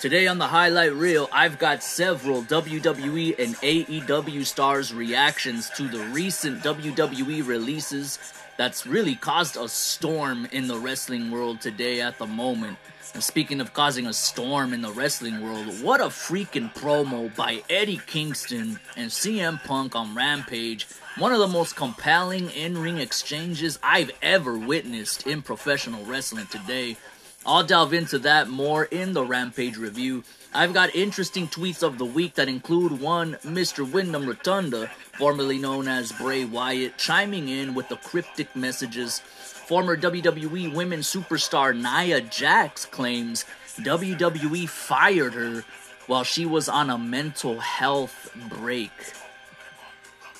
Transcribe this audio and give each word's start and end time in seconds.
Today 0.00 0.28
on 0.28 0.38
the 0.38 0.46
highlight 0.46 0.94
reel, 0.94 1.28
I've 1.32 1.58
got 1.58 1.82
several 1.82 2.42
WWE 2.44 3.38
and 3.38 3.56
AEW 3.56 4.46
stars' 4.46 4.94
reactions 4.94 5.70
to 5.70 5.88
the 5.88 5.98
recent 6.06 6.62
WWE 6.62 7.46
releases 7.46 8.18
that's 8.56 8.86
really 8.86 9.16
caused 9.16 9.56
a 9.56 9.68
storm 9.68 10.46
in 10.52 10.68
the 10.68 10.78
wrestling 10.78 11.30
world 11.30 11.60
today 11.60 12.00
at 12.00 12.18
the 12.18 12.26
moment. 12.26 12.78
Speaking 13.14 13.60
of 13.60 13.72
causing 13.72 14.06
a 14.06 14.12
storm 14.12 14.72
in 14.72 14.80
the 14.80 14.92
wrestling 14.92 15.40
world, 15.40 15.82
what 15.82 16.00
a 16.00 16.04
freaking 16.04 16.72
promo 16.74 17.34
by 17.34 17.62
Eddie 17.68 18.00
Kingston 18.06 18.78
and 18.96 19.10
CM 19.10 19.62
Punk 19.64 19.96
on 19.96 20.14
Rampage. 20.14 20.86
One 21.16 21.32
of 21.32 21.40
the 21.40 21.48
most 21.48 21.74
compelling 21.74 22.50
in 22.50 22.78
ring 22.78 22.98
exchanges 22.98 23.78
I've 23.82 24.12
ever 24.22 24.56
witnessed 24.56 25.26
in 25.26 25.42
professional 25.42 26.04
wrestling 26.04 26.46
today. 26.46 26.96
I'll 27.44 27.64
delve 27.64 27.92
into 27.92 28.18
that 28.20 28.48
more 28.48 28.84
in 28.84 29.14
the 29.14 29.24
Rampage 29.24 29.76
review. 29.78 30.22
I've 30.54 30.74
got 30.74 30.94
interesting 30.94 31.48
tweets 31.48 31.82
of 31.82 31.98
the 31.98 32.04
week 32.04 32.34
that 32.34 32.48
include 32.48 33.00
one 33.00 33.34
Mr. 33.44 33.90
Windham 33.90 34.26
Rotunda, 34.26 34.90
formerly 35.18 35.58
known 35.58 35.88
as 35.88 36.12
Bray 36.12 36.44
Wyatt, 36.44 36.98
chiming 36.98 37.48
in 37.48 37.74
with 37.74 37.88
the 37.88 37.96
cryptic 37.96 38.54
messages. 38.54 39.22
Former 39.68 39.98
WWE 39.98 40.74
Women's 40.74 41.12
Superstar 41.12 41.76
Nia 41.76 42.22
Jax 42.22 42.86
claims 42.86 43.44
WWE 43.76 44.66
fired 44.66 45.34
her 45.34 45.62
while 46.06 46.24
she 46.24 46.46
was 46.46 46.70
on 46.70 46.88
a 46.88 46.96
mental 46.96 47.60
health 47.60 48.34
break. 48.48 48.90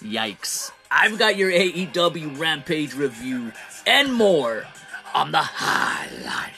Yikes. 0.00 0.72
I've 0.90 1.18
got 1.18 1.36
your 1.36 1.50
AEW 1.50 2.38
Rampage 2.38 2.94
review 2.94 3.52
and 3.86 4.14
more 4.14 4.64
on 5.12 5.30
the 5.30 5.42
highlight. 5.42 6.54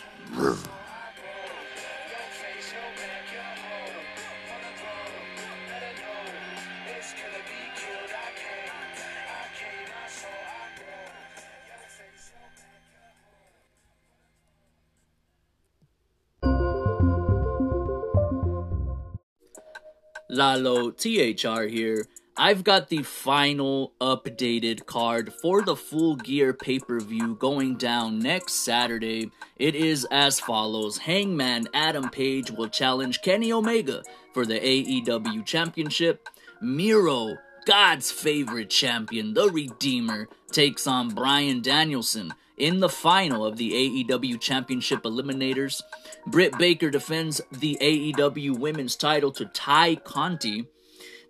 Lalo 20.31 20.93
THR 20.93 21.63
here. 21.65 22.07
I've 22.37 22.63
got 22.63 22.89
the 22.89 23.03
final 23.03 23.93
updated 24.01 24.87
card 24.87 25.33
for 25.43 25.63
the 25.63 25.75
full 25.75 26.15
gear 26.15 26.55
pay 26.55 26.79
per 26.79 27.01
view 27.01 27.35
going 27.35 27.75
down 27.75 28.21
next 28.21 28.65
Saturday. 28.65 29.31
It 29.59 29.75
is 29.75 30.07
as 30.11 30.39
follows 30.39 30.99
Hangman 30.99 31.69
Adam 31.75 32.09
Page 32.11 32.53
will 32.53 32.69
challenge 32.69 33.23
Kenny 33.23 33.53
Omega 33.53 34.05
for 34.33 34.47
the 34.47 34.61
AEW 34.61 35.45
Championship. 35.45 36.29
Miro, 36.63 37.37
God's 37.67 38.13
favorite 38.13 38.71
champion, 38.71 39.35
the 39.35 39.51
Redeemer, 39.51 40.29
takes 40.53 40.87
on 40.87 41.09
Bryan 41.11 41.61
Danielson 41.61 42.33
in 42.61 42.81
the 42.81 42.89
final 42.89 43.45
of 43.45 43.57
the 43.57 43.73
AEW 43.73 44.39
Championship 44.39 45.03
Eliminators. 45.03 45.83
Britt 46.27 46.57
Baker 46.59 46.91
defends 46.91 47.41
the 47.51 47.79
AEW 47.81 48.59
Women's 48.59 48.97
title 48.97 49.33
to 49.33 49.47
Tay 49.47 49.97
Conti. 49.97 50.67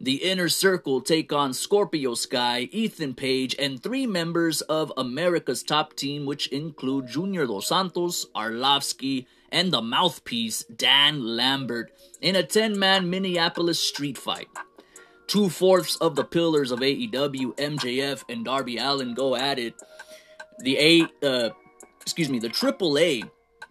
The 0.00 0.16
Inner 0.16 0.48
Circle 0.48 1.02
take 1.02 1.32
on 1.32 1.52
Scorpio 1.52 2.14
Sky, 2.14 2.68
Ethan 2.72 3.14
Page, 3.14 3.54
and 3.58 3.82
three 3.82 4.06
members 4.06 4.62
of 4.62 4.92
America's 4.96 5.62
top 5.62 5.94
team, 5.94 6.26
which 6.26 6.48
include 6.48 7.06
Junior 7.06 7.46
Dos 7.46 7.68
Santos, 7.68 8.26
Arlovski, 8.34 9.26
and 9.52 9.70
the 9.72 9.82
mouthpiece, 9.82 10.64
Dan 10.64 11.36
Lambert, 11.36 11.92
in 12.20 12.34
a 12.34 12.42
10 12.42 12.78
man 12.78 13.10
Minneapolis 13.10 13.78
street 13.78 14.16
fight. 14.16 14.48
Two 15.26 15.48
fourths 15.48 15.96
of 15.96 16.16
the 16.16 16.24
pillars 16.24 16.72
of 16.72 16.80
AEW, 16.80 17.56
MJF, 17.56 18.24
and 18.28 18.44
Darby 18.44 18.78
Allin 18.78 19.14
go 19.14 19.36
at 19.36 19.58
it. 19.58 19.74
The 20.62 21.08
A, 21.22 21.26
uh, 21.26 21.50
excuse 22.02 22.28
me, 22.28 22.38
the 22.38 22.48
AAA 22.48 23.28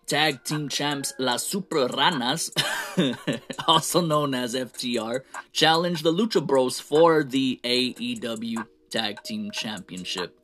tag 0.09 0.43
team 0.43 0.67
champs 0.69 1.13
Las 1.19 1.43
Super 1.43 1.87
Ranas, 1.87 2.49
also 3.67 4.01
known 4.01 4.33
as 4.33 4.55
FTR, 4.55 5.21
challenge 5.51 6.01
the 6.01 6.11
Lucha 6.11 6.45
Bros 6.45 6.79
for 6.79 7.23
the 7.23 7.59
AEW 7.63 8.65
Tag 8.89 9.21
Team 9.23 9.51
Championship. 9.51 10.35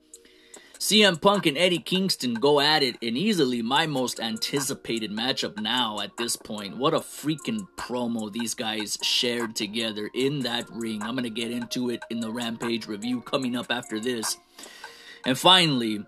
CM 0.78 1.20
Punk 1.20 1.48
and 1.48 1.58
Eddie 1.58 1.80
Kingston 1.80 2.36
go 2.36 2.60
at 2.60 2.84
it 2.84 2.98
in 3.02 3.18
easily 3.18 3.62
my 3.64 3.88
most 3.88 4.20
anticipated 4.20 5.10
matchup 5.10 5.60
now 5.60 6.00
at 6.00 6.16
this 6.18 6.36
point. 6.36 6.78
What 6.78 6.94
a 6.94 7.00
freaking 7.00 7.68
promo 7.76 8.32
these 8.32 8.54
guys 8.54 8.98
shared 9.02 9.56
together 9.56 10.12
in 10.14 10.42
that 10.42 10.70
ring. 10.70 11.02
I'm 11.02 11.16
going 11.16 11.24
to 11.24 11.30
get 11.30 11.50
into 11.50 11.90
it 11.90 12.04
in 12.12 12.20
the 12.20 12.30
Rampage 12.30 12.86
review 12.86 13.22
coming 13.22 13.56
up 13.56 13.72
after 13.72 14.00
this. 14.00 14.38
And 15.26 15.40
finally, 15.40 16.06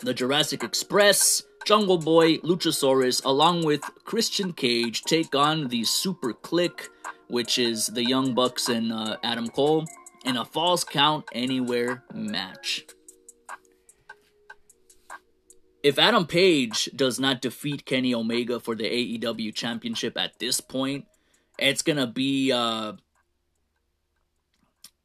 the 0.00 0.14
Jurassic 0.14 0.62
Express, 0.62 1.42
Jungle 1.64 1.98
Boy, 1.98 2.38
Luchasaurus, 2.38 3.24
along 3.24 3.64
with 3.64 3.82
Christian 4.04 4.52
Cage, 4.52 5.02
take 5.02 5.34
on 5.34 5.68
the 5.68 5.84
Super 5.84 6.32
Kliq, 6.32 6.88
which 7.28 7.58
is 7.58 7.88
the 7.88 8.04
Young 8.04 8.34
Bucks 8.34 8.68
and 8.68 8.92
uh, 8.92 9.16
Adam 9.22 9.48
Cole, 9.48 9.84
in 10.24 10.36
a 10.36 10.44
Falls 10.44 10.84
Count 10.84 11.24
Anywhere 11.32 12.02
match. 12.14 12.86
If 15.82 15.98
Adam 15.98 16.26
Page 16.26 16.90
does 16.94 17.18
not 17.18 17.40
defeat 17.40 17.86
Kenny 17.86 18.14
Omega 18.14 18.60
for 18.60 18.74
the 18.74 18.84
AEW 18.84 19.54
Championship 19.54 20.16
at 20.18 20.38
this 20.38 20.60
point, 20.60 21.06
it's 21.58 21.82
gonna 21.82 22.06
be 22.06 22.52
uh, 22.52 22.92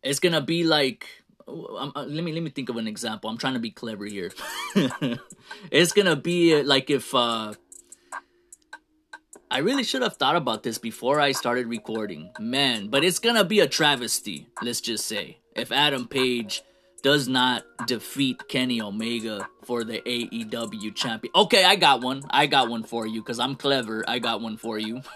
it's 0.04 0.20
gonna 0.20 0.42
be 0.42 0.64
like 0.64 1.08
uh, 1.48 2.06
let 2.08 2.24
me 2.24 2.32
let 2.34 2.44
me 2.44 2.50
think 2.50 2.70
of 2.70 2.78
an 2.78 2.88
example. 2.88 3.30
I'm 3.30 3.38
trying 3.38 3.54
to 3.54 3.60
be 3.60 3.72
clever 3.72 4.06
here. 4.06 4.32
it's 5.72 5.94
gonna 5.94 6.16
be 6.16 6.64
like 6.64 6.90
if 6.90 7.14
uh, 7.14 7.54
I 9.52 9.60
really 9.60 9.84
should 9.84 10.02
have 10.02 10.18
thought 10.18 10.36
about 10.36 10.64
this 10.64 10.78
before 10.78 11.20
I 11.20 11.32
started 11.32 11.68
recording, 11.68 12.32
man. 12.40 12.88
But 12.88 13.04
it's 13.04 13.20
gonna 13.20 13.46
be 13.46 13.60
a 13.60 13.68
travesty. 13.68 14.48
Let's 14.62 14.82
just 14.82 15.06
say 15.06 15.40
if 15.56 15.72
Adam 15.72 16.08
Page 16.08 16.64
does 17.04 17.28
not 17.28 17.64
defeat 17.86 18.48
Kenny 18.48 18.82
Omega 18.82 19.48
for 19.64 19.84
the 19.84 20.02
AEW 20.02 20.96
champion. 20.96 21.32
Okay, 21.36 21.64
I 21.64 21.76
got 21.76 22.02
one. 22.02 22.24
I 22.32 22.48
got 22.48 22.68
one 22.68 22.84
for 22.84 23.06
you 23.06 23.22
because 23.22 23.40
I'm 23.40 23.56
clever. 23.56 24.04
I 24.08 24.18
got 24.18 24.42
one 24.42 24.58
for 24.58 24.80
you. 24.80 25.02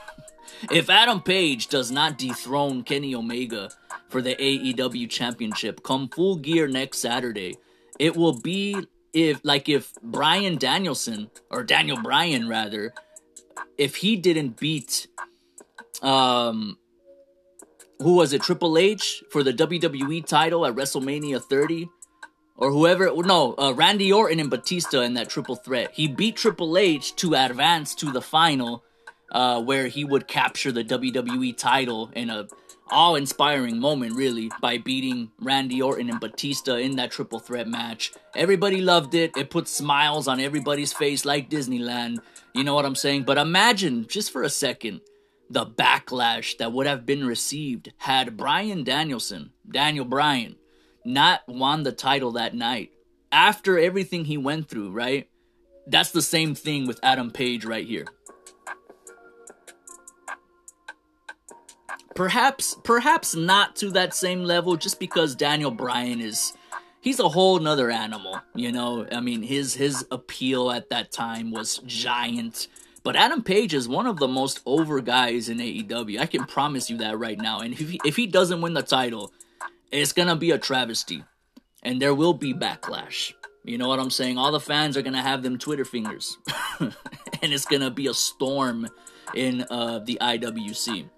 if 0.72 0.90
Adam 0.90 1.22
Page 1.22 1.68
does 1.68 1.92
not 1.92 2.18
dethrone 2.18 2.84
Kenny 2.84 3.16
Omega 3.16 3.70
for 4.10 4.22
the 4.22 4.36
AEW 4.36 5.10
championship 5.10 5.84
come 5.84 6.10
full 6.10 6.38
gear 6.38 6.68
next 6.68 7.00
Saturday, 7.00 7.58
it 8.00 8.16
will 8.16 8.40
be 8.40 8.76
if 9.14 9.40
like 9.44 9.68
if 9.70 9.94
Bryan 10.02 10.58
Danielson 10.58 11.30
or 11.50 11.64
Daniel 11.64 12.02
Bryan 12.02 12.48
rather, 12.48 12.94
if 13.78 13.98
he 13.98 14.16
didn't 14.16 14.60
beat 14.60 15.08
um 16.02 16.78
who 18.02 18.16
was 18.16 18.34
it, 18.34 18.42
Triple 18.42 18.78
H 18.78 19.24
for 19.30 19.44
the 19.44 19.54
WWE 19.54 20.26
title 20.26 20.66
at 20.66 20.76
WrestleMania 20.76 21.44
30? 21.44 21.90
Or 22.56 22.72
whoever, 22.72 23.10
no, 23.24 23.56
uh, 23.58 23.74
Randy 23.74 24.12
Orton 24.12 24.40
and 24.40 24.50
Batista 24.50 25.02
in 25.02 25.14
that 25.14 25.30
triple 25.30 25.56
threat. 25.56 25.92
He 25.94 26.08
beat 26.08 26.36
Triple 26.36 26.78
H 26.78 27.16
to 27.18 27.34
advance 27.34 27.96
to 27.96 28.12
the 28.12 28.22
final, 28.22 28.84
uh, 29.32 29.62
where 29.62 29.88
he 29.88 30.04
would 30.04 30.28
capture 30.28 30.72
the 30.72 30.84
WWE 30.84 31.56
title 31.56 32.12
in 32.16 32.30
a 32.30 32.48
awe-inspiring 32.92 33.80
moment, 33.80 34.16
really, 34.16 34.52
by 34.62 34.78
beating 34.78 35.32
Randy 35.40 35.82
Orton 35.82 36.10
and 36.10 36.20
Batista 36.20 36.76
in 36.76 36.96
that 36.96 37.12
triple 37.12 37.40
threat 37.40 37.68
match. 37.68 38.14
Everybody 38.36 38.82
loved 38.82 39.14
it. 39.14 39.36
It 39.38 39.50
put 39.50 39.68
smiles 39.68 40.28
on 40.28 40.40
everybody's 40.40 40.94
face 40.94 41.26
like 41.26 41.50
Disneyland. 41.50 42.18
You 42.54 42.64
know 42.64 42.74
what 42.74 42.86
I'm 42.86 42.96
saying? 42.96 43.24
But 43.24 43.38
imagine, 43.38 44.08
just 44.08 44.32
for 44.32 44.44
a 44.44 44.50
second, 44.50 45.02
the 45.50 45.66
backlash 45.66 46.58
that 46.58 46.72
would 46.72 46.88
have 46.88 47.06
been 47.06 47.26
received 47.26 47.94
had 47.98 48.38
Bryan 48.38 48.84
Danielson, 48.84 49.52
Daniel 49.70 50.06
Bryan, 50.06 50.56
not 51.06 51.42
won 51.48 51.84
the 51.84 51.92
title 51.92 52.32
that 52.34 52.56
night. 52.56 52.92
After 53.32 53.78
everything 53.78 54.26
he 54.26 54.38
went 54.38 54.68
through, 54.70 54.92
right? 54.92 55.30
That's 55.88 56.12
the 56.12 56.22
same 56.22 56.56
thing 56.56 56.88
with 56.88 57.00
Adam 57.02 57.32
Page 57.32 57.66
right 57.66 57.86
here. 57.86 58.06
Perhaps 62.20 62.76
perhaps 62.84 63.34
not 63.34 63.78
to 63.78 63.92
that 63.92 64.14
same 64.14 64.44
level 64.44 64.76
just 64.76 65.00
because 65.00 65.36
Daniel 65.36 65.72
Bryan 65.72 66.20
is 66.20 66.52
he's 67.00 67.18
a 67.18 67.30
whole 67.30 67.60
nother 67.60 67.90
animal, 67.90 68.42
you 68.54 68.74
know? 68.74 69.08
I 69.10 69.22
mean 69.22 69.42
his 69.42 69.74
his 69.74 70.06
appeal 70.12 70.70
at 70.70 70.90
that 70.90 71.14
time 71.14 71.50
was 71.50 71.78
giant 71.86 72.68
but 73.04 73.16
Adam 73.16 73.42
Page 73.42 73.74
is 73.74 73.88
one 73.88 74.06
of 74.06 74.18
the 74.18 74.28
most 74.28 74.60
over 74.66 75.00
guys 75.00 75.48
in 75.48 75.60
AEW. 75.60 76.20
I 76.20 76.26
can 76.26 76.44
promise 76.44 76.90
you 76.90 76.98
that 76.98 77.18
right 77.18 77.40
now. 77.40 77.62
And 77.62 77.74
if 77.74 77.90
he, 77.90 78.02
if 78.04 78.18
he 78.18 78.28
doesn't 78.28 78.60
win 78.60 78.74
the 78.74 78.84
title, 78.84 79.32
it's 79.90 80.12
gonna 80.12 80.36
be 80.36 80.52
a 80.52 80.58
travesty, 80.58 81.24
and 81.84 82.02
there 82.02 82.14
will 82.14 82.34
be 82.34 82.54
backlash. 82.54 83.32
You 83.64 83.78
know 83.78 83.88
what 83.88 84.00
I'm 84.00 84.10
saying? 84.10 84.38
All 84.38 84.52
the 84.52 84.60
fans 84.60 84.98
are 84.98 85.02
gonna 85.02 85.22
have 85.22 85.42
them 85.42 85.58
Twitter 85.58 85.86
fingers, 85.86 86.38
and 86.80 86.94
it's 87.42 87.66
gonna 87.66 87.92
be 87.92 88.08
a 88.08 88.14
storm 88.14 88.90
in 89.34 89.66
uh, 89.70 90.00
the 90.00 90.18
IWC. 90.20 91.10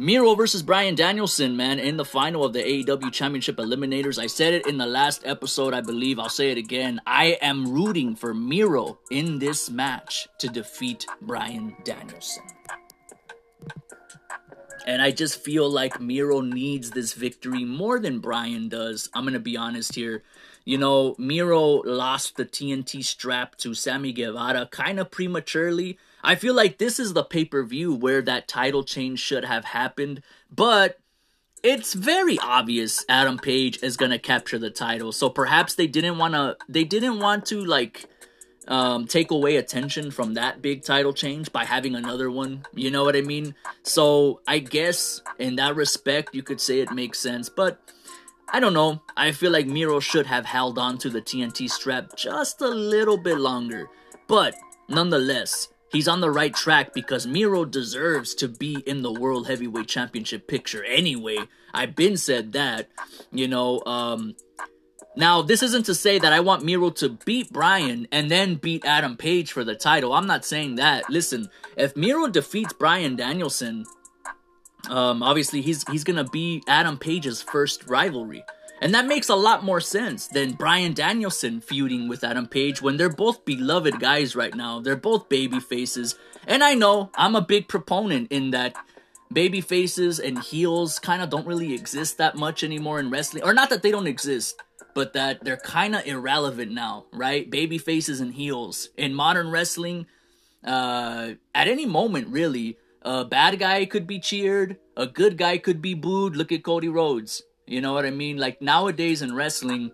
Miro 0.00 0.34
versus 0.34 0.62
Bryan 0.62 0.94
Danielson, 0.94 1.58
man, 1.58 1.78
in 1.78 1.98
the 1.98 2.06
final 2.06 2.42
of 2.42 2.54
the 2.54 2.62
AEW 2.62 3.12
Championship 3.12 3.58
Eliminators. 3.58 4.18
I 4.18 4.28
said 4.28 4.54
it 4.54 4.66
in 4.66 4.78
the 4.78 4.86
last 4.86 5.26
episode, 5.26 5.74
I 5.74 5.82
believe. 5.82 6.18
I'll 6.18 6.30
say 6.30 6.50
it 6.50 6.56
again. 6.56 7.02
I 7.06 7.36
am 7.42 7.70
rooting 7.70 8.16
for 8.16 8.32
Miro 8.32 8.98
in 9.10 9.38
this 9.38 9.68
match 9.68 10.26
to 10.38 10.48
defeat 10.48 11.04
Bryan 11.20 11.76
Danielson. 11.84 12.44
And 14.86 15.02
I 15.02 15.10
just 15.10 15.44
feel 15.44 15.68
like 15.68 16.00
Miro 16.00 16.40
needs 16.40 16.92
this 16.92 17.12
victory 17.12 17.66
more 17.66 18.00
than 18.00 18.20
Bryan 18.20 18.70
does. 18.70 19.10
I'm 19.12 19.24
going 19.24 19.34
to 19.34 19.38
be 19.38 19.58
honest 19.58 19.94
here. 19.94 20.22
You 20.70 20.78
know, 20.78 21.16
Miro 21.18 21.82
lost 21.82 22.36
the 22.36 22.44
TNT 22.44 23.04
strap 23.04 23.56
to 23.56 23.74
Sammy 23.74 24.12
Guevara 24.12 24.68
kind 24.70 25.00
of 25.00 25.10
prematurely. 25.10 25.98
I 26.22 26.36
feel 26.36 26.54
like 26.54 26.78
this 26.78 27.00
is 27.00 27.12
the 27.12 27.24
pay 27.24 27.44
per 27.44 27.64
view 27.64 27.92
where 27.92 28.22
that 28.22 28.46
title 28.46 28.84
change 28.84 29.18
should 29.18 29.44
have 29.44 29.64
happened, 29.64 30.22
but 30.48 31.00
it's 31.64 31.92
very 31.94 32.38
obvious 32.38 33.04
Adam 33.08 33.36
Page 33.36 33.82
is 33.82 33.96
gonna 33.96 34.20
capture 34.20 34.60
the 34.60 34.70
title. 34.70 35.10
So 35.10 35.28
perhaps 35.28 35.74
they 35.74 35.88
didn't 35.88 36.18
want 36.18 36.34
to. 36.34 36.56
They 36.68 36.84
didn't 36.84 37.18
want 37.18 37.46
to 37.46 37.64
like 37.64 38.04
um, 38.68 39.08
take 39.08 39.32
away 39.32 39.56
attention 39.56 40.12
from 40.12 40.34
that 40.34 40.62
big 40.62 40.84
title 40.84 41.12
change 41.12 41.50
by 41.50 41.64
having 41.64 41.96
another 41.96 42.30
one. 42.30 42.64
You 42.74 42.92
know 42.92 43.02
what 43.02 43.16
I 43.16 43.22
mean? 43.22 43.56
So 43.82 44.40
I 44.46 44.60
guess 44.60 45.20
in 45.36 45.56
that 45.56 45.74
respect, 45.74 46.32
you 46.32 46.44
could 46.44 46.60
say 46.60 46.78
it 46.78 46.92
makes 46.92 47.18
sense, 47.18 47.48
but. 47.48 47.80
I 48.52 48.58
don't 48.58 48.74
know. 48.74 49.00
I 49.16 49.30
feel 49.30 49.52
like 49.52 49.66
Miro 49.66 50.00
should 50.00 50.26
have 50.26 50.44
held 50.44 50.78
on 50.78 50.98
to 50.98 51.10
the 51.10 51.22
TNT 51.22 51.70
strap 51.70 52.16
just 52.16 52.60
a 52.60 52.68
little 52.68 53.16
bit 53.16 53.38
longer. 53.38 53.88
But 54.26 54.56
nonetheless, 54.88 55.68
he's 55.92 56.08
on 56.08 56.20
the 56.20 56.30
right 56.30 56.52
track 56.52 56.92
because 56.92 57.28
Miro 57.28 57.64
deserves 57.64 58.34
to 58.36 58.48
be 58.48 58.82
in 58.86 59.02
the 59.02 59.12
World 59.12 59.46
Heavyweight 59.46 59.86
Championship 59.86 60.48
picture 60.48 60.84
anyway. 60.84 61.38
I've 61.72 61.94
been 61.94 62.16
said 62.16 62.52
that, 62.52 62.88
you 63.30 63.46
know, 63.46 63.82
um 63.86 64.34
now 65.16 65.42
this 65.42 65.62
isn't 65.62 65.86
to 65.86 65.94
say 65.94 66.18
that 66.18 66.32
I 66.32 66.40
want 66.40 66.64
Miro 66.64 66.90
to 66.90 67.08
beat 67.24 67.52
Bryan 67.52 68.08
and 68.10 68.30
then 68.30 68.56
beat 68.56 68.84
Adam 68.84 69.16
Page 69.16 69.52
for 69.52 69.64
the 69.64 69.74
title. 69.74 70.12
I'm 70.12 70.26
not 70.26 70.44
saying 70.44 70.76
that. 70.76 71.08
Listen, 71.08 71.48
if 71.76 71.96
Miro 71.96 72.28
defeats 72.28 72.72
Bryan 72.72 73.16
Danielson, 73.16 73.84
um 74.88 75.22
obviously 75.22 75.60
he's 75.60 75.84
he's 75.90 76.04
to 76.04 76.24
be 76.24 76.62
Adam 76.66 76.98
Page's 76.98 77.42
first 77.42 77.86
rivalry. 77.86 78.44
And 78.82 78.94
that 78.94 79.06
makes 79.06 79.28
a 79.28 79.34
lot 79.34 79.62
more 79.62 79.80
sense 79.80 80.26
than 80.28 80.52
Bryan 80.52 80.94
Danielson 80.94 81.60
feuding 81.60 82.08
with 82.08 82.24
Adam 82.24 82.46
Page 82.46 82.80
when 82.80 82.96
they're 82.96 83.10
both 83.10 83.44
beloved 83.44 84.00
guys 84.00 84.34
right 84.34 84.54
now. 84.54 84.80
They're 84.80 84.96
both 84.96 85.28
baby 85.28 85.60
faces. 85.60 86.14
And 86.46 86.64
I 86.64 86.72
know 86.74 87.10
I'm 87.14 87.36
a 87.36 87.42
big 87.42 87.68
proponent 87.68 88.32
in 88.32 88.52
that 88.52 88.74
baby 89.32 89.60
faces 89.60 90.18
and 90.18 90.38
heels 90.38 90.98
kind 90.98 91.20
of 91.20 91.28
don't 91.28 91.46
really 91.46 91.74
exist 91.74 92.16
that 92.18 92.36
much 92.36 92.64
anymore 92.64 92.98
in 92.98 93.10
wrestling. 93.10 93.44
Or 93.44 93.52
not 93.52 93.68
that 93.68 93.82
they 93.82 93.90
don't 93.90 94.06
exist, 94.06 94.60
but 94.94 95.12
that 95.12 95.44
they're 95.44 95.58
kind 95.58 95.94
of 95.94 96.06
irrelevant 96.06 96.72
now, 96.72 97.04
right? 97.12 97.48
Baby 97.48 97.78
faces 97.78 98.20
and 98.20 98.34
heels. 98.34 98.88
In 98.96 99.14
modern 99.14 99.50
wrestling, 99.50 100.06
uh, 100.64 101.32
at 101.54 101.68
any 101.68 101.86
moment, 101.86 102.28
really, 102.28 102.78
a 103.02 103.24
bad 103.24 103.58
guy 103.58 103.84
could 103.86 104.06
be 104.06 104.18
cheered, 104.18 104.76
a 104.96 105.06
good 105.06 105.36
guy 105.36 105.58
could 105.58 105.80
be 105.80 105.94
booed. 105.94 106.36
Look 106.36 106.52
at 106.52 106.62
Cody 106.62 106.88
Rhodes. 106.88 107.42
You 107.66 107.80
know 107.80 107.92
what 107.92 108.04
I 108.04 108.10
mean? 108.10 108.36
Like 108.36 108.60
nowadays 108.60 109.22
in 109.22 109.34
wrestling, 109.34 109.92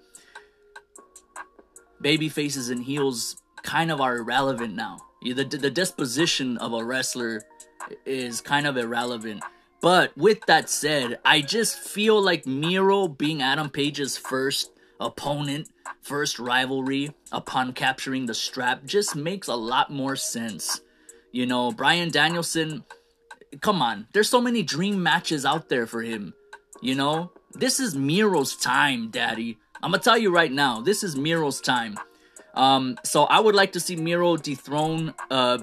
baby 2.00 2.28
faces 2.28 2.70
and 2.70 2.82
heels 2.82 3.36
kind 3.62 3.90
of 3.90 4.00
are 4.00 4.16
irrelevant 4.18 4.74
now. 4.74 4.98
The, 5.22 5.44
the 5.44 5.70
disposition 5.70 6.56
of 6.58 6.72
a 6.72 6.84
wrestler 6.84 7.42
is 8.04 8.40
kind 8.40 8.66
of 8.66 8.76
irrelevant. 8.76 9.42
But 9.80 10.16
with 10.16 10.40
that 10.46 10.70
said, 10.70 11.18
I 11.24 11.42
just 11.42 11.78
feel 11.78 12.20
like 12.20 12.46
Miro 12.46 13.08
being 13.08 13.42
Adam 13.42 13.68
Page's 13.68 14.16
first 14.16 14.70
opponent, 14.98 15.68
first 16.00 16.38
rivalry 16.38 17.12
upon 17.30 17.72
capturing 17.72 18.26
the 18.26 18.34
strap 18.34 18.84
just 18.84 19.14
makes 19.14 19.48
a 19.48 19.54
lot 19.54 19.90
more 19.90 20.16
sense. 20.16 20.80
You 21.32 21.46
know, 21.46 21.72
Bryan 21.72 22.10
Danielson, 22.10 22.84
come 23.60 23.82
on, 23.82 24.06
there's 24.12 24.28
so 24.28 24.40
many 24.40 24.62
dream 24.62 25.02
matches 25.02 25.44
out 25.44 25.68
there 25.68 25.86
for 25.86 26.02
him. 26.02 26.34
You 26.80 26.94
know, 26.94 27.32
this 27.52 27.80
is 27.80 27.94
Miro's 27.94 28.56
time, 28.56 29.10
Daddy. 29.10 29.58
I'm 29.82 29.90
gonna 29.90 30.02
tell 30.02 30.18
you 30.18 30.30
right 30.30 30.52
now, 30.52 30.80
this 30.80 31.02
is 31.02 31.16
Miro's 31.16 31.60
time. 31.60 31.98
Um, 32.54 32.98
so 33.04 33.24
I 33.24 33.38
would 33.38 33.54
like 33.54 33.72
to 33.72 33.80
see 33.80 33.96
Miro 33.96 34.36
dethrone 34.36 35.14
uh, 35.30 35.58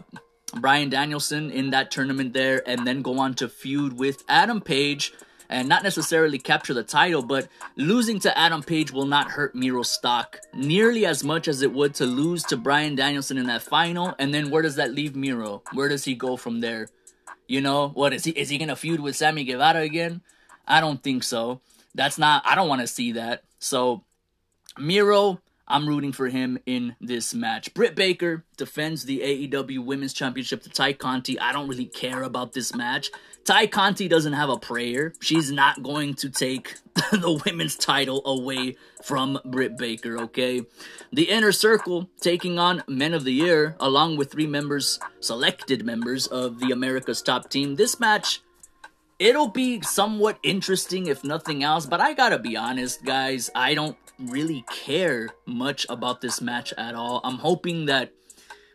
Bryan 0.60 0.90
Danielson 0.90 1.50
in 1.50 1.72
that 1.72 1.90
tournament 1.90 2.34
there, 2.34 2.62
and 2.68 2.86
then 2.86 3.02
go 3.02 3.18
on 3.20 3.34
to 3.36 3.50
feud 3.50 3.94
with 3.94 4.24
Adam 4.30 4.62
Page, 4.62 5.12
and 5.54 5.70
not 5.70 5.84
necessarily 5.84 6.40
capture 6.40 6.74
the 6.74 6.84
title, 6.84 7.22
but 7.22 7.48
losing 7.76 8.20
to 8.20 8.38
Adam 8.38 8.64
Page 8.64 8.92
will 8.92 9.06
not 9.06 9.30
hurt 9.30 9.54
Miro's 9.54 9.90
stock 9.90 10.40
nearly 10.54 11.06
as 11.06 11.24
much 11.24 11.48
as 11.48 11.62
it 11.62 11.72
would 11.72 11.94
to 11.96 12.06
lose 12.06 12.44
to 12.46 12.58
Bryan 12.58 12.96
Danielson 12.96 13.38
in 13.38 13.46
that 13.46 13.62
final. 13.62 14.16
And 14.18 14.34
then 14.34 14.50
where 14.50 14.64
does 14.64 14.78
that 14.78 14.94
leave 14.94 15.16
Miro? 15.16 15.62
Where 15.74 15.90
does 15.90 16.04
he 16.04 16.16
go 16.16 16.38
from 16.38 16.60
there? 16.60 16.90
You 17.48 17.62
know, 17.62 17.90
what 17.90 18.14
is 18.14 18.24
he? 18.24 18.32
Is 18.32 18.50
he 18.50 18.58
gonna 18.58 18.76
feud 18.76 19.00
with 19.00 19.16
Sammy 19.16 19.44
Guevara 19.44 19.82
again? 19.82 20.22
I 20.68 20.82
don't 20.82 21.04
think 21.04 21.24
so. 21.24 21.62
That's 21.94 22.18
not, 22.18 22.42
I 22.46 22.56
don't 22.56 22.70
want 22.70 22.82
to 22.82 22.88
see 22.88 23.12
that. 23.12 23.44
So, 23.60 24.04
Miro, 24.80 25.40
I'm 25.68 25.88
rooting 25.88 26.12
for 26.12 26.28
him 26.28 26.60
in 26.66 26.96
this 27.00 27.34
match. 27.34 27.74
Britt 27.74 27.96
Baker 27.96 28.44
defends 28.58 29.06
the 29.06 29.20
AEW 29.20 29.84
Women's 29.84 30.14
Championship 30.14 30.62
to 30.64 30.70
Tay 30.70 30.94
Conti. 30.94 31.40
I 31.40 31.54
don't 31.54 31.70
really 31.70 31.86
care 31.86 32.24
about 32.24 32.54
this 32.54 32.76
match. 32.76 33.12
Tay 33.46 33.68
Conti 33.68 34.08
doesn't 34.08 34.34
have 34.34 34.50
a 34.50 34.58
prayer. 34.58 35.14
She's 35.22 35.52
not 35.52 35.82
going 35.82 36.16
to 36.16 36.30
take 36.30 36.76
the 37.12 37.42
women's 37.46 37.78
title 37.78 38.22
away 38.26 38.76
from 39.04 39.40
Britt 39.46 39.78
Baker, 39.78 40.20
okay? 40.24 40.62
The 41.12 41.30
Inner 41.30 41.52
Circle 41.52 42.10
taking 42.20 42.60
on 42.60 42.84
Men 42.88 43.14
of 43.14 43.24
the 43.24 43.34
Year, 43.34 43.76
along 43.80 44.18
with 44.18 44.32
three 44.32 44.48
members, 44.48 45.00
selected 45.22 45.86
members 45.86 46.28
of 46.28 46.60
the 46.60 46.72
America's 46.72 47.22
Top 47.22 47.50
Team. 47.50 47.76
This 47.76 48.00
match 48.00 48.42
it'll 49.20 49.48
be 49.48 49.82
somewhat 49.82 50.38
interesting 50.44 51.08
if 51.08 51.24
nothing 51.24 51.64
else, 51.64 51.86
but 51.86 52.02
I 52.02 52.14
gotta 52.14 52.40
be 52.40 52.58
honest, 52.58 53.06
guys, 53.06 53.50
I 53.56 53.74
don't 53.74 53.96
really 54.30 54.66
care 54.70 55.30
much 55.46 55.86
about 55.90 56.22
this 56.22 56.42
match 56.42 56.74
at 56.78 56.96
all. 56.96 57.22
I'm 57.24 57.38
hoping 57.38 57.86
that 57.86 58.12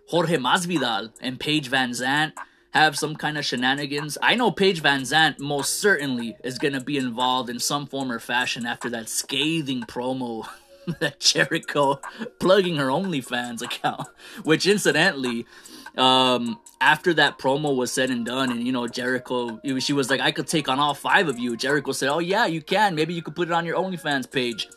Jorge 0.09 0.37
Masvidal 0.37 1.13
and 1.21 1.39
Paige 1.39 1.71
VanZant 1.71 2.33
have 2.73 2.99
some 2.99 3.17
kind 3.17 3.39
of 3.39 3.45
shenanigans. 3.45 4.19
I 4.23 4.35
know 4.35 4.51
Paige 4.51 4.83
VanZant 4.83 5.39
most 5.39 5.81
certainly 5.81 6.37
is 6.45 6.59
gonna 6.59 6.81
be 6.81 6.97
involved 6.97 7.51
in 7.51 7.59
some 7.59 7.87
form 7.87 8.13
or 8.13 8.19
fashion 8.19 8.67
after 8.67 8.91
that 8.91 9.09
scathing 9.09 9.83
promo 9.83 10.47
that 11.01 11.21
Jericho 11.21 12.01
plugging 12.39 12.77
her 12.77 12.87
OnlyFans 12.87 13.63
account, 13.63 14.09
which 14.45 14.67
incidentally 14.67 15.47
um, 15.97 16.59
after 16.81 17.13
that 17.15 17.39
promo 17.39 17.75
was 17.75 17.93
said 17.93 18.11
and 18.11 18.25
done, 18.25 18.51
and 18.51 18.65
you 18.65 18.73
know 18.73 18.87
Jericho, 18.87 19.61
she 19.81 19.93
was 19.93 20.09
like, 20.09 20.21
"I 20.21 20.31
could 20.31 20.47
take 20.47 20.69
on 20.69 20.79
all 20.79 20.95
five 20.95 21.29
of 21.29 21.39
you." 21.39 21.57
Jericho 21.57 21.93
said, 21.93 22.09
"Oh 22.09 22.21
yeah, 22.21 22.47
you 22.47 22.63
can. 22.63 22.95
Maybe 22.95 23.15
you 23.15 23.23
could 23.23 23.35
put 23.35 23.49
it 23.49 23.53
on 23.53 23.67
your 23.67 23.77
OnlyFans 23.77 24.31
page." 24.31 24.69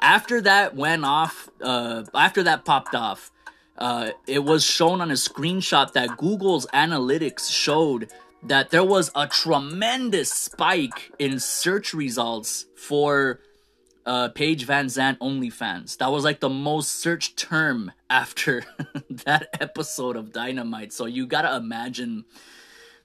After 0.00 0.40
that 0.42 0.74
went 0.74 1.04
off, 1.04 1.50
uh, 1.60 2.04
after 2.14 2.42
that 2.44 2.64
popped 2.64 2.94
off, 2.94 3.30
uh, 3.76 4.10
it 4.26 4.40
was 4.40 4.64
shown 4.64 5.00
on 5.00 5.10
a 5.10 5.14
screenshot 5.14 5.92
that 5.92 6.16
Google's 6.16 6.66
analytics 6.66 7.50
showed 7.50 8.10
that 8.42 8.70
there 8.70 8.84
was 8.84 9.10
a 9.14 9.26
tremendous 9.26 10.32
spike 10.32 11.12
in 11.18 11.38
search 11.38 11.92
results 11.92 12.66
for 12.76 13.40
uh, 14.06 14.28
Paige 14.30 14.66
VanZant 14.66 15.18
OnlyFans. 15.18 15.98
That 15.98 16.10
was 16.10 16.24
like 16.24 16.40
the 16.40 16.48
most 16.48 17.00
searched 17.00 17.36
term 17.36 17.92
after 18.10 18.64
that 19.10 19.48
episode 19.60 20.16
of 20.16 20.32
Dynamite. 20.32 20.92
So 20.92 21.06
you 21.06 21.26
gotta 21.26 21.54
imagine 21.56 22.24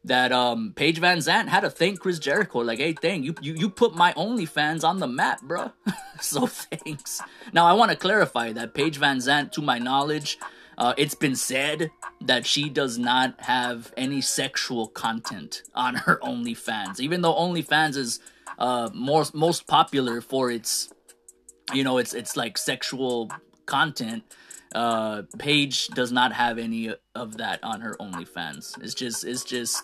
that 0.06 0.32
um 0.32 0.72
Paige 0.76 1.02
VanZant 1.02 1.48
had 1.48 1.62
to 1.62 1.70
thank 1.70 2.00
Chris 2.00 2.20
Jericho. 2.20 2.60
Like, 2.60 2.80
hey, 2.80 2.94
thank 2.94 3.26
you, 3.26 3.34
you, 3.42 3.54
you 3.56 3.70
put 3.70 3.96
my 3.96 4.14
OnlyFans 4.14 4.84
on 4.84 5.00
the 5.00 5.08
map, 5.08 5.42
bro. 5.42 5.72
so 6.22 6.48
thanks. 6.48 7.22
Now 7.54 7.66
I 7.66 7.74
want 7.74 7.92
to 7.92 7.98
clarify 7.98 8.54
that 8.54 8.74
Paige 8.74 8.98
Van 8.98 9.18
Zant, 9.18 9.52
to 9.54 9.62
my 9.62 9.80
knowledge, 9.80 10.38
uh, 10.78 10.94
it's 10.98 11.16
been 11.16 11.36
said 11.36 11.92
that 12.22 12.46
she 12.46 12.70
does 12.70 12.98
not 12.98 13.42
have 13.42 13.94
any 13.98 14.22
sexual 14.22 14.88
content 14.88 15.64
on 15.74 15.96
her 15.96 16.20
OnlyFans, 16.24 17.00
even 17.00 17.22
though 17.22 17.34
OnlyFans 17.34 17.98
is 17.98 18.20
uh 18.58 18.90
more 18.94 19.26
most 19.34 19.68
popular 19.68 20.22
for 20.22 20.50
its 20.50 20.94
you 21.74 21.84
know 21.84 21.98
it's 21.98 22.14
it's 22.14 22.38
like 22.38 22.58
sexual 22.58 23.30
content 23.66 24.24
uh 24.74 25.24
Paige 25.38 25.88
does 25.90 26.12
not 26.14 26.32
have 26.32 26.58
any 26.58 26.94
of 27.16 27.38
that 27.38 27.62
on 27.64 27.82
her 27.82 27.96
OnlyFans. 28.00 28.82
It's 28.82 28.94
just 28.94 29.26
it's 29.26 29.44
just 29.44 29.84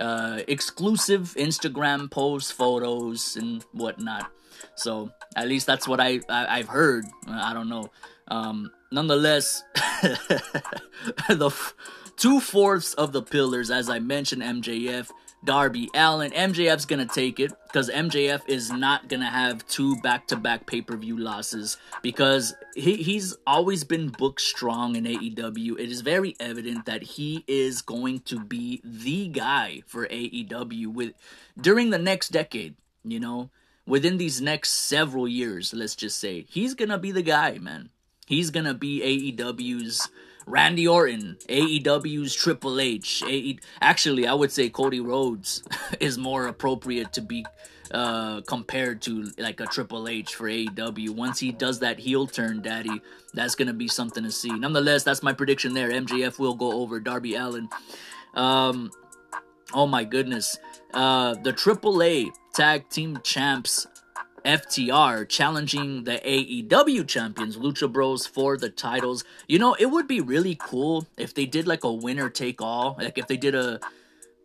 uh, 0.00 0.40
exclusive 0.48 1.34
Instagram 1.38 2.10
posts, 2.10 2.50
photos, 2.50 3.36
and 3.36 3.62
whatnot. 3.72 4.30
So 4.74 5.10
at 5.36 5.48
least 5.48 5.66
that's 5.66 5.86
what 5.86 6.00
I, 6.00 6.20
I 6.28 6.58
have 6.58 6.68
heard. 6.68 7.04
I 7.26 7.52
don't 7.52 7.68
know. 7.68 7.90
Um, 8.28 8.70
nonetheless, 8.90 9.62
the 9.74 11.46
f- 11.46 11.74
two 12.16 12.40
fourths 12.40 12.94
of 12.94 13.12
the 13.12 13.22
pillars, 13.22 13.70
as 13.70 13.88
I 13.88 13.98
mentioned, 13.98 14.42
MJF 14.42 15.10
Darby 15.44 15.88
Allin. 15.94 16.32
MJF's 16.32 16.84
gonna 16.84 17.06
take 17.06 17.38
it 17.40 17.52
because 17.66 17.88
MJF 17.88 18.42
is 18.48 18.70
not 18.72 19.08
gonna 19.08 19.30
have 19.30 19.66
two 19.66 19.96
back-to-back 20.00 20.66
pay-per-view 20.66 21.16
losses 21.16 21.76
because 22.02 22.54
he, 22.74 22.96
he's 22.96 23.36
always 23.46 23.84
been 23.84 24.08
booked 24.08 24.40
strong 24.40 24.96
in 24.96 25.04
AEW. 25.04 25.78
It 25.78 25.90
is 25.90 26.00
very 26.00 26.34
evident 26.40 26.86
that 26.86 27.02
he 27.02 27.44
is 27.46 27.82
going 27.82 28.20
to 28.20 28.40
be 28.40 28.80
the 28.84 29.28
guy 29.28 29.82
for 29.86 30.06
AEW 30.08 30.88
with 30.88 31.12
during 31.60 31.90
the 31.90 31.98
next 31.98 32.30
decade. 32.30 32.74
You 33.04 33.20
know, 33.20 33.50
within 33.86 34.18
these 34.18 34.40
next 34.40 34.72
several 34.72 35.28
years, 35.28 35.72
let's 35.72 35.96
just 35.96 36.18
say 36.18 36.46
he's 36.48 36.74
gonna 36.74 36.98
be 36.98 37.12
the 37.12 37.22
guy, 37.22 37.58
man. 37.58 37.90
He's 38.26 38.50
gonna 38.50 38.74
be 38.74 39.00
AEW's 39.36 40.10
Randy 40.48 40.88
Orton, 40.88 41.36
AEW's 41.48 42.34
Triple 42.34 42.80
H. 42.80 43.22
AE- 43.26 43.58
Actually, 43.82 44.26
I 44.26 44.32
would 44.32 44.50
say 44.50 44.70
Cody 44.70 45.00
Rhodes 45.00 45.62
is 46.00 46.16
more 46.16 46.46
appropriate 46.46 47.12
to 47.12 47.20
be 47.20 47.44
uh, 47.90 48.40
compared 48.42 49.02
to 49.02 49.30
like 49.38 49.60
a 49.60 49.66
Triple 49.66 50.08
H 50.08 50.34
for 50.34 50.48
AEW. 50.48 51.10
Once 51.10 51.38
he 51.38 51.52
does 51.52 51.80
that 51.80 51.98
heel 51.98 52.26
turn, 52.26 52.62
Daddy, 52.62 53.00
that's 53.34 53.54
gonna 53.54 53.74
be 53.74 53.88
something 53.88 54.24
to 54.24 54.30
see. 54.30 54.50
Nonetheless, 54.50 55.04
that's 55.04 55.22
my 55.22 55.32
prediction 55.32 55.74
there. 55.74 55.90
MJF 55.90 56.38
will 56.38 56.54
go 56.54 56.72
over 56.80 56.98
Darby 56.98 57.34
Allin. 57.34 57.68
Um, 58.34 58.90
oh 59.74 59.86
my 59.86 60.04
goodness, 60.04 60.58
uh, 60.94 61.34
the 61.42 61.52
AAA 61.52 62.30
Tag 62.54 62.88
Team 62.88 63.18
Champs 63.22 63.86
FTR 64.44 65.28
challenging 65.28 66.04
the 66.04 66.20
AEW 66.24 67.06
champions, 67.06 67.56
Lucha 67.56 67.90
Bros, 67.90 68.26
for 68.26 68.56
the 68.56 68.70
titles. 68.70 69.24
You 69.46 69.58
know, 69.58 69.74
it 69.74 69.86
would 69.86 70.06
be 70.06 70.20
really 70.20 70.56
cool 70.58 71.06
if 71.16 71.34
they 71.34 71.46
did 71.46 71.66
like 71.66 71.84
a 71.84 71.92
winner 71.92 72.28
take 72.28 72.60
all. 72.62 72.96
Like 72.98 73.18
if 73.18 73.26
they 73.26 73.36
did 73.36 73.54
a, 73.54 73.80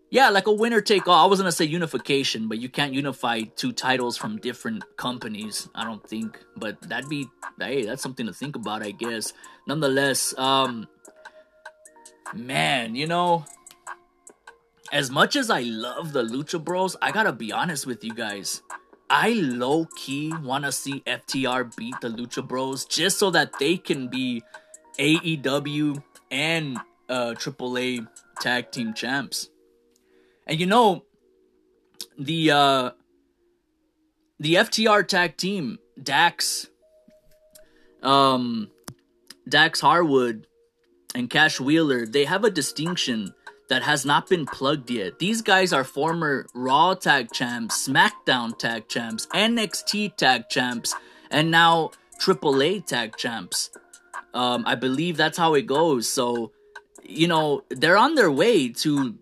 yeah, 0.09 0.29
like 0.29 0.47
a 0.47 0.53
winner 0.53 0.81
take 0.81 1.07
all. 1.07 1.25
I 1.25 1.27
was 1.27 1.39
gonna 1.39 1.51
say 1.51 1.65
unification, 1.65 2.47
but 2.47 2.59
you 2.59 2.69
can't 2.69 2.93
unify 2.93 3.41
two 3.55 3.71
titles 3.71 4.17
from 4.17 4.37
different 4.37 4.83
companies. 4.97 5.69
I 5.73 5.83
don't 5.85 6.07
think, 6.07 6.39
but 6.55 6.79
that'd 6.81 7.09
be, 7.09 7.27
hey, 7.59 7.85
that's 7.85 8.03
something 8.03 8.27
to 8.27 8.33
think 8.33 8.55
about, 8.55 8.83
I 8.83 8.91
guess. 8.91 9.33
Nonetheless, 9.67 10.37
um, 10.37 10.87
man, 12.33 12.95
you 12.95 13.07
know, 13.07 13.45
as 14.91 15.09
much 15.09 15.35
as 15.35 15.49
I 15.49 15.61
love 15.61 16.13
the 16.13 16.23
Lucha 16.23 16.63
Bros, 16.63 16.95
I 17.01 17.11
gotta 17.11 17.33
be 17.33 17.51
honest 17.51 17.87
with 17.87 18.03
you 18.03 18.13
guys. 18.13 18.61
I 19.15 19.33
low 19.33 19.85
key 19.95 20.33
want 20.41 20.65
to 20.65 20.71
see 20.71 21.03
FTR 21.05 21.75
beat 21.75 21.93
the 22.01 22.09
Lucha 22.09 22.45
Bros 22.45 22.83
just 22.83 23.19
so 23.19 23.29
that 23.29 23.59
they 23.59 23.77
can 23.77 24.07
be 24.07 24.41
AEW 24.97 26.01
and 26.31 26.79
uh, 27.07 27.35
AAA 27.37 28.07
tag 28.41 28.71
team 28.71 28.95
champs. 28.95 29.51
And 30.47 30.59
you 30.59 30.65
know, 30.65 31.03
the 32.17 32.49
uh, 32.49 32.91
the 34.39 34.55
FTR 34.55 35.07
tag 35.07 35.37
team, 35.37 35.77
Dax, 36.01 36.69
um, 38.01 38.71
Dax 39.47 39.79
Harwood, 39.79 40.47
and 41.13 41.29
Cash 41.29 41.59
Wheeler, 41.59 42.07
they 42.07 42.25
have 42.25 42.43
a 42.43 42.49
distinction 42.49 43.35
that 43.73 43.81
has 43.81 44.05
not 44.05 44.29
been 44.29 44.45
plugged 44.45 44.91
yet. 44.91 45.17
These 45.17 45.41
guys 45.41 45.73
are 45.73 45.83
former 45.83 46.45
Raw 46.53 46.93
Tag 46.93 47.31
Champs, 47.31 47.87
SmackDown 47.87 48.55
Tag 48.55 48.87
Champs, 48.87 49.25
NXT 49.33 50.15
Tag 50.15 50.47
Champs, 50.47 50.93
and 51.31 51.49
now 51.49 51.89
AAA 52.19 52.85
Tag 52.85 53.17
Champs. 53.17 53.71
Um, 54.35 54.63
I 54.67 54.75
believe 54.75 55.17
that's 55.17 55.39
how 55.39 55.55
it 55.55 55.63
goes. 55.65 56.07
So, 56.07 56.51
you 57.01 57.27
know, 57.27 57.63
they're 57.71 57.97
on 57.97 58.13
their 58.13 58.29
way 58.29 58.69
to 58.69 59.15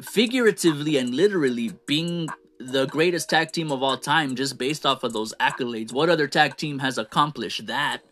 figuratively 0.00 0.96
and 0.96 1.12
literally 1.12 1.72
being 1.86 2.28
the 2.60 2.86
greatest 2.86 3.30
tag 3.30 3.50
team 3.50 3.72
of 3.72 3.82
all 3.82 3.96
time 3.96 4.36
just 4.36 4.58
based 4.58 4.86
off 4.86 5.02
of 5.02 5.12
those 5.12 5.34
accolades. 5.40 5.92
What 5.92 6.08
other 6.08 6.28
tag 6.28 6.56
team 6.56 6.78
has 6.78 6.98
accomplished 6.98 7.66
that? 7.66 8.02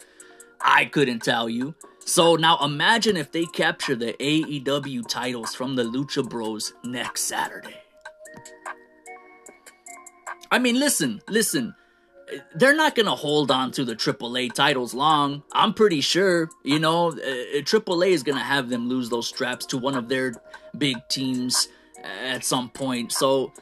I 0.63 0.85
couldn't 0.87 1.21
tell 1.21 1.49
you. 1.49 1.75
So 2.05 2.37
now 2.37 2.59
imagine 2.65 3.17
if 3.17 3.31
they 3.33 3.47
capture 3.47 3.95
the 3.95 4.15
AEW 4.15 5.07
titles 5.07 5.55
from 5.55 5.77
the 5.77 5.85
Lucha 5.85 6.29
Bros 6.29 6.73
next 6.85 7.23
Saturday. 7.23 7.77
I 10.51 10.59
mean, 10.59 10.79
listen, 10.79 11.21
listen. 11.29 11.75
They're 12.55 12.77
not 12.77 12.95
going 12.95 13.07
to 13.07 13.15
hold 13.15 13.51
on 13.51 13.73
to 13.73 13.85
the 13.85 13.97
AAA 13.97 14.53
titles 14.53 14.95
long. 14.95 15.43
I'm 15.53 15.75
pretty 15.75 16.01
sure, 16.01 16.49
you 16.65 16.79
know, 16.79 17.11
AAA 17.11 18.03
uh, 18.03 18.05
is 18.07 18.23
going 18.23 18.39
to 18.39 18.45
have 18.45 18.69
them 18.69 18.89
lose 18.89 19.09
those 19.09 19.27
straps 19.27 19.67
to 19.67 19.79
one 19.79 19.97
of 19.97 20.09
their 20.09 20.35
big 20.79 20.97
teams 21.09 21.69
at 22.05 22.45
some 22.45 22.71
point. 22.71 23.13
So 23.13 23.53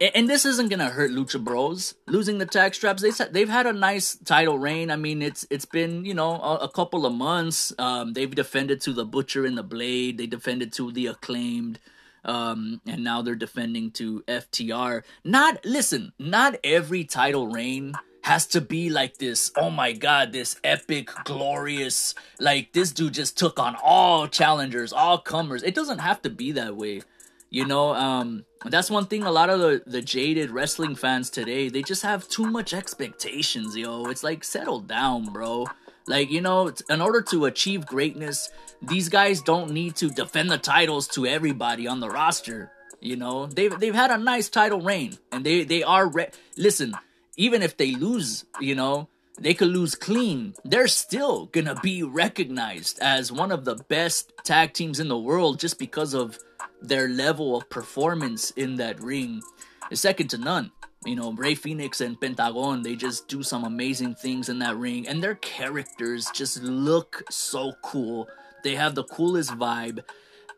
and 0.00 0.28
this 0.28 0.46
isn't 0.46 0.70
gonna 0.70 0.88
hurt 0.88 1.10
Lucha 1.10 1.42
Bros 1.42 1.94
losing 2.06 2.38
the 2.38 2.46
tag 2.46 2.74
straps. 2.74 3.02
They 3.02 3.10
said 3.10 3.32
they've 3.32 3.48
had 3.48 3.66
a 3.66 3.72
nice 3.72 4.16
title 4.16 4.58
reign. 4.58 4.90
I 4.90 4.96
mean, 4.96 5.20
it's 5.20 5.46
it's 5.50 5.66
been 5.66 6.04
you 6.04 6.14
know 6.14 6.40
a, 6.40 6.56
a, 6.56 6.68
couple 6.68 7.04
of 7.04 7.12
months. 7.12 7.72
Um, 7.78 8.14
they've 8.14 8.34
defended 8.34 8.80
to 8.82 8.92
the 8.92 9.04
Butcher 9.04 9.44
and 9.44 9.58
the 9.58 9.62
Blade. 9.62 10.16
They 10.16 10.26
defended 10.26 10.72
to 10.74 10.90
the 10.90 11.08
Acclaimed, 11.08 11.78
um, 12.24 12.80
and 12.86 13.04
now 13.04 13.20
they're 13.20 13.34
defending 13.34 13.90
to 13.92 14.22
FTR. 14.26 15.02
Not 15.24 15.64
listen, 15.64 16.12
not 16.18 16.56
every 16.64 17.04
title 17.04 17.48
reign 17.48 17.94
has 18.22 18.46
to 18.46 18.60
be 18.60 18.90
like 18.90 19.18
this. 19.18 19.50
Oh 19.56 19.70
my 19.70 19.92
god, 19.92 20.32
this 20.32 20.58
epic, 20.64 21.10
glorious. 21.24 22.14
Like 22.38 22.72
this 22.72 22.92
dude 22.92 23.14
just 23.14 23.38
took 23.38 23.58
on 23.58 23.76
all 23.82 24.28
challengers, 24.28 24.92
all 24.92 25.18
comers. 25.18 25.62
It 25.62 25.74
doesn't 25.74 25.98
have 25.98 26.22
to 26.22 26.30
be 26.30 26.52
that 26.52 26.76
way. 26.76 27.02
You 27.50 27.66
know, 27.66 27.94
um, 27.94 28.44
that's 28.64 28.90
one 28.90 29.06
thing 29.06 29.24
a 29.24 29.32
lot 29.32 29.50
of 29.50 29.58
the, 29.58 29.82
the 29.84 30.00
jaded 30.00 30.50
wrestling 30.50 30.94
fans 30.94 31.30
today, 31.30 31.68
they 31.68 31.82
just 31.82 32.02
have 32.02 32.28
too 32.28 32.46
much 32.46 32.72
expectations, 32.72 33.76
yo. 33.76 34.06
It's 34.06 34.22
like, 34.22 34.44
settle 34.44 34.78
down, 34.78 35.26
bro. 35.32 35.66
Like, 36.06 36.30
you 36.30 36.40
know, 36.40 36.72
in 36.88 37.00
order 37.00 37.20
to 37.22 37.46
achieve 37.46 37.86
greatness, 37.86 38.50
these 38.80 39.08
guys 39.08 39.42
don't 39.42 39.72
need 39.72 39.96
to 39.96 40.10
defend 40.10 40.50
the 40.50 40.58
titles 40.58 41.08
to 41.08 41.26
everybody 41.26 41.88
on 41.88 41.98
the 41.98 42.08
roster. 42.08 42.70
You 43.00 43.16
know, 43.16 43.46
they've, 43.46 43.76
they've 43.78 43.94
had 43.94 44.12
a 44.12 44.18
nice 44.18 44.48
title 44.48 44.80
reign, 44.80 45.18
and 45.32 45.44
they, 45.44 45.64
they 45.64 45.82
are, 45.82 46.06
re- 46.06 46.30
listen, 46.56 46.94
even 47.36 47.62
if 47.62 47.76
they 47.76 47.96
lose, 47.96 48.44
you 48.60 48.76
know, 48.76 49.08
they 49.40 49.54
could 49.54 49.68
lose 49.68 49.94
clean. 49.94 50.54
They're 50.64 50.88
still 50.88 51.46
gonna 51.46 51.80
be 51.82 52.02
recognized 52.02 52.98
as 53.00 53.32
one 53.32 53.50
of 53.50 53.64
the 53.64 53.76
best 53.76 54.32
tag 54.44 54.74
teams 54.74 55.00
in 55.00 55.08
the 55.08 55.18
world 55.18 55.58
just 55.58 55.78
because 55.78 56.14
of 56.14 56.38
their 56.80 57.08
level 57.08 57.56
of 57.56 57.68
performance 57.68 58.50
in 58.52 58.76
that 58.76 59.00
ring 59.00 59.42
is 59.90 60.00
second 60.00 60.28
to 60.28 60.38
none. 60.38 60.72
You 61.04 61.16
know, 61.16 61.32
Rey 61.32 61.54
Fenix 61.54 62.00
and 62.02 62.20
Pentagon, 62.20 62.82
they 62.82 62.94
just 62.94 63.26
do 63.26 63.42
some 63.42 63.64
amazing 63.64 64.16
things 64.16 64.50
in 64.50 64.58
that 64.58 64.76
ring, 64.76 65.08
and 65.08 65.22
their 65.22 65.36
characters 65.36 66.28
just 66.34 66.62
look 66.62 67.22
so 67.30 67.72
cool. 67.82 68.28
They 68.64 68.74
have 68.74 68.94
the 68.94 69.04
coolest 69.04 69.52
vibe. 69.52 70.04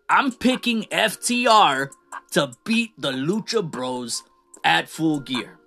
I'm 0.08 0.32
picking 0.32 0.82
FTR 0.84 1.90
to 2.32 2.52
beat 2.64 2.90
the 2.98 3.12
Lucha 3.12 3.68
Bros 3.68 4.24
at 4.64 4.88
full 4.88 5.20
gear. 5.20 5.58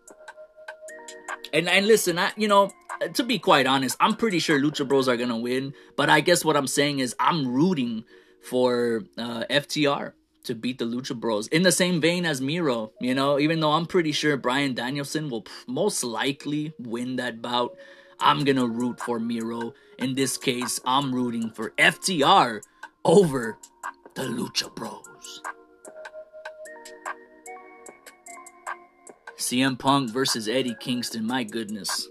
And 1.54 1.70
and 1.70 1.88
listen, 1.88 2.20
I 2.20 2.32
you 2.36 2.50
know, 2.50 2.70
to 3.14 3.24
be 3.24 3.40
quite 3.40 3.68
honest, 3.68 3.96
I'm 4.02 4.16
pretty 4.16 4.40
sure 4.40 4.60
Lucha 4.60 4.86
Bros 4.86 5.08
are 5.08 5.16
gonna 5.16 5.40
win. 5.40 5.74
But 5.96 6.10
I 6.10 6.20
guess 6.20 6.44
what 6.44 6.58
I'm 6.58 6.68
saying 6.68 7.00
is 7.00 7.16
I'm 7.18 7.48
rooting 7.48 8.04
for 8.42 9.04
uh, 9.18 9.46
FTR 9.50 10.14
to 10.46 10.56
beat 10.56 10.78
the 10.78 10.86
Lucha 10.86 11.16
Bros. 11.16 11.48
In 11.48 11.64
the 11.64 11.72
same 11.72 12.00
vein 12.02 12.26
as 12.26 12.42
Miro, 12.42 12.92
you 13.00 13.14
know, 13.14 13.40
even 13.40 13.60
though 13.60 13.74
I'm 13.74 13.86
pretty 13.86 14.12
sure 14.12 14.38
Bryan 14.38 14.74
Danielson 14.74 15.30
will 15.30 15.46
most 15.68 16.04
likely 16.04 16.74
win 16.80 17.18
that 17.18 17.42
bout, 17.42 17.76
I'm 18.20 18.44
gonna 18.44 18.68
root 18.68 19.00
for 19.00 19.20
Miro. 19.20 19.74
In 20.00 20.16
this 20.16 20.38
case, 20.38 20.80
I'm 20.86 21.14
rooting 21.14 21.50
for 21.50 21.72
FTR 21.72 22.62
over 23.04 23.58
the 24.16 24.24
Lucha 24.24 24.74
Bros. 24.74 25.42
CM 29.38 29.78
Punk 29.78 30.10
versus 30.12 30.48
Eddie 30.48 30.78
Kingston, 30.80 31.28
my 31.28 31.44
goodness. 31.44 32.08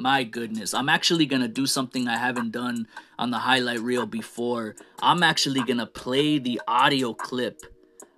My 0.00 0.24
goodness. 0.24 0.72
I'm 0.72 0.88
actually 0.88 1.26
to 1.42 1.48
do 1.48 1.66
something 1.66 2.08
I 2.08 2.16
haven't 2.16 2.52
done 2.52 2.88
on 3.18 3.30
the 3.30 3.36
highlight 3.36 3.80
reel 3.80 4.06
before. 4.06 4.74
I'm 5.02 5.22
actually 5.22 5.62
to 5.76 5.84
play 5.84 6.38
the 6.38 6.58
audio 6.66 7.12
clip 7.12 7.60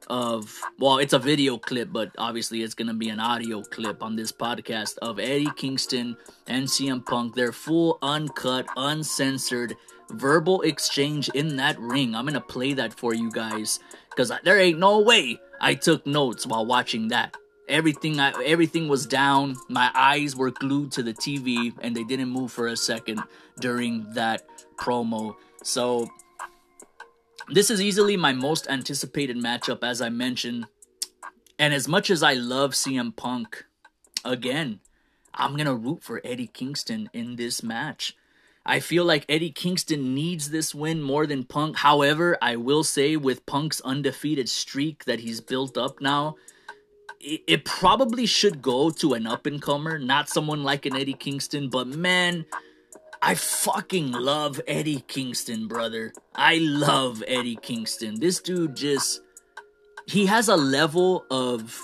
of, 0.07 0.61
well, 0.79 0.99
it's 0.99 1.13
a 1.13 1.19
video 1.19 1.59
clip, 1.59 1.93
but 1.93 2.13
obviously 2.19 2.63
it's 2.63 2.77
to 2.87 2.95
be 2.95 3.09
an 3.09 3.19
audio 3.19 3.63
clip 3.63 4.01
on 4.01 4.15
this 4.15 4.31
podcast 4.31 4.97
of 4.99 5.19
Eddie 5.19 5.51
Kingston 5.57 6.17
and 6.47 6.69
CM 6.69 7.05
Punk, 7.05 7.35
their 7.35 7.51
full, 7.51 7.99
uncut, 8.01 8.65
uncensored 8.77 9.75
verbal 10.11 10.63
exchange 10.63 11.31
in 11.31 11.57
that 11.57 11.77
ring. 11.81 12.15
I'm 12.15 12.27
gonna 12.27 12.41
play 12.41 12.75
that 12.75 12.95
for 12.95 13.13
you 13.13 13.29
guys 13.29 13.81
because 14.09 14.31
there 14.45 14.61
ain't 14.61 14.79
no 14.79 15.01
way 15.01 15.41
I 15.61 15.75
took 15.75 16.07
notes 16.07 16.47
while 16.47 16.65
watching 16.65 17.09
that. 17.09 17.37
Everything 17.73 18.21
I, 18.21 18.33
everything 18.45 18.87
was 18.87 19.07
down. 19.07 19.57
My 19.69 19.91
eyes 19.95 20.37
were 20.37 20.51
glued 20.51 20.93
to 20.93 21.03
the 21.03 21.15
TV 21.15 21.73
and 21.81 21.97
they 21.97 22.05
didn't 22.05 22.29
move 22.29 22.53
for 22.53 22.67
a 22.67 22.77
second 22.77 23.23
during 23.61 24.13
that 24.13 24.43
promo. 24.77 25.37
So 25.63 26.11
this 27.49 27.71
is 27.71 27.81
easily 27.81 28.19
my 28.19 28.35
most 28.35 28.69
anticipated 28.69 29.39
matchup 29.39 29.83
as 29.83 30.03
I 30.03 30.11
mentioned. 30.11 30.67
And 31.59 31.73
as 31.73 31.89
much 31.89 32.11
as 32.11 32.23
I 32.23 32.35
love 32.35 32.73
CM 32.73 33.17
Punk, 33.17 33.65
again, 34.23 34.81
I'm 35.33 35.53
going 35.57 35.65
to 35.65 35.75
root 35.75 36.03
for 36.03 36.21
Eddie 36.25 36.49
Kingston 36.49 37.09
in 37.15 37.37
this 37.37 37.63
match. 37.63 38.15
I 38.67 38.81
feel 38.81 39.07
like 39.07 39.25
Eddie 39.31 39.51
Kingston 39.51 40.15
needs 40.15 40.51
this 40.51 40.75
win 40.75 41.01
more 41.01 41.27
than 41.27 41.45
Punk. 41.45 41.79
However, 41.79 42.37
I 42.43 42.57
will 42.57 42.85
say 42.85 43.17
with 43.17 43.47
Punk's 43.47 43.81
undefeated 43.81 44.51
streak 44.51 45.07
that 45.07 45.21
he's 45.21 45.41
built 45.41 45.79
up 45.79 46.03
now, 46.03 46.37
it, 47.23 47.65
probably 47.65 48.27
should 48.27 48.63
go 48.63 48.91
to 48.91 49.15
an 49.15 49.27
up 49.27 49.47
and 49.47 49.63
comer, 49.63 49.99
not 49.99 50.29
someone 50.29 50.63
like 50.63 50.87
an 50.87 50.97
Eddie 50.97 51.15
Kingston. 51.15 51.69
But 51.71 51.87
man, 51.87 52.47
I 53.21 53.35
fucking 53.35 54.13
love 54.13 54.61
Eddie 54.67 55.05
Kingston, 55.07 55.69
brother. 55.69 56.13
I 56.35 56.59
love 56.59 57.23
Eddie 57.27 57.59
Kingston. 57.61 58.19
This 58.19 58.41
dude 58.41 58.75
just 58.75 59.21
he 60.07 60.27
has 60.27 60.49
a 60.49 60.57
level 60.57 61.25
of 61.31 61.81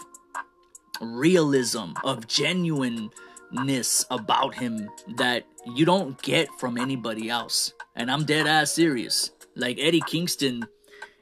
realism, 1.01 1.93
of 2.03 2.27
genuineness 2.27 4.05
about 4.11 4.57
him 4.57 4.91
that 5.17 5.47
you 5.75 5.85
don't 5.85 6.21
get 6.23 6.49
from 6.59 6.77
anybody 6.77 7.31
else. 7.31 7.73
And 7.95 8.11
I'm 8.11 8.25
dead 8.25 8.47
ass 8.47 8.73
serious. 8.73 9.31
Like 9.55 9.79
Eddie 9.81 10.03
Kingston, 10.07 10.67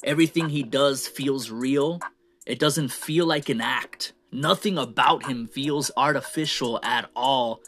everything 0.04 0.48
he 0.48 0.62
does 0.62 1.06
feels 1.06 1.50
real. 1.50 2.00
It 2.46 2.58
doesn't 2.58 2.88
feel 2.88 3.26
like 3.26 3.48
an 3.48 3.60
act. 3.60 4.12
Nothing 4.32 4.78
about 4.78 5.26
him 5.26 5.46
feels 5.46 5.90
artificial 5.96 6.80
at 6.82 7.10
all. 7.14 7.60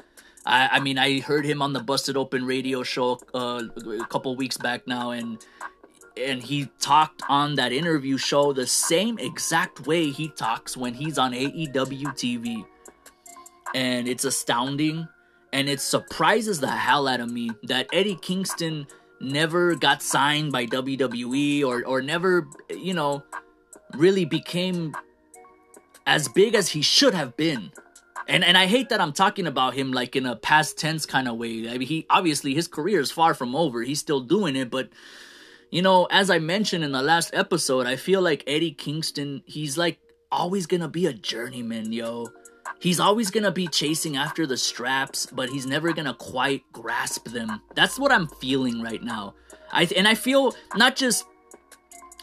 I, 0.47 0.69
I 0.73 0.81
mean, 0.81 0.99
I 0.99 1.21
heard 1.21 1.45
him 1.45 1.61
on 1.61 1.73
the 1.73 1.81
Busted 1.81 2.17
Open 2.17 2.45
radio 2.45 2.83
show 2.83 3.21
uh, 3.35 3.63
a 4.01 4.07
couple 4.07 4.35
weeks 4.37 4.57
back 4.57 4.87
now, 4.87 5.11
and 5.11 5.45
and 6.17 6.43
he 6.43 6.69
talked 6.81 7.23
on 7.29 7.55
that 7.57 7.73
interview 7.73 8.17
show 8.17 8.53
the 8.53 8.67
same 8.67 9.19
exact 9.19 9.87
way 9.87 10.11
he 10.11 10.29
talks 10.29 10.77
when 10.77 10.95
he's 10.95 11.17
on 11.17 11.33
AEW 11.33 12.07
TV 12.15 12.65
and 13.75 14.09
it's 14.09 14.25
astounding 14.25 15.09
and 15.53 15.69
it 15.69 15.81
surprises 15.81 16.61
the 16.61 16.69
hell 16.69 17.09
out 17.09 17.21
of 17.21 17.31
me 17.31 17.51
that 17.65 17.89
Eddie 17.93 18.19
Kingston 18.21 18.87
never 19.21 19.75
got 19.75 20.03
signed 20.03 20.53
by 20.53 20.67
WWE 20.67 21.65
or 21.65 21.85
or 21.85 22.03
never, 22.03 22.47
you 22.71 22.95
know, 22.95 23.23
really 23.95 24.25
became 24.25 24.97
as 26.07 26.29
big 26.29 26.55
as 26.55 26.71
he 26.71 26.83
should 26.83 27.15
have 27.15 27.37
been. 27.37 27.73
And 28.27 28.45
and 28.45 28.59
I 28.59 28.67
hate 28.67 28.91
that 28.91 29.01
I'm 29.01 29.13
talking 29.13 29.47
about 29.47 29.75
him 29.75 29.93
like 29.93 30.15
in 30.15 30.27
a 30.27 30.37
past 30.37 30.79
tense 30.79 31.07
kind 31.07 31.29
of 31.29 31.39
way. 31.39 31.69
I 31.69 31.79
mean, 31.79 31.89
he 31.89 32.07
obviously 32.11 32.55
his 32.55 32.69
career 32.69 33.01
is 33.01 33.11
far 33.11 33.35
from 33.35 33.57
over. 33.57 33.83
He's 33.83 34.01
still 34.01 34.21
doing 34.21 34.55
it, 34.55 34.71
but 34.71 34.91
you 35.71 35.83
know, 35.83 36.07
as 36.11 36.31
I 36.31 36.39
mentioned 36.39 36.85
in 36.85 36.93
the 36.93 37.03
last 37.03 37.31
episode, 37.35 37.87
I 37.87 37.97
feel 37.97 38.23
like 38.23 38.43
Eddie 38.47 38.73
Kingston, 38.73 39.43
he's 39.45 39.77
like 39.77 39.99
always 40.31 40.67
going 40.67 40.81
to 40.81 40.89
be 40.89 41.07
a 41.07 41.13
journeyman, 41.13 41.93
yo. 41.93 42.29
He's 42.81 43.01
always 43.01 43.31
gonna 43.31 43.51
be 43.51 43.67
chasing 43.67 44.17
after 44.17 44.47
the 44.47 44.57
straps, 44.57 45.27
but 45.27 45.49
he's 45.49 45.67
never 45.67 45.93
gonna 45.93 46.15
quite 46.15 46.63
grasp 46.71 47.29
them. 47.29 47.61
That's 47.75 47.99
what 47.99 48.13
I'm 48.13 48.29
feeling 48.29 48.83
right 48.83 49.03
now. 49.03 49.35
I 49.73 49.89
and 49.97 50.07
I 50.07 50.15
feel 50.15 50.55
not 50.77 50.95
just 50.95 51.25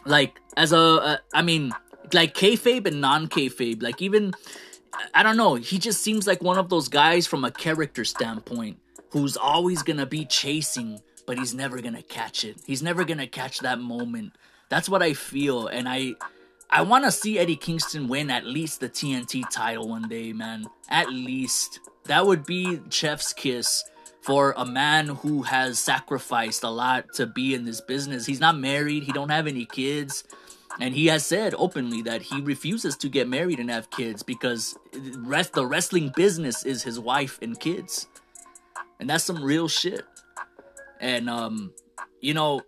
like 0.06 0.40
as 0.56 0.72
a, 0.72 0.78
uh, 0.78 1.16
I 1.34 1.42
mean, 1.42 1.72
like 2.12 2.34
kayfabe 2.34 2.86
and 2.86 3.00
non 3.00 3.28
kayfabe. 3.28 3.82
Like 3.82 4.00
even, 4.00 4.34
I 5.14 5.22
don't 5.22 5.36
know. 5.36 5.54
He 5.54 5.78
just 5.78 6.02
seems 6.02 6.26
like 6.26 6.42
one 6.42 6.58
of 6.58 6.68
those 6.68 6.88
guys 6.88 7.26
from 7.26 7.44
a 7.44 7.50
character 7.50 8.04
standpoint 8.04 8.78
who's 9.10 9.36
always 9.36 9.82
gonna 9.82 10.06
be 10.06 10.24
chasing, 10.24 11.00
but 11.26 11.38
he's 11.38 11.54
never 11.54 11.80
gonna 11.80 12.02
catch 12.02 12.44
it. 12.44 12.56
He's 12.66 12.82
never 12.82 13.04
gonna 13.04 13.26
catch 13.26 13.60
that 13.60 13.78
moment. 13.78 14.32
That's 14.68 14.88
what 14.88 15.02
I 15.02 15.14
feel, 15.14 15.68
and 15.68 15.88
I 15.88 16.14
I 16.68 16.82
want 16.82 17.04
to 17.04 17.12
see 17.12 17.38
Eddie 17.38 17.56
Kingston 17.56 18.08
win 18.08 18.30
at 18.30 18.44
least 18.44 18.80
the 18.80 18.88
TNT 18.88 19.44
title 19.50 19.88
one 19.88 20.08
day, 20.08 20.32
man. 20.32 20.66
At 20.88 21.10
least. 21.10 21.80
That 22.06 22.26
would 22.26 22.46
be 22.46 22.80
chef's 22.88 23.32
kiss 23.32 23.84
for 24.26 24.54
a 24.56 24.66
man 24.66 25.06
who 25.06 25.42
has 25.42 25.78
sacrificed 25.78 26.64
a 26.64 26.68
lot 26.68 27.06
to 27.14 27.26
be 27.26 27.54
in 27.54 27.64
this 27.64 27.80
business. 27.80 28.26
He's 28.26 28.40
not 28.40 28.58
married, 28.58 29.04
he 29.04 29.12
don't 29.12 29.28
have 29.28 29.46
any 29.46 29.64
kids, 29.64 30.24
and 30.80 30.92
he 30.92 31.06
has 31.06 31.24
said 31.24 31.54
openly 31.56 32.02
that 32.02 32.22
he 32.22 32.40
refuses 32.40 32.96
to 32.96 33.08
get 33.08 33.28
married 33.28 33.60
and 33.60 33.70
have 33.70 33.88
kids 33.90 34.24
because 34.24 34.76
rest 35.18 35.52
the 35.52 35.64
wrestling 35.64 36.12
business 36.16 36.64
is 36.66 36.82
his 36.82 36.98
wife 36.98 37.38
and 37.40 37.58
kids. 37.60 38.08
And 38.98 39.08
that's 39.08 39.24
some 39.24 39.44
real 39.44 39.68
shit. 39.68 40.04
And 41.00 41.30
um 41.30 41.72
you 42.20 42.34
know, 42.34 42.62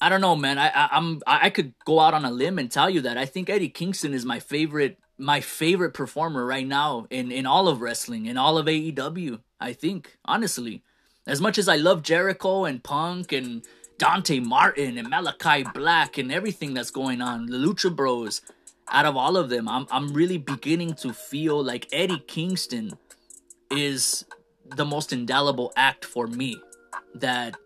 I 0.00 0.08
don't 0.08 0.20
know, 0.20 0.34
man. 0.34 0.58
I, 0.58 0.68
I 0.68 0.88
I'm 0.92 1.22
I 1.26 1.50
could 1.50 1.74
go 1.84 2.00
out 2.00 2.12
on 2.12 2.24
a 2.24 2.30
limb 2.30 2.58
and 2.58 2.70
tell 2.70 2.90
you 2.90 3.02
that 3.02 3.16
I 3.16 3.24
think 3.24 3.48
Eddie 3.48 3.68
Kingston 3.68 4.12
is 4.12 4.24
my 4.24 4.40
favorite 4.40 4.98
my 5.16 5.40
favorite 5.40 5.94
performer 5.94 6.44
right 6.44 6.66
now 6.66 7.06
in 7.08 7.30
in 7.30 7.46
all 7.46 7.68
of 7.68 7.80
wrestling, 7.80 8.26
in 8.26 8.36
all 8.36 8.58
of 8.58 8.66
AEW. 8.66 9.40
I 9.60 9.72
think 9.72 10.16
honestly, 10.24 10.82
as 11.26 11.40
much 11.40 11.58
as 11.58 11.68
I 11.68 11.76
love 11.76 12.02
Jericho 12.02 12.64
and 12.64 12.82
Punk 12.82 13.32
and 13.32 13.64
Dante 13.98 14.40
Martin 14.40 14.98
and 14.98 15.08
Malachi 15.08 15.64
Black 15.74 16.18
and 16.18 16.30
everything 16.30 16.74
that's 16.74 16.90
going 16.90 17.22
on, 17.22 17.46
the 17.46 17.56
Lucha 17.56 17.94
Bros, 17.94 18.42
out 18.88 19.06
of 19.06 19.16
all 19.16 19.36
of 19.36 19.48
them, 19.48 19.68
I'm 19.68 19.86
I'm 19.90 20.12
really 20.12 20.38
beginning 20.38 20.94
to 20.96 21.12
feel 21.12 21.62
like 21.62 21.88
Eddie 21.92 22.22
Kingston 22.26 22.92
is 23.70 24.24
the 24.74 24.84
most 24.84 25.12
indelible 25.12 25.72
act 25.76 26.04
for 26.04 26.26
me 26.26 26.60
that 27.14 27.56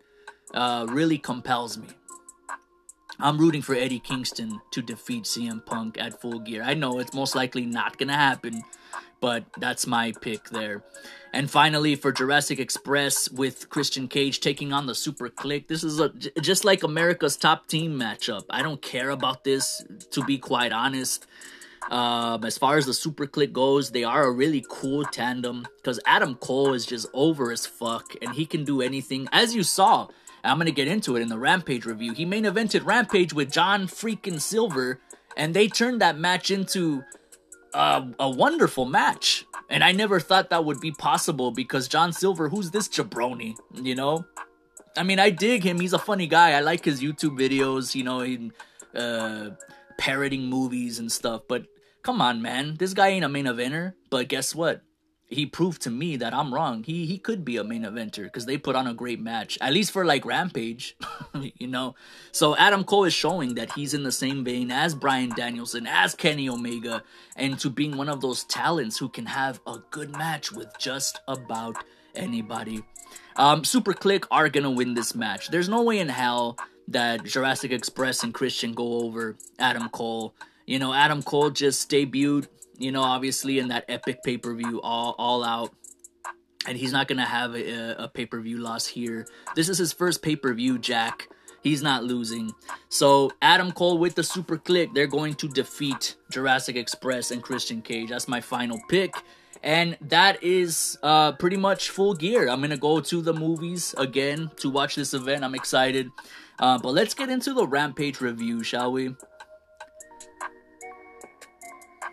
uh, 0.54 0.86
really 0.88 1.18
compels 1.18 1.76
me. 1.76 1.88
I'm 3.18 3.36
rooting 3.36 3.60
for 3.60 3.74
Eddie 3.74 4.00
Kingston 4.00 4.60
to 4.70 4.80
defeat 4.80 5.24
CM 5.24 5.64
Punk 5.64 5.98
at 6.00 6.20
Full 6.20 6.38
Gear. 6.38 6.62
I 6.62 6.74
know 6.74 6.98
it's 6.98 7.12
most 7.12 7.34
likely 7.34 7.66
not 7.66 7.98
going 7.98 8.08
to 8.08 8.14
happen, 8.14 8.62
but 9.20 9.44
that's 9.58 9.86
my 9.86 10.12
pick 10.22 10.48
there. 10.48 10.82
And 11.32 11.50
finally, 11.50 11.94
for 11.94 12.10
Jurassic 12.10 12.58
Express 12.58 13.30
with 13.30 13.68
Christian 13.68 14.08
Cage 14.08 14.40
taking 14.40 14.72
on 14.72 14.86
the 14.86 14.94
Super 14.94 15.28
Kliq, 15.28 15.68
this 15.68 15.84
is 15.84 16.00
a, 16.00 16.08
just 16.40 16.64
like 16.64 16.82
America's 16.82 17.36
top 17.36 17.68
team 17.68 17.98
matchup. 17.98 18.44
I 18.50 18.62
don't 18.62 18.82
care 18.82 19.10
about 19.10 19.44
this, 19.44 19.84
to 20.10 20.24
be 20.24 20.38
quite 20.38 20.72
honest. 20.72 21.26
Um, 21.90 22.44
as 22.44 22.58
far 22.58 22.76
as 22.76 22.86
the 22.86 22.94
Super 22.94 23.26
Kliq 23.26 23.52
goes, 23.52 23.90
they 23.90 24.04
are 24.04 24.24
a 24.24 24.32
really 24.32 24.64
cool 24.68 25.04
tandem 25.04 25.66
because 25.76 25.98
Adam 26.04 26.34
Cole 26.34 26.74
is 26.74 26.84
just 26.84 27.06
over 27.14 27.50
as 27.50 27.66
fuck 27.66 28.14
and 28.20 28.34
he 28.34 28.44
can 28.44 28.64
do 28.64 28.80
anything. 28.80 29.28
As 29.32 29.54
you 29.54 29.62
saw, 29.62 30.08
I'm 30.44 30.58
gonna 30.58 30.70
get 30.70 30.88
into 30.88 31.16
it 31.16 31.22
in 31.22 31.28
the 31.28 31.38
Rampage 31.38 31.84
review. 31.84 32.12
He 32.12 32.24
main 32.24 32.44
evented 32.44 32.84
Rampage 32.84 33.32
with 33.32 33.50
John 33.50 33.86
freaking 33.86 34.40
Silver, 34.40 35.00
and 35.36 35.54
they 35.54 35.68
turned 35.68 36.00
that 36.00 36.18
match 36.18 36.50
into 36.50 37.04
a, 37.74 38.06
a 38.18 38.30
wonderful 38.30 38.84
match. 38.84 39.46
And 39.68 39.84
I 39.84 39.92
never 39.92 40.20
thought 40.20 40.50
that 40.50 40.64
would 40.64 40.80
be 40.80 40.92
possible 40.92 41.50
because 41.50 41.88
John 41.88 42.12
Silver, 42.12 42.48
who's 42.48 42.70
this 42.70 42.88
jabroni, 42.88 43.56
you 43.74 43.94
know? 43.94 44.24
I 44.96 45.02
mean, 45.04 45.20
I 45.20 45.30
dig 45.30 45.62
him. 45.62 45.78
He's 45.78 45.92
a 45.92 45.98
funny 45.98 46.26
guy. 46.26 46.52
I 46.52 46.60
like 46.60 46.84
his 46.84 47.00
YouTube 47.00 47.38
videos, 47.38 47.94
you 47.94 48.02
know, 48.02 48.20
in, 48.20 48.52
uh, 48.94 49.50
parroting 49.98 50.46
movies 50.46 50.98
and 50.98 51.10
stuff. 51.12 51.42
But 51.48 51.66
come 52.02 52.20
on, 52.20 52.42
man. 52.42 52.76
This 52.78 52.94
guy 52.94 53.08
ain't 53.08 53.24
a 53.24 53.28
main 53.28 53.44
eventer. 53.44 53.94
But 54.10 54.28
guess 54.28 54.54
what? 54.54 54.82
He 55.30 55.46
proved 55.46 55.80
to 55.82 55.90
me 55.90 56.16
that 56.16 56.34
I'm 56.34 56.52
wrong. 56.52 56.82
He 56.82 57.06
he 57.06 57.16
could 57.16 57.44
be 57.44 57.56
a 57.56 57.62
main 57.62 57.84
eventer 57.84 58.24
because 58.24 58.46
they 58.46 58.58
put 58.58 58.74
on 58.74 58.88
a 58.88 58.94
great 58.94 59.20
match, 59.20 59.56
at 59.60 59.72
least 59.72 59.92
for 59.92 60.04
like 60.04 60.26
Rampage, 60.26 60.96
you 61.56 61.68
know. 61.68 61.94
So 62.32 62.56
Adam 62.56 62.82
Cole 62.82 63.04
is 63.04 63.14
showing 63.14 63.54
that 63.54 63.72
he's 63.72 63.94
in 63.94 64.02
the 64.02 64.10
same 64.10 64.44
vein 64.44 64.72
as 64.72 64.94
Bryan 64.94 65.30
Danielson, 65.30 65.86
as 65.86 66.16
Kenny 66.16 66.48
Omega, 66.48 67.04
and 67.36 67.58
to 67.60 67.70
being 67.70 67.96
one 67.96 68.08
of 68.08 68.20
those 68.20 68.42
talents 68.44 68.98
who 68.98 69.08
can 69.08 69.26
have 69.26 69.60
a 69.68 69.78
good 69.90 70.10
match 70.10 70.50
with 70.50 70.76
just 70.78 71.20
about 71.28 71.76
anybody. 72.16 72.82
Um, 73.36 73.64
Super 73.64 73.94
Kliq 73.94 74.26
are 74.32 74.48
gonna 74.48 74.70
win 74.70 74.94
this 74.94 75.14
match. 75.14 75.48
There's 75.50 75.68
no 75.68 75.82
way 75.82 76.00
in 76.00 76.08
hell 76.08 76.58
that 76.88 77.24
Jurassic 77.24 77.70
Express 77.70 78.24
and 78.24 78.34
Christian 78.34 78.74
go 78.74 79.04
over 79.04 79.36
Adam 79.60 79.88
Cole. 79.90 80.34
You 80.66 80.80
know, 80.80 80.92
Adam 80.92 81.22
Cole 81.22 81.50
just 81.50 81.88
debuted 81.88 82.48
you 82.80 82.92
know, 82.92 83.02
obviously 83.02 83.58
in 83.58 83.68
that 83.68 83.84
epic 83.88 84.22
pay 84.24 84.38
per 84.38 84.54
view, 84.54 84.80
all 84.80 85.14
all 85.18 85.44
out. 85.44 85.72
And 86.66 86.76
he's 86.76 86.92
not 86.92 87.08
gonna 87.08 87.24
have 87.24 87.54
a, 87.54 88.04
a 88.04 88.08
pay 88.08 88.26
per 88.26 88.40
view 88.40 88.58
loss 88.58 88.86
here. 88.86 89.26
This 89.54 89.68
is 89.68 89.78
his 89.78 89.92
first 89.92 90.22
pay 90.22 90.36
per 90.36 90.52
view, 90.54 90.78
Jack. 90.78 91.28
He's 91.62 91.82
not 91.82 92.04
losing. 92.04 92.52
So 92.88 93.32
Adam 93.42 93.72
Cole 93.72 93.98
with 93.98 94.14
the 94.14 94.22
Super 94.22 94.56
Kliq, 94.56 94.94
they're 94.94 95.06
going 95.06 95.34
to 95.34 95.48
defeat 95.48 96.16
Jurassic 96.30 96.76
Express 96.76 97.30
and 97.30 97.42
Christian 97.42 97.82
Cage. 97.82 98.08
That's 98.08 98.28
my 98.28 98.40
final 98.40 98.80
pick. 98.88 99.14
And 99.62 99.98
that 100.00 100.42
is 100.42 100.98
uh, 101.02 101.32
pretty 101.32 101.58
much 101.58 101.90
full 101.90 102.14
gear. 102.14 102.48
I'm 102.48 102.62
gonna 102.62 102.78
go 102.78 103.00
to 103.00 103.20
the 103.20 103.34
movies 103.34 103.94
again 103.98 104.50
to 104.56 104.70
watch 104.70 104.94
this 104.94 105.12
event. 105.12 105.44
I'm 105.44 105.54
excited. 105.54 106.10
Uh, 106.58 106.78
but 106.78 106.92
let's 106.92 107.14
get 107.14 107.28
into 107.28 107.54
the 107.54 107.66
Rampage 107.66 108.20
review, 108.20 108.62
shall 108.62 108.92
we? 108.92 109.14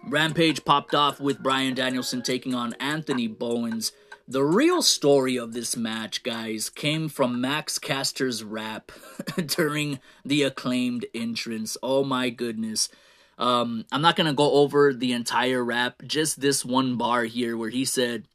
Rampage 0.05 0.63
popped 0.63 0.95
off 0.95 1.19
with 1.19 1.43
Bryan 1.43 1.73
Danielson 1.73 2.21
taking 2.21 2.55
on 2.55 2.73
Anthony 2.73 3.27
Bowens. 3.27 3.91
The 4.27 4.43
real 4.43 4.81
story 4.81 5.37
of 5.37 5.53
this 5.53 5.77
match, 5.77 6.23
guys, 6.23 6.69
came 6.69 7.07
from 7.07 7.39
Max 7.39 7.79
Caster's 7.79 8.43
rap 8.43 8.91
during 9.45 9.99
the 10.25 10.43
acclaimed 10.43 11.05
entrance. 11.13 11.77
Oh 11.81 12.03
my 12.03 12.29
goodness. 12.29 12.89
Um, 13.37 13.85
I'm 13.91 14.01
not 14.01 14.15
gonna 14.15 14.33
go 14.33 14.51
over 14.51 14.93
the 14.93 15.13
entire 15.13 15.63
rap, 15.63 16.01
just 16.05 16.41
this 16.41 16.65
one 16.65 16.97
bar 16.97 17.23
here 17.23 17.55
where 17.55 17.69
he 17.69 17.85
said, 17.85 18.27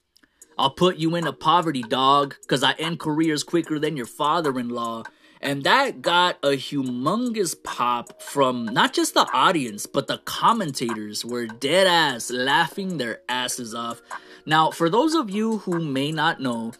I'll 0.57 0.71
put 0.71 0.97
you 0.97 1.15
in 1.17 1.27
a 1.27 1.33
poverty, 1.33 1.83
dog, 1.83 2.37
cause 2.47 2.63
I 2.63 2.73
end 2.73 3.01
careers 3.01 3.43
quicker 3.43 3.79
than 3.79 3.97
your 3.97 4.07
father 4.07 4.59
in 4.59 4.69
law. 4.69 5.03
And 5.43 5.65
that 5.65 6.03
got 6.03 6.39
a 6.45 6.51
humongous 6.51 7.61
pop 7.61 8.23
from 8.23 8.65
not 8.67 8.93
just 8.93 9.15
the 9.15 9.29
audience, 9.33 9.87
but 9.87 10.07
the 10.07 10.19
commentators 10.19 11.25
were 11.25 11.47
dead 11.47 11.89
ass 11.89 12.31
laughing 12.31 12.99
their 12.99 13.23
asses 13.29 13.75
off. 13.75 14.01
Now, 14.47 14.71
for 14.71 14.89
those 14.89 15.15
of 15.15 15.31
you 15.31 15.59
who 15.59 15.81
may 15.81 16.13
not 16.13 16.41
know, 16.41 16.73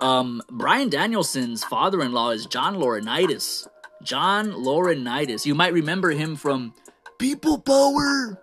um, 0.00 0.42
Bryan 0.50 0.88
Danielson's 0.88 1.62
father 1.62 2.02
in 2.02 2.10
law 2.10 2.30
is 2.30 2.46
John 2.46 2.76
Laurinaitis. 2.76 3.68
John 4.02 4.52
Laurinaitis. 4.52 5.46
You 5.46 5.54
might 5.54 5.72
remember 5.72 6.10
him 6.10 6.34
from 6.34 6.74
People 7.18 7.58
Power 7.58 8.42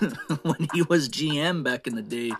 when 0.42 0.68
he 0.72 0.82
was 0.82 1.10
GM 1.10 1.62
back 1.62 1.86
in 1.86 1.96
the 1.96 2.02
day. 2.02 2.32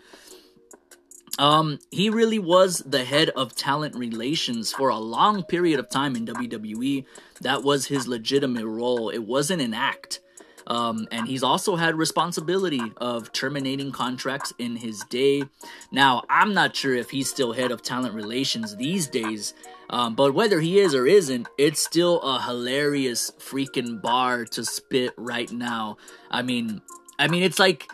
Um, 1.39 1.79
he 1.91 2.11
really 2.11 2.39
was 2.39 2.79
the 2.81 3.05
head 3.05 3.31
of 3.31 3.55
talent 3.55 3.97
relations 3.97 4.73
for 4.73 4.91
a 4.91 4.99
long 4.99 5.43
period 5.45 5.81
of 5.81 5.89
time 5.89 6.15
in 6.15 6.27
WWE. 6.27 7.05
That 7.41 7.63
was 7.63 7.87
his 7.87 8.07
legitimate 8.07 8.67
role. 8.67 9.09
It 9.09 9.25
wasn't 9.25 9.63
an 9.63 9.73
act. 9.73 10.21
Um, 10.67 11.09
and 11.11 11.27
he's 11.27 11.43
also 11.43 11.77
had 11.77 11.97
responsibility 11.97 12.81
of 12.99 13.33
terminating 13.33 13.93
contracts 13.93 14.53
in 14.59 14.77
his 14.77 15.03
day. 15.05 15.45
Now, 15.91 16.23
I'm 16.31 16.55
not 16.55 16.77
sure 16.77 16.95
if 16.95 17.11
he's 17.11 17.29
still 17.29 17.53
head 17.53 17.71
of 17.71 17.83
talent 17.83 18.15
relations 18.15 18.77
these 18.77 19.07
days, 19.07 19.55
um, 19.91 20.15
but 20.15 20.35
whether 20.35 20.61
he 20.61 20.79
is 20.79 20.95
or 20.95 21.07
isn't, 21.07 21.49
it's 21.59 21.83
still 21.83 22.21
a 22.21 22.41
hilarious 22.43 23.33
freaking 23.39 24.01
bar 24.01 24.45
to 24.47 24.65
spit 24.65 25.13
right 25.17 25.51
now. 25.51 25.97
I 26.31 26.43
mean, 26.43 26.81
I 27.19 27.29
mean, 27.29 27.43
it's 27.43 27.59
like 27.59 27.91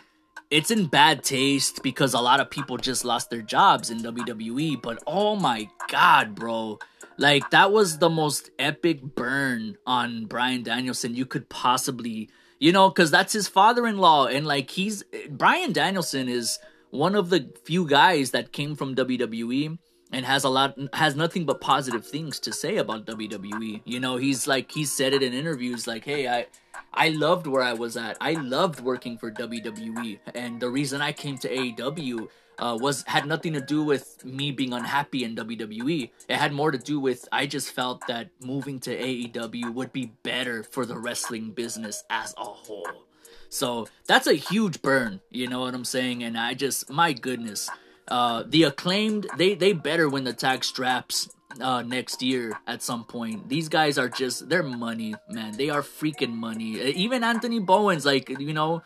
it's 0.51 0.71
in 0.71 0.87
bad 0.87 1.23
taste 1.23 1.83
because 1.83 2.13
a 2.13 2.19
lot 2.19 2.39
of 2.39 2.49
people 2.49 2.77
just 2.77 3.05
lost 3.05 3.29
their 3.29 3.41
jobs 3.41 3.89
in 3.89 3.99
WWE, 3.99 4.81
but 4.81 5.01
oh 5.05 5.35
my 5.35 5.69
god, 5.89 6.35
bro. 6.35 6.79
Like 7.17 7.49
that 7.51 7.71
was 7.71 7.97
the 7.97 8.09
most 8.09 8.49
epic 8.57 9.01
burn 9.03 9.77
on 9.85 10.25
Bryan 10.25 10.63
Danielson 10.63 11.15
you 11.15 11.25
could 11.25 11.49
possibly, 11.49 12.29
you 12.59 12.71
know, 12.71 12.89
cuz 12.89 13.11
that's 13.11 13.33
his 13.33 13.47
father-in-law 13.47 14.27
and 14.27 14.47
like 14.47 14.71
he's 14.71 15.03
Bryan 15.29 15.71
Danielson 15.71 16.27
is 16.29 16.57
one 16.89 17.15
of 17.15 17.29
the 17.29 17.51
few 17.65 17.85
guys 17.85 18.31
that 18.31 18.51
came 18.51 18.75
from 18.75 18.95
WWE 18.95 19.77
and 20.11 20.25
has 20.25 20.43
a 20.43 20.49
lot 20.49 20.75
has 20.93 21.15
nothing 21.15 21.45
but 21.45 21.61
positive 21.61 22.05
things 22.05 22.39
to 22.39 22.51
say 22.51 22.77
about 22.77 23.05
WWE. 23.05 23.81
You 23.85 23.99
know, 23.99 24.17
he's 24.17 24.47
like 24.47 24.71
he 24.71 24.85
said 24.85 25.13
it 25.13 25.21
in 25.21 25.33
interviews 25.33 25.85
like, 25.85 26.05
"Hey, 26.05 26.27
I 26.27 26.47
I 26.93 27.09
loved 27.09 27.47
where 27.47 27.63
I 27.63 27.73
was 27.73 27.97
at. 27.97 28.17
I 28.19 28.33
loved 28.33 28.79
working 28.79 29.17
for 29.17 29.31
WWE, 29.31 30.19
and 30.33 30.59
the 30.59 30.69
reason 30.69 31.01
I 31.01 31.11
came 31.11 31.37
to 31.39 31.49
AEW 31.49 32.27
uh, 32.59 32.77
was 32.79 33.03
had 33.07 33.25
nothing 33.25 33.53
to 33.53 33.61
do 33.61 33.83
with 33.83 34.23
me 34.25 34.51
being 34.51 34.73
unhappy 34.73 35.23
in 35.23 35.35
WWE. 35.35 36.11
It 36.27 36.35
had 36.35 36.51
more 36.51 36.71
to 36.71 36.77
do 36.77 36.99
with 36.99 37.27
I 37.31 37.45
just 37.45 37.71
felt 37.71 38.05
that 38.07 38.29
moving 38.41 38.79
to 38.81 38.95
AEW 38.95 39.73
would 39.73 39.93
be 39.93 40.13
better 40.23 40.63
for 40.63 40.85
the 40.85 40.97
wrestling 40.97 41.51
business 41.51 42.03
as 42.09 42.33
a 42.37 42.43
whole. 42.43 43.05
So 43.49 43.87
that's 44.05 44.27
a 44.27 44.33
huge 44.33 44.81
burn, 44.81 45.21
you 45.31 45.47
know 45.47 45.61
what 45.61 45.73
I'm 45.73 45.85
saying? 45.85 46.23
And 46.23 46.37
I 46.37 46.53
just, 46.53 46.89
my 46.89 47.13
goodness, 47.13 47.69
uh, 48.07 48.43
the 48.45 48.63
acclaimed 48.63 49.27
they 49.37 49.55
they 49.55 49.73
better 49.73 50.09
win 50.09 50.23
the 50.23 50.33
tag 50.33 50.63
straps 50.63 51.29
uh, 51.59 51.81
next 51.81 52.21
year 52.21 52.59
at 52.67 52.81
some 52.81 53.03
point. 53.03 53.49
These 53.49 53.69
guys 53.69 53.97
are 53.97 54.09
just 54.09 54.49
they're 54.49 54.63
money, 54.63 55.15
man. 55.29 55.57
They 55.57 55.69
are 55.69 55.81
freaking 55.81 56.33
money. 56.33 56.79
Even 56.81 57.23
Anthony 57.23 57.59
Bowens, 57.59 58.05
like 58.05 58.29
you 58.29 58.53
know, 58.53 58.81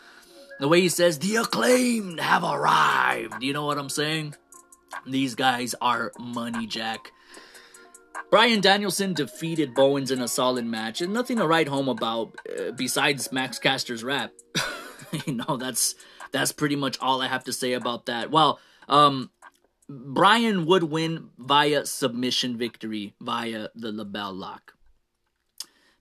the 0.60 0.67
way 0.67 0.82
he 0.82 0.89
says 0.89 1.19
the 1.19 1.38
acclaimed 1.38 2.19
have 2.19 2.43
arrived. 2.43 3.43
You 3.43 3.54
know 3.54 3.65
what 3.65 3.78
I'm 3.78 3.89
saying? 3.89 4.36
These 5.06 5.36
guys 5.36 5.76
are 5.82 6.12
money, 6.19 6.67
Jack. 6.67 7.12
Bryan 8.30 8.62
Danielson 8.62 9.13
defeated 9.13 9.76
Bowens 9.76 10.10
in 10.10 10.21
a 10.21 10.28
solid 10.28 10.65
match, 10.65 11.02
and 11.02 11.13
nothing 11.13 11.38
to 11.38 11.47
write 11.47 11.67
home 11.67 11.88
about 11.88 12.36
uh, 12.49 12.71
besides 12.71 13.32
Max 13.32 13.60
Caster's 13.60 14.04
rap. 14.04 14.32
you 15.26 15.34
know, 15.34 15.58
that's 15.58 15.95
that's 16.32 16.52
pretty 16.52 16.76
much 16.76 16.97
all 16.99 17.21
I 17.21 17.28
have 17.28 17.43
to 17.45 17.54
say 17.54 17.73
about 17.73 18.08
that. 18.08 18.32
Well, 18.32 18.60
um, 18.89 19.30
Bryan 19.89 20.65
would 20.65 20.84
win 20.84 21.30
via 21.38 21.86
submission 21.86 22.58
victory 22.58 23.15
via 23.19 23.67
the 23.76 23.91
LeBell 23.91 24.34
lock. 24.34 24.74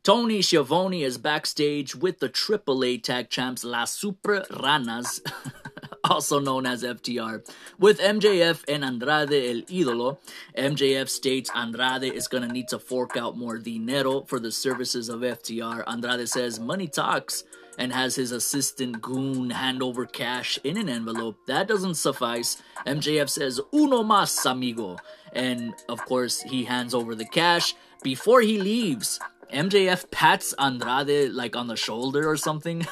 Tony 0.03 0.42
Schiavone 0.42 1.05
is 1.05 1.16
backstage 1.16 1.95
with 1.95 2.18
the 2.18 2.29
AAA 2.29 3.03
tag 3.03 3.31
champs 3.31 3.62
Las 3.62 3.92
Super 3.92 4.40
Ranas, 4.51 5.21
also 6.05 6.40
known 6.40 6.66
as 6.66 6.83
FTR, 6.83 7.49
with 7.79 8.01
MJF 8.01 8.64
and 8.66 8.85
Andrade 8.85 9.31
El 9.31 9.62
Idolo. 9.62 10.18
MJF 10.59 11.09
states 11.09 11.51
Andrade 11.55 12.12
is 12.12 12.27
gonna 12.27 12.49
need 12.49 12.66
to 12.68 12.81
fork 12.81 13.16
out 13.16 13.38
more 13.38 13.59
dinero 13.59 14.23
for 14.23 14.40
the 14.40 14.51
services 14.51 15.09
of 15.09 15.21
FTR. 15.21 15.85
Andrade 15.87 16.29
says 16.29 16.59
money 16.59 16.88
talks 16.88 17.45
and 17.83 17.92
has 17.92 18.14
his 18.14 18.31
assistant 18.31 19.03
Goon 19.03 19.51
hand 19.51 19.83
over 19.83 20.07
cash 20.07 20.57
in 20.62 20.77
an 20.77 20.88
envelope. 20.88 21.37
That 21.49 21.66
doesn't 21.66 21.97
suffice. 21.97 22.62
MJF 22.87 23.29
says, 23.29 23.61
Uno 23.75 24.05
más, 24.05 24.49
amigo. 24.49 24.99
And 25.33 25.75
of 25.88 26.05
course, 26.05 26.42
he 26.42 26.62
hands 26.62 26.95
over 26.95 27.16
the 27.16 27.25
cash. 27.25 27.75
Before 28.05 28.40
he 28.40 28.61
leaves, 28.61 29.18
MJF 29.53 30.12
pats 30.12 30.55
Andrade 30.61 31.33
like 31.33 31.57
on 31.57 31.66
the 31.66 31.75
shoulder 31.75 32.31
or 32.31 32.37
something. 32.37 32.87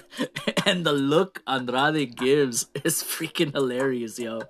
and 0.66 0.84
the 0.84 0.92
look 0.92 1.40
Andrade 1.46 2.14
gives 2.14 2.66
is 2.84 3.02
freaking 3.02 3.54
hilarious, 3.54 4.18
yo. 4.18 4.42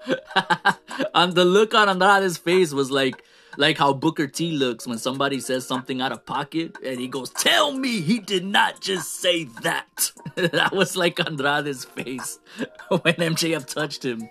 and 1.14 1.36
the 1.36 1.44
look 1.44 1.74
on 1.74 1.88
Andrade's 1.88 2.38
face 2.38 2.72
was 2.72 2.90
like, 2.90 3.22
like 3.56 3.78
how 3.78 3.92
Booker 3.92 4.26
T 4.26 4.52
looks 4.52 4.86
when 4.86 4.98
somebody 4.98 5.40
says 5.40 5.66
something 5.66 6.00
out 6.00 6.12
of 6.12 6.26
pocket 6.26 6.76
and 6.84 7.00
he 7.00 7.08
goes, 7.08 7.30
Tell 7.30 7.72
me 7.72 8.00
he 8.00 8.18
did 8.18 8.44
not 8.44 8.80
just 8.80 9.20
say 9.20 9.44
that. 9.62 10.12
that 10.34 10.72
was 10.72 10.96
like 10.96 11.18
Andrade's 11.20 11.84
face 11.84 12.38
when 12.88 13.14
MJF 13.14 13.66
touched 13.66 14.04
him. 14.04 14.28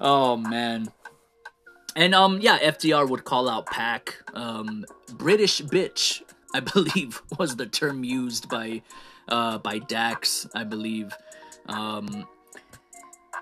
Oh 0.00 0.36
man. 0.36 0.92
And 1.96 2.14
um 2.14 2.40
yeah, 2.40 2.58
FTR 2.58 3.08
would 3.08 3.24
call 3.24 3.48
out 3.48 3.66
Pac. 3.66 4.16
Um 4.34 4.84
British 5.14 5.62
bitch, 5.62 6.22
I 6.54 6.60
believe, 6.60 7.22
was 7.38 7.56
the 7.56 7.66
term 7.66 8.04
used 8.04 8.48
by 8.48 8.82
uh 9.28 9.58
by 9.58 9.78
Dax, 9.78 10.46
I 10.54 10.64
believe. 10.64 11.16
Um 11.66 12.26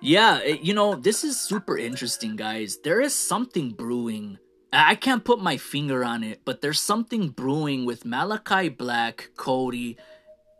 yeah, 0.01 0.45
you 0.45 0.75
know, 0.75 0.95
this 0.95 1.25
is 1.25 1.41
super 1.41 1.77
interesting, 1.77 2.37
guys. 2.37 2.79
There 2.85 3.01
is 3.01 3.17
something 3.17 3.73
brewing 3.73 4.39
I 4.73 4.95
can't 4.95 5.25
put 5.25 5.41
my 5.41 5.57
finger 5.57 6.05
on 6.05 6.23
it, 6.23 6.41
but 6.45 6.61
there's 6.61 6.81
something 6.81 7.31
brewing 7.31 7.87
with 7.87 8.05
Malachi 8.05 8.69
Black, 8.69 9.31
Cody, 9.37 9.97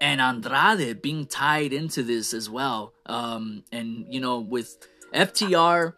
and 0.01 0.21
Andrade 0.21 1.03
being 1.03 1.27
tied 1.27 1.73
into 1.73 2.03
this 2.03 2.33
as 2.33 2.49
well. 2.49 2.95
Um, 3.07 3.65
and 3.71 4.07
you 4.09 4.21
know, 4.21 4.41
with 4.41 4.79
FTR, 5.13 5.95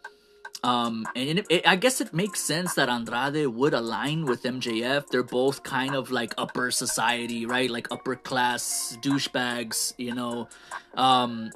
um, 0.63 1.07
and 1.17 1.39
it, 1.39 1.47
it, 1.49 1.69
I 1.69 1.77
guess 1.77 2.01
it 2.01 2.13
makes 2.13 2.41
sense 2.41 2.75
that 2.75 2.89
Andrade 2.89 3.47
would 3.47 3.75
align 3.75 4.27
with 4.27 4.43
MJF. 4.43 5.07
They're 5.09 5.23
both 5.23 5.63
kind 5.63 5.95
of 5.95 6.11
like 6.11 6.35
upper 6.37 6.71
society, 6.71 7.47
right? 7.47 7.71
Like 7.71 7.91
upper 7.91 8.17
class 8.17 8.99
douchebags, 9.01 9.95
you 9.97 10.15
know. 10.15 10.49
Um, 10.95 11.51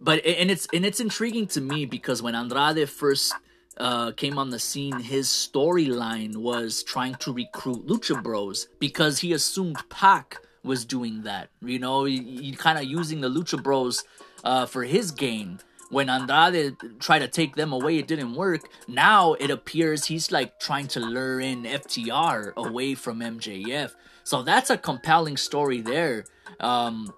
but 0.00 0.24
and 0.26 0.50
it's 0.50 0.66
and 0.74 0.84
it's 0.84 1.00
intriguing 1.00 1.46
to 1.48 1.60
me 1.60 1.86
because 1.86 2.22
when 2.22 2.34
Andrade 2.34 2.88
first 2.88 3.34
uh, 3.78 4.12
came 4.12 4.38
on 4.38 4.50
the 4.50 4.58
scene, 4.58 5.00
his 5.00 5.28
storyline 5.28 6.36
was 6.36 6.82
trying 6.82 7.14
to 7.16 7.32
recruit 7.32 7.86
Lucha 7.86 8.22
Bros 8.22 8.68
because 8.78 9.20
he 9.20 9.32
assumed 9.32 9.76
Pac 9.88 10.38
was 10.62 10.84
doing 10.84 11.22
that. 11.22 11.50
You 11.62 11.78
know, 11.78 12.04
he, 12.04 12.18
he 12.18 12.52
kind 12.52 12.78
of 12.78 12.84
using 12.84 13.20
the 13.20 13.28
Lucha 13.28 13.62
Bros 13.62 14.04
uh, 14.44 14.66
for 14.66 14.84
his 14.84 15.10
gain. 15.10 15.60
When 15.90 16.10
Andrade 16.10 16.76
tried 16.98 17.20
to 17.20 17.28
take 17.28 17.54
them 17.54 17.72
away, 17.72 17.98
it 17.98 18.08
didn't 18.08 18.34
work. 18.34 18.68
Now 18.88 19.34
it 19.34 19.50
appears 19.50 20.06
he's 20.06 20.32
like 20.32 20.58
trying 20.58 20.88
to 20.88 21.00
lure 21.00 21.40
in 21.40 21.62
FTR 21.62 22.54
away 22.56 22.94
from 22.96 23.20
MJF. 23.20 23.92
So 24.24 24.42
that's 24.42 24.70
a 24.70 24.76
compelling 24.76 25.36
story 25.36 25.80
there. 25.80 26.24
Um, 26.58 27.14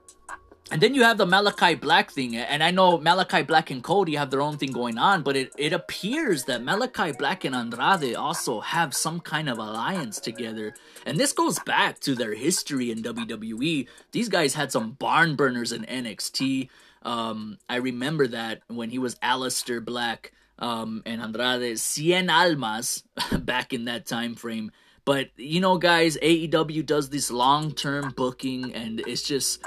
and 0.70 0.80
then 0.82 0.94
you 0.94 1.02
have 1.02 1.16
the 1.16 1.26
Malachi 1.26 1.74
Black 1.74 2.10
thing, 2.10 2.36
and 2.36 2.62
I 2.62 2.70
know 2.70 2.98
Malachi 2.98 3.42
Black 3.42 3.70
and 3.70 3.82
Cody 3.82 4.16
have 4.16 4.30
their 4.30 4.42
own 4.42 4.58
thing 4.58 4.72
going 4.72 4.98
on, 4.98 5.22
but 5.22 5.36
it, 5.36 5.52
it 5.56 5.72
appears 5.72 6.44
that 6.44 6.62
Malachi 6.62 7.12
Black 7.12 7.44
and 7.44 7.54
Andrade 7.54 8.14
also 8.14 8.60
have 8.60 8.94
some 8.94 9.20
kind 9.20 9.48
of 9.48 9.58
alliance 9.58 10.20
together. 10.20 10.74
And 11.06 11.18
this 11.18 11.32
goes 11.32 11.58
back 11.60 12.00
to 12.00 12.14
their 12.14 12.34
history 12.34 12.90
in 12.90 13.02
WWE. 13.02 13.88
These 14.12 14.28
guys 14.28 14.54
had 14.54 14.70
some 14.70 14.92
barn 14.92 15.36
burners 15.36 15.72
in 15.72 15.84
NXT. 15.84 16.68
Um, 17.02 17.58
I 17.68 17.76
remember 17.76 18.26
that 18.28 18.62
when 18.68 18.90
he 18.90 18.98
was 18.98 19.14
Aleister 19.16 19.82
Black 19.82 20.32
um, 20.58 21.02
and 21.06 21.22
Andrade, 21.22 21.76
Cien 21.76 22.30
Almas 22.30 23.04
back 23.38 23.72
in 23.72 23.86
that 23.86 24.06
time 24.06 24.34
frame. 24.34 24.70
But 25.06 25.30
you 25.38 25.60
know, 25.60 25.78
guys, 25.78 26.18
AEW 26.18 26.84
does 26.84 27.08
this 27.08 27.30
long 27.30 27.72
term 27.72 28.12
booking, 28.14 28.74
and 28.74 29.00
it's 29.00 29.22
just 29.22 29.62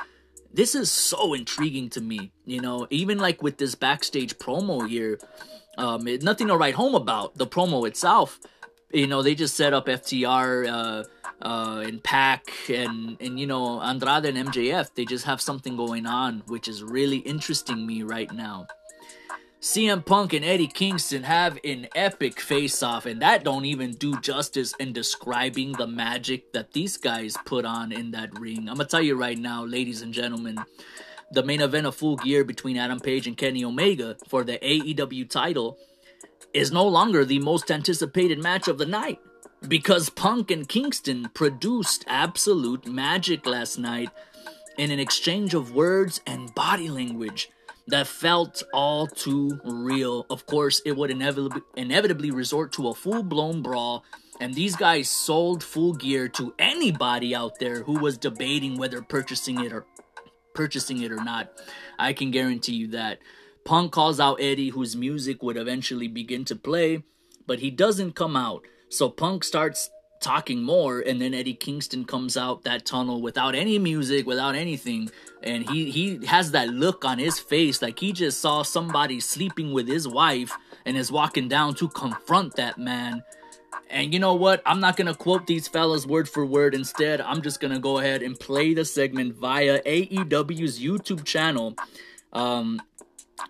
this 0.54 0.76
is 0.76 0.92
so 0.92 1.34
intriguing 1.34 1.90
to 1.92 2.02
me. 2.02 2.32
You 2.46 2.62
know, 2.62 2.88
even 2.90 3.18
like 3.18 3.42
with 3.42 3.58
this 3.58 3.76
backstage 3.76 4.38
promo 4.38 4.88
here, 4.88 5.20
um, 5.78 6.08
it, 6.08 6.24
nothing 6.24 6.48
to 6.48 6.58
write 6.58 6.76
home 6.76 6.96
about 6.96 7.36
the 7.36 7.48
promo 7.48 7.88
itself. 7.88 8.40
You 8.94 9.08
know, 9.08 9.22
they 9.22 9.36
just 9.36 9.56
set 9.56 9.74
up 9.74 9.86
FTR 9.88 10.68
uh, 10.68 11.04
uh, 11.42 11.84
and 11.86 12.04
PAC 12.04 12.52
and 12.70 13.18
and 13.20 13.40
you 13.40 13.48
know 13.48 13.82
Andrade 13.82 14.26
and 14.26 14.50
MJF. 14.50 14.94
They 14.96 15.06
just 15.06 15.26
have 15.26 15.42
something 15.42 15.78
going 15.78 16.06
on, 16.06 16.44
which 16.48 16.68
is 16.68 16.84
really 16.84 17.18
interesting 17.18 17.86
me 17.86 18.04
right 18.04 18.32
now. 18.32 18.68
CM 19.62 20.04
Punk 20.04 20.34
and 20.34 20.44
Eddie 20.44 20.66
Kingston 20.66 21.22
have 21.22 21.60
an 21.64 21.88
epic 21.94 22.40
face 22.40 22.82
off, 22.82 23.06
and 23.06 23.22
that 23.22 23.44
don't 23.44 23.66
even 23.66 23.92
do 23.92 24.20
justice 24.20 24.74
in 24.80 24.92
describing 24.92 25.74
the 25.74 25.86
magic 25.86 26.52
that 26.54 26.74
these 26.74 26.98
guys 26.98 27.38
put 27.46 27.64
on 27.64 27.92
in 27.92 28.10
that 28.10 28.40
ring. 28.40 28.68
I'm 28.68 28.78
gonna 28.78 28.86
tell 28.86 29.04
you 29.04 29.14
right 29.16 29.38
now, 29.38 29.64
ladies 29.64 30.02
and 30.02 30.16
gentlemen, 30.16 30.58
the 31.32 31.44
main 31.44 31.62
event 31.62 31.86
of 31.86 31.94
Full 31.94 32.16
Gear 32.16 32.44
between 32.44 32.76
Adam 32.76 33.00
Page 33.00 33.28
and 33.28 33.38
Kenny 33.38 33.64
Omega 33.64 34.18
for 34.28 34.44
the 34.44 34.58
AEW 34.58 35.30
title 35.30 35.78
is 36.56 36.72
no 36.72 36.88
longer 36.88 37.24
the 37.24 37.38
most 37.38 37.70
anticipated 37.70 38.42
match 38.42 38.68
of 38.68 38.80
the 38.80 38.88
night 38.88 39.20
because 39.68 40.10
Punk 40.10 40.50
and 40.50 40.68
Kingston 40.68 41.30
produced 41.36 42.04
absolute 42.08 42.88
magic 42.88 43.46
last 43.46 43.78
night 43.78 44.10
in 44.80 44.90
an 44.90 45.00
exchange 45.00 45.54
of 45.54 45.76
words 45.76 46.20
and 46.26 46.56
body 46.56 46.90
language 46.90 47.52
that 47.92 48.08
felt 48.08 48.64
all 48.74 49.08
too 49.08 49.60
real. 49.64 50.26
Of 50.30 50.46
course, 50.46 50.82
it 50.86 50.98
would 50.98 51.12
inevitably, 51.12 51.62
inevitably 51.76 52.32
resort 52.32 52.72
to 52.74 52.88
a 52.88 52.94
full 52.94 53.24
blown 53.24 53.62
brawl, 53.62 54.04
and 54.40 54.54
these 54.54 54.76
guys 54.76 55.10
sold 55.10 55.64
full 55.64 55.94
gear 55.94 56.28
to 56.30 56.54
anybody 56.58 57.36
out 57.36 57.60
there 57.60 57.84
who 57.84 58.00
was 58.00 58.18
debating 58.18 58.78
whether 58.78 59.02
purchasing 59.02 59.64
it 59.64 59.72
or 59.72 59.86
purchasing 60.56 61.02
it 61.02 61.12
or 61.12 61.24
not. 61.24 61.52
I 62.00 62.14
can 62.14 62.32
guarantee 62.32 62.74
you 62.74 62.88
that. 62.88 63.20
Punk 63.64 63.92
calls 63.92 64.20
out 64.20 64.42
Eddie, 64.42 64.70
whose 64.70 64.96
music 64.96 65.44
would 65.44 65.56
eventually 65.56 66.08
begin 66.08 66.46
to 66.46 66.56
play, 66.56 67.04
but 67.46 67.60
he 67.60 67.70
doesn't 67.70 68.16
come 68.16 68.36
out. 68.36 68.66
So 68.90 69.08
Punk 69.10 69.44
starts 69.44 69.90
talking 70.22 70.64
more 70.64 71.00
and 71.00 71.22
then 71.22 71.34
Eddie 71.34 71.54
Kingston 71.54 72.06
comes 72.06 72.38
out 72.38 72.64
that 72.64 72.86
tunnel 72.86 73.22
without 73.22 73.56
any 73.56 73.78
music, 73.80 74.26
without 74.26 74.56
anything, 74.56 75.10
and 75.44 75.70
he 75.70 75.92
he 75.92 76.26
has 76.26 76.52
that 76.52 76.70
look 76.70 77.04
on 77.04 77.18
his 77.18 77.40
face 77.40 77.82
like 77.82 78.00
he 78.00 78.14
just 78.14 78.40
saw 78.40 78.62
somebody 78.62 79.20
sleeping 79.20 79.74
with 79.74 79.88
his 79.88 80.08
wife 80.08 80.56
and 80.86 80.96
is 80.96 81.12
walking 81.12 81.48
down 81.48 81.76
to 81.76 81.88
confront 81.90 82.56
that 82.56 82.78
man. 82.78 83.24
And 83.90 84.14
you 84.14 84.20
know 84.20 84.36
what? 84.36 84.62
I'm 84.66 84.80
not 84.80 84.96
gonna 84.96 85.16
quote 85.16 85.48
these 85.48 85.68
fellas 85.68 86.06
word 86.06 86.30
for 86.30 86.46
word. 86.46 86.74
Instead, 86.74 87.20
I'm 87.20 87.42
just 87.42 87.60
gonna 87.60 87.80
go 87.80 87.98
ahead 87.98 88.24
and 88.24 88.40
play 88.40 88.74
the 88.74 88.86
segment 88.86 89.36
via 89.36 89.82
AEW's 89.84 90.80
YouTube 90.80 91.26
channel. 91.26 91.76
Um, 92.32 92.82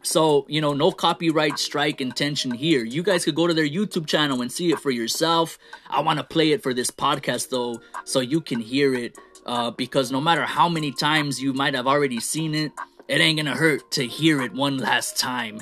so, 0.04 0.46
you 0.50 0.62
know, 0.62 0.74
no 0.74 0.92
copyright 0.92 1.60
strike 1.60 2.02
intention 2.02 2.52
here. 2.52 2.84
You 2.84 3.04
guys 3.04 3.26
could 3.26 3.36
go 3.36 3.48
to 3.48 3.54
their 3.54 3.68
YouTube 3.68 4.08
channel 4.08 4.42
and 4.42 4.52
see 4.52 4.72
it 4.72 4.80
for 4.80 4.92
yourself. 4.92 5.58
I 5.90 6.02
want 6.02 6.18
to 6.20 6.24
play 6.24 6.52
it 6.52 6.64
for 6.64 6.74
this 6.74 6.92
podcast, 6.92 7.50
though, 7.50 7.82
so 8.06 8.20
you 8.20 8.42
can 8.42 8.60
hear 8.60 8.94
it. 8.94 9.18
Uh, 9.46 9.72
because 9.72 10.12
no 10.12 10.22
matter 10.22 10.44
how 10.46 10.70
many 10.70 10.92
times 10.92 11.42
you 11.42 11.54
might 11.54 11.74
have 11.74 11.88
already 11.88 12.20
seen 12.20 12.54
it, 12.54 12.72
it 13.08 13.20
ain't 13.20 13.38
gonna 13.38 13.56
hurt 13.56 13.92
to 13.92 14.06
hear 14.06 14.42
it 14.42 14.54
one 14.54 14.78
last 14.78 15.18
time. 15.18 15.60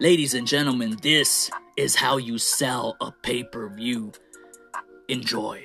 Ladies 0.00 0.34
and 0.34 0.46
gentlemen, 0.46 0.98
this 1.02 1.50
is 1.76 1.96
how 1.96 2.16
you 2.16 2.38
sell 2.38 2.96
a 3.00 3.10
pay 3.10 3.42
per 3.42 3.68
view. 3.68 4.12
Enjoy. 5.08 5.62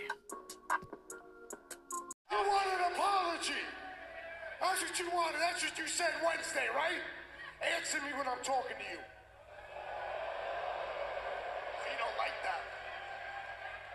You 2.32 2.38
want 2.38 2.67
an 2.67 2.91
apology. 2.91 3.53
That's 4.62 4.82
what 4.82 4.99
you 4.99 5.06
wanted. 5.13 5.39
That's 5.39 5.63
what 5.63 5.77
you 5.77 5.88
said 5.88 6.12
Wednesday, 6.25 6.67
right? 6.75 7.01
Answer 7.58 7.98
me 8.06 8.13
when 8.13 8.30
I'm 8.30 8.41
talking 8.46 8.78
to 8.78 8.88
you. 8.88 9.02
You 11.82 11.96
don't 11.98 12.17
like 12.22 12.38
that. 12.46 12.62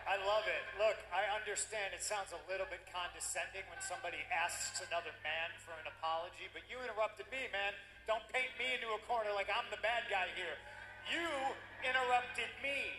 I 0.02 0.18
love 0.26 0.42
it. 0.50 0.64
Look, 0.82 0.98
I 1.14 1.30
understand 1.30 1.94
it 1.94 2.02
sounds 2.02 2.34
a 2.34 2.42
little 2.50 2.66
bit 2.66 2.82
condescending 2.90 3.62
when 3.70 3.78
somebody 3.78 4.18
asks 4.34 4.82
another 4.82 5.14
man 5.22 5.54
for 5.62 5.78
an 5.78 5.86
apology, 5.86 6.50
but 6.50 6.66
you 6.66 6.82
interrupted 6.82 7.30
me, 7.30 7.46
man. 7.54 7.70
Don't 8.10 8.26
paint 8.34 8.50
me 8.58 8.74
into 8.74 8.90
a 8.90 9.00
corner 9.06 9.30
like 9.30 9.46
I'm 9.46 9.70
the 9.70 9.78
bad 9.78 10.10
guy 10.10 10.26
here. 10.34 10.58
You 11.06 11.30
interrupted 11.86 12.50
me. 12.58 12.98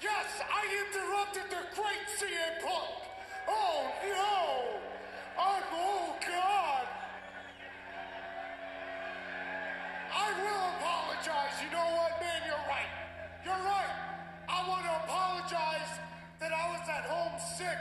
Yes, 0.00 0.40
I 0.40 0.64
interrupted 0.88 1.52
the 1.52 1.62
great 1.76 2.06
CM 2.16 2.64
Punk. 2.64 3.04
Oh 3.44 3.92
no! 4.08 4.80
I'm, 5.36 5.64
oh 5.68 6.16
God! 6.24 6.99
I 10.10 10.28
will 10.42 10.64
apologize. 10.76 11.54
You 11.62 11.70
know 11.70 11.88
what, 11.94 12.18
man? 12.18 12.40
You're 12.46 12.66
right. 12.66 12.92
You're 13.46 13.64
right. 13.64 13.94
I 14.50 14.58
want 14.66 14.82
to 14.82 14.94
apologize 15.06 15.92
that 16.42 16.50
I 16.50 16.64
was 16.74 16.84
at 16.90 17.06
home 17.06 17.38
sick, 17.38 17.80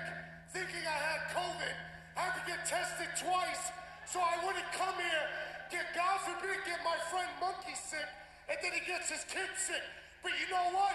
thinking 0.54 0.86
I 0.86 1.00
had 1.10 1.20
COVID. 1.34 1.76
I 2.14 2.22
had 2.30 2.36
to 2.38 2.46
get 2.46 2.62
tested 2.70 3.10
twice, 3.18 3.74
so 4.06 4.22
I 4.22 4.38
wouldn't 4.46 4.70
come 4.78 4.94
here, 5.00 5.26
get 5.74 5.90
God 5.98 6.22
forbid, 6.22 6.62
get 6.70 6.78
my 6.86 6.98
friend 7.10 7.30
Monkey 7.42 7.74
sick, 7.74 8.06
and 8.46 8.58
then 8.62 8.78
he 8.78 8.82
gets 8.86 9.10
his 9.10 9.26
kid 9.26 9.50
sick. 9.58 9.82
But 10.22 10.38
you 10.38 10.46
know 10.54 10.70
what? 10.76 10.94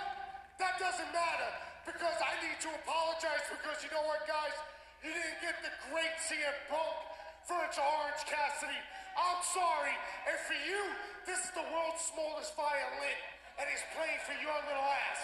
That 0.63 0.79
doesn't 0.79 1.11
matter 1.11 1.51
because 1.83 2.19
I 2.23 2.39
need 2.45 2.59
to 2.63 2.71
apologize 2.85 3.43
because 3.51 3.83
you 3.83 3.91
know 3.91 4.07
what, 4.07 4.23
guys? 4.29 4.55
You 5.03 5.11
didn't 5.11 5.41
get 5.43 5.59
the 5.61 5.73
great 5.91 6.15
CM 6.23 6.55
Punk 6.71 6.97
for 7.45 7.59
its 7.67 7.77
Orange 7.77 8.23
Cassidy. 8.25 8.81
I'm 9.17 9.41
sorry. 9.53 9.95
And 10.31 10.39
for 10.49 10.59
you, 10.65 10.83
this 11.27 11.41
is 11.41 11.51
the 11.57 11.65
world's 11.73 12.05
smallest 12.05 12.53
violin, 12.57 13.19
and 13.59 13.65
he's 13.69 13.85
playing 13.97 14.21
for 14.29 14.37
your 14.41 14.57
little 14.69 14.89
ass. 14.89 15.21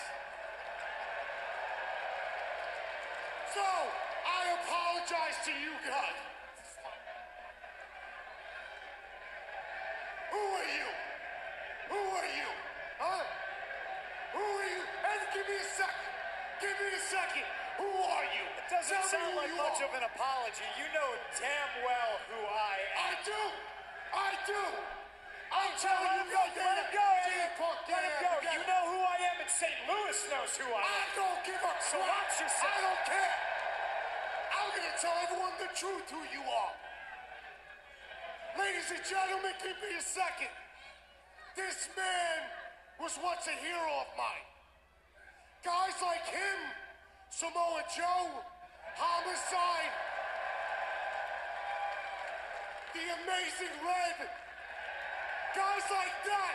So, 3.53 3.67
I 3.67 4.41
apologize 4.63 5.37
to 5.45 5.53
you 5.53 5.75
guys. 5.85 6.21
Who 10.31 10.39
are 10.39 10.71
you? 10.71 10.89
Who 11.91 12.01
are 12.15 12.31
you? 12.39 12.51
Huh? 13.03 13.25
Who 14.39 14.45
are 14.47 14.71
you? 14.71 14.83
And 14.87 15.21
give 15.35 15.47
me 15.51 15.59
a 15.59 15.69
second. 15.75 16.11
Give 16.63 16.77
me 16.79 16.89
a 16.95 17.03
second. 17.11 17.47
Who 17.83 17.91
are 17.91 18.29
you? 18.31 18.45
It 18.63 18.67
doesn't 18.71 18.95
Tell 18.95 19.11
sound 19.11 19.35
like 19.35 19.51
much 19.59 19.83
are. 19.83 19.91
of 19.91 19.93
an 19.99 20.05
apology. 20.07 20.69
You 20.79 20.87
know 20.95 21.11
damn 21.35 21.73
well 21.83 22.13
who 22.31 22.39
I 22.47 22.75
am. 22.79 22.95
I 23.03 23.13
do. 23.27 23.43
I 24.15 24.31
do. 24.47 24.63
I'm 25.51 25.73
telling 25.79 26.15
you 26.23 26.27
go, 26.31 26.43
let 26.55 26.77
now. 26.79 26.95
go, 26.95 27.07
Eddie. 27.27 27.51
Let 27.91 28.03
him 28.07 28.15
yeah, 28.15 28.23
go. 28.23 28.31
You 28.55 28.63
know 28.67 28.83
who 28.95 28.99
I 29.03 29.17
am, 29.31 29.37
and 29.43 29.51
St. 29.51 29.75
Louis 29.91 30.19
knows 30.31 30.53
who 30.57 30.67
I 30.71 30.79
am. 30.79 30.87
I 30.87 31.05
don't 31.19 31.41
give 31.45 31.59
a 31.61 31.73
So 31.83 31.99
crap. 31.99 32.09
watch 32.09 32.35
yourself. 32.39 32.71
I 32.71 32.81
don't 32.87 33.03
care. 33.07 33.35
I'm 34.55 34.69
gonna 34.77 34.97
tell 35.01 35.17
everyone 35.27 35.55
the 35.59 35.71
truth 35.75 36.07
who 36.11 36.23
you 36.31 36.43
are. 36.47 36.75
Ladies 38.59 38.89
and 38.95 39.03
gentlemen, 39.07 39.55
give 39.63 39.79
me 39.83 39.91
a 39.99 40.03
second. 40.03 40.53
This 41.59 41.89
man 41.99 42.39
was 42.99 43.19
once 43.23 43.47
a 43.47 43.57
hero 43.59 43.91
of 44.07 44.11
mine. 44.19 44.47
Guys 45.67 45.97
like 46.03 46.27
him, 46.31 46.59
Samoa 47.31 47.83
Joe, 47.95 48.31
Homicide, 48.97 49.95
the 52.95 53.05
amazing 53.23 53.75
Red, 53.87 54.19
guys 55.57 55.87
like 55.91 56.17
that 56.31 56.55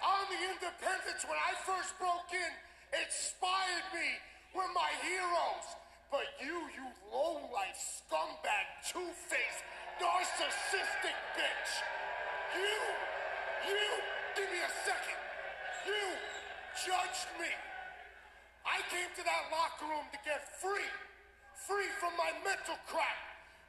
on 0.00 0.22
the 0.32 0.40
independents 0.56 1.28
when 1.28 1.36
I 1.36 1.52
first 1.68 1.92
broke 2.00 2.32
in 2.32 2.52
inspired 2.96 3.86
me 3.92 4.08
were 4.56 4.70
my 4.72 4.88
heroes. 5.04 5.66
But 6.08 6.26
you, 6.42 6.56
you 6.74 6.86
low-life 7.12 7.78
scumbag, 7.78 8.66
two-faced, 8.82 9.62
narcissistic 10.02 11.16
bitch, 11.38 11.72
you, 12.56 12.80
you, 13.70 13.90
give 14.34 14.48
me 14.50 14.58
a 14.58 14.72
second. 14.82 15.20
You 15.86 16.04
judged 16.82 17.30
me. 17.38 17.52
I 18.66 18.82
came 18.90 19.06
to 19.06 19.22
that 19.22 19.42
locker 19.54 19.86
room 19.86 20.08
to 20.10 20.18
get 20.26 20.42
free. 20.58 20.90
Free 21.68 21.90
from 22.02 22.16
my 22.18 22.32
mental 22.42 22.74
crap. 22.90 23.20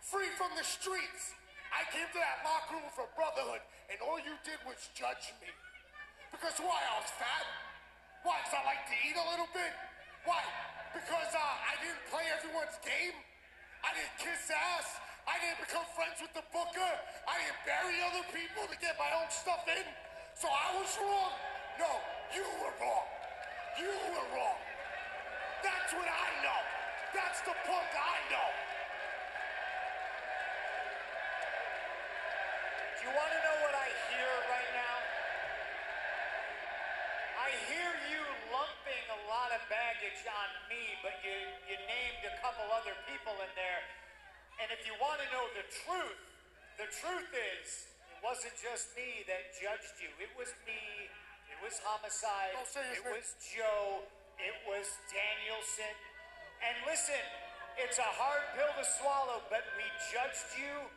Free 0.01 0.31
from 0.33 0.49
the 0.57 0.65
streets. 0.65 1.35
I 1.71 1.87
came 1.89 2.07
to 2.11 2.19
that 2.19 2.43
locker 2.43 2.75
room 2.75 2.91
for 2.91 3.07
brotherhood, 3.15 3.63
and 3.87 3.97
all 4.03 4.19
you 4.19 4.35
did 4.43 4.59
was 4.67 4.77
judge 4.91 5.31
me. 5.39 5.47
Because 6.31 6.59
why? 6.59 6.79
I 6.79 6.93
was 6.99 7.11
fat. 7.15 7.47
Why? 8.23 8.37
Because 8.43 8.59
I 8.59 8.63
like 8.67 8.83
to 8.91 8.95
eat 9.07 9.15
a 9.15 9.25
little 9.31 9.49
bit. 9.55 9.71
Why? 10.27 10.43
Because 10.91 11.31
uh, 11.31 11.39
I 11.39 11.79
didn't 11.79 12.03
play 12.11 12.27
everyone's 12.29 12.77
game. 12.83 13.15
I 13.81 13.95
didn't 13.95 14.15
kiss 14.19 14.51
ass. 14.51 14.99
I 15.25 15.39
didn't 15.39 15.63
become 15.63 15.87
friends 15.95 16.19
with 16.19 16.33
the 16.35 16.45
booker. 16.51 16.93
I 17.25 17.33
didn't 17.39 17.61
bury 17.65 17.97
other 18.03 18.25
people 18.35 18.67
to 18.67 18.75
get 18.77 18.99
my 18.99 19.09
own 19.15 19.29
stuff 19.31 19.63
in. 19.71 19.85
So 20.35 20.51
I 20.51 20.75
was 20.75 20.91
wrong. 20.99 21.33
No, 21.79 21.91
you 22.35 22.45
were 22.61 22.75
wrong. 22.77 23.07
You 23.79 23.91
were 24.11 24.27
wrong. 24.35 24.59
That's 25.63 25.91
what 25.93 26.09
I 26.09 26.27
know. 26.43 26.61
That's 27.13 27.39
the 27.47 27.55
punk 27.65 27.91
I 27.95 28.17
know. 28.29 28.49
You 33.11 33.19
want 33.19 33.35
to 33.35 33.43
know 33.43 33.57
what 33.59 33.75
I 33.75 33.91
hear 34.07 34.31
right 34.47 34.71
now? 34.71 34.97
I 37.43 37.51
hear 37.67 37.91
you 38.07 38.23
lumping 38.55 39.05
a 39.11 39.19
lot 39.27 39.51
of 39.51 39.59
baggage 39.67 40.23
on 40.31 40.47
me, 40.71 40.79
but 41.03 41.19
you, 41.19 41.35
you 41.67 41.75
named 41.91 42.23
a 42.23 42.39
couple 42.39 42.63
other 42.71 42.95
people 43.11 43.35
in 43.43 43.51
there. 43.59 43.83
And 44.63 44.71
if 44.71 44.87
you 44.87 44.95
want 45.03 45.19
to 45.19 45.27
know 45.35 45.43
the 45.59 45.67
truth, 45.83 46.23
the 46.79 46.87
truth 47.03 47.31
is, 47.59 47.91
it 48.15 48.23
wasn't 48.23 48.55
just 48.63 48.95
me 48.95 49.27
that 49.27 49.59
judged 49.59 49.99
you. 49.99 50.07
It 50.15 50.31
was 50.39 50.47
me. 50.63 51.11
It 51.51 51.59
was 51.59 51.83
Homicide. 51.83 52.55
Oh, 52.55 52.63
His 52.63 52.95
it 52.95 53.03
was 53.11 53.27
Joe. 53.43 54.07
It 54.39 54.55
was 54.71 54.87
Danielson. 55.11 55.95
And 56.63 56.79
listen, 56.87 57.19
it's 57.75 57.99
a 57.99 58.11
hard 58.15 58.55
pill 58.55 58.71
to 58.71 58.87
swallow, 59.03 59.43
but 59.51 59.67
we 59.75 59.83
judged 60.15 60.55
you 60.55 60.87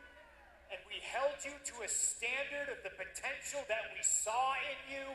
and 0.75 0.83
we 0.91 0.99
held 1.07 1.39
you 1.39 1.55
to 1.55 1.87
a 1.87 1.89
standard 1.89 2.67
of 2.67 2.83
the 2.83 2.91
potential 2.99 3.63
that 3.71 3.95
we 3.95 4.03
saw 4.03 4.59
in 4.67 4.79
you. 4.91 5.07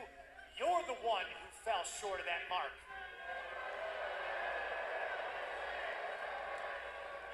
You're 0.57 0.81
the 0.89 0.97
one 1.05 1.29
who 1.29 1.45
fell 1.61 1.85
short 1.85 2.17
of 2.17 2.25
that 2.25 2.49
mark. 2.49 2.73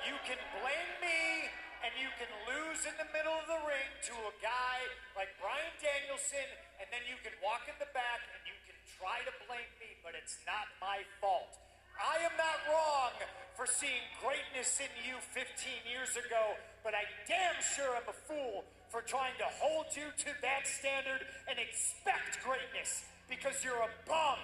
You 0.03 0.19
can 0.27 0.35
blame 0.59 0.91
me 0.99 1.47
and 1.87 1.95
you 1.95 2.11
can 2.19 2.27
lose 2.51 2.83
in 2.83 2.99
the 2.99 3.07
middle 3.15 3.31
of 3.31 3.47
the 3.47 3.63
ring 3.63 3.91
to 4.11 4.15
a 4.27 4.33
guy 4.43 4.77
like 5.15 5.31
Bryan 5.39 5.71
Danielson, 5.79 6.47
and 6.83 6.87
then 6.91 7.07
you 7.07 7.15
can 7.23 7.31
walk 7.39 7.63
in 7.71 7.79
the 7.79 7.87
back 7.95 8.27
and 8.35 8.43
you 8.43 8.57
can 8.67 8.75
try 8.99 9.23
to 9.23 9.33
blame 9.47 9.71
me, 9.79 9.95
but 10.03 10.19
it's 10.19 10.35
not 10.43 10.67
my 10.83 10.99
fault. 11.23 11.55
I 11.95 12.21
am 12.27 12.35
not 12.35 12.59
wrong 12.67 13.15
for 13.57 13.65
seeing 13.65 14.05
greatness 14.21 14.77
in 14.77 14.91
you 15.01 15.17
15 15.33 15.49
years 15.89 16.13
ago, 16.13 16.53
but 16.87 16.95
I 16.95 17.03
damn 17.27 17.59
sure 17.59 17.99
am 17.99 18.07
a 18.07 18.15
fool 18.15 18.63
for 18.87 19.03
trying 19.03 19.35
to 19.43 19.47
hold 19.59 19.91
you 19.91 20.07
to 20.07 20.31
that 20.39 20.63
standard 20.63 21.19
and 21.51 21.59
expect 21.59 22.39
greatness 22.39 23.03
because 23.27 23.59
you're 23.59 23.83
a 23.83 23.91
bum. 24.07 24.39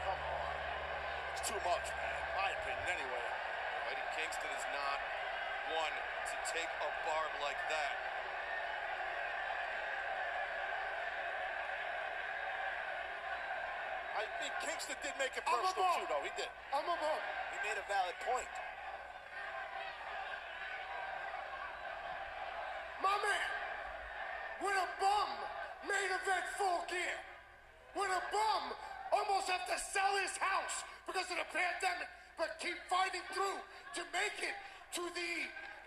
Come 0.00 0.16
on. 0.16 0.54
It's 1.36 1.44
too 1.44 1.60
much, 1.60 1.92
man. 1.92 2.20
My 2.40 2.48
opinion, 2.56 2.88
anyway. 2.88 3.26
Eddie 3.92 4.08
Kingston 4.16 4.48
is 4.56 4.66
not 4.72 4.96
one 5.76 5.96
to 6.32 6.36
take 6.56 6.72
a 6.80 6.88
barb 7.04 7.36
like 7.44 7.60
that. 7.68 8.11
I 14.22 14.30
think 14.38 14.54
Kingston 14.62 14.98
did 15.02 15.14
make 15.18 15.34
it 15.34 15.42
personal 15.42 15.74
too, 15.98 16.06
though. 16.06 16.22
He 16.22 16.30
did. 16.38 16.46
I'm 16.70 16.86
a 16.86 16.94
bum. 16.94 17.20
He 17.50 17.58
made 17.66 17.74
a 17.74 17.86
valid 17.90 18.14
point. 18.22 18.46
My 23.02 23.16
man, 23.18 23.50
when 24.62 24.74
a 24.78 24.88
bum 25.02 25.28
main 25.90 26.10
event 26.14 26.46
full 26.54 26.86
gear, 26.86 27.18
when 27.98 28.06
a 28.14 28.22
bum 28.30 28.62
almost 29.10 29.50
have 29.50 29.66
to 29.66 29.76
sell 29.90 30.14
his 30.22 30.38
house 30.38 30.86
because 31.02 31.26
of 31.34 31.42
the 31.42 31.48
pandemic, 31.50 32.06
but 32.38 32.54
keep 32.62 32.78
fighting 32.86 33.26
through 33.34 33.58
to 33.98 34.02
make 34.14 34.38
it 34.38 34.54
to 34.94 35.02
the, 35.18 35.30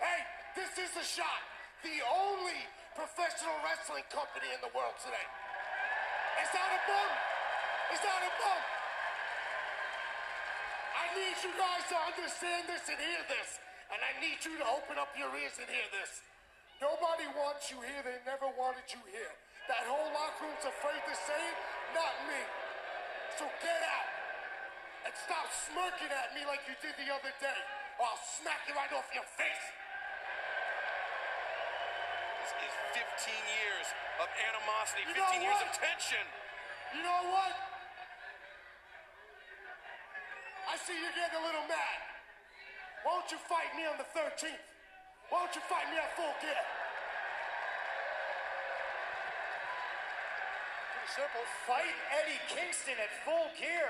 hey, 0.03 0.21
this 0.59 0.75
is 0.75 0.91
a 0.99 1.05
shot, 1.07 1.39
the 1.87 2.03
only 2.03 2.59
professional 2.99 3.55
wrestling 3.63 4.03
company 4.11 4.51
in 4.51 4.59
the 4.59 4.71
world 4.75 4.99
today. 4.99 5.27
Is 6.43 6.51
that 6.51 6.67
a 6.67 6.81
bum? 6.83 7.34
Is 7.93 8.01
that 8.01 8.21
a 8.25 8.31
bum? 8.41 8.61
I 10.95 11.05
need 11.13 11.37
you 11.43 11.53
guys 11.53 11.83
to 11.91 11.97
understand 11.99 12.63
this 12.71 12.83
and 12.89 12.97
hear 12.97 13.21
this. 13.29 13.59
And 13.93 13.99
I 14.01 14.17
need 14.17 14.41
you 14.41 14.57
to 14.57 14.67
open 14.73 14.97
up 14.97 15.13
your 15.13 15.29
ears 15.37 15.59
and 15.61 15.69
hear 15.69 15.85
this. 15.93 16.25
Nobody 16.81 17.29
wants 17.37 17.69
you 17.69 17.79
here. 17.85 18.01
They 18.01 18.17
never 18.25 18.49
wanted 18.57 18.87
you 18.89 18.99
here. 19.07 19.33
That 19.69 19.85
whole 19.89 20.09
locker 20.13 20.45
room's 20.45 20.65
afraid 20.65 21.01
to 21.05 21.15
say 21.15 21.37
it, 21.37 21.57
not 21.93 22.13
me. 22.29 22.41
So 23.37 23.45
get 23.61 23.81
out. 23.85 24.09
And 25.05 25.13
stop 25.13 25.45
smirking 25.69 26.09
at 26.09 26.33
me 26.33 26.45
like 26.49 26.65
you 26.65 26.73
did 26.81 26.97
the 26.97 27.09
other 27.13 27.33
day. 27.37 27.59
Or 28.01 28.09
I'll 28.09 28.25
smack 28.41 28.65
you 28.65 28.73
right 28.73 28.91
off 28.91 29.05
your 29.13 29.25
face. 29.37 29.65
This 32.41 32.51
is 32.61 32.73
15 32.93 33.33
years 33.61 33.87
of 34.21 34.27
animosity, 34.49 35.01
You 35.09 35.17
15 35.17 35.45
years 35.45 35.61
of 35.61 35.69
tension. 35.77 36.25
You 36.93 37.01
know 37.01 37.21
what? 37.33 37.53
I 40.65 40.74
see 40.85 40.93
you're 41.01 41.17
getting 41.17 41.41
a 41.41 41.45
little 41.49 41.65
mad. 41.65 41.99
Why 43.01 43.17
don't 43.17 43.31
you 43.33 43.41
fight 43.49 43.73
me 43.73 43.89
on 43.89 43.97
the 43.97 44.05
13th? 44.13 44.69
Why 45.33 45.41
don't 45.41 45.55
you 45.57 45.65
fight 45.65 45.89
me 45.89 45.97
at 45.97 46.13
full 46.13 46.29
gear? 46.37 46.61
Pretty 50.93 51.09
simple. 51.09 51.41
Fight 51.65 51.89
Eddie 52.21 52.37
Kingston 52.53 53.01
at 53.01 53.09
full 53.25 53.49
gear. 53.57 53.89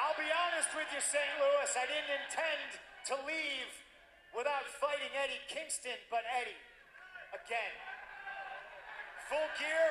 I'll 0.00 0.16
be 0.16 0.32
honest 0.32 0.72
with 0.72 0.88
you, 0.88 1.04
St. 1.04 1.32
Louis. 1.36 1.68
I 1.76 1.84
didn't 1.84 2.12
intend 2.16 2.80
to 3.12 3.14
leave 3.28 3.68
without 4.32 4.64
fighting 4.80 5.12
Eddie 5.20 5.44
Kingston, 5.52 6.00
but 6.08 6.24
Eddie, 6.40 6.56
again, 7.32 7.74
full 9.28 9.48
gear, 9.56 9.88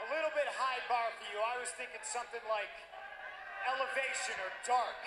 a 0.00 0.06
little 0.12 0.32
bit 0.32 0.48
high 0.48 0.80
bar 0.88 1.12
for 1.16 1.26
you. 1.28 1.40
I 1.40 1.60
was 1.60 1.68
thinking 1.76 2.00
something 2.04 2.42
like 2.48 2.72
elevation 3.68 4.36
or 4.40 4.50
dark. 4.64 5.00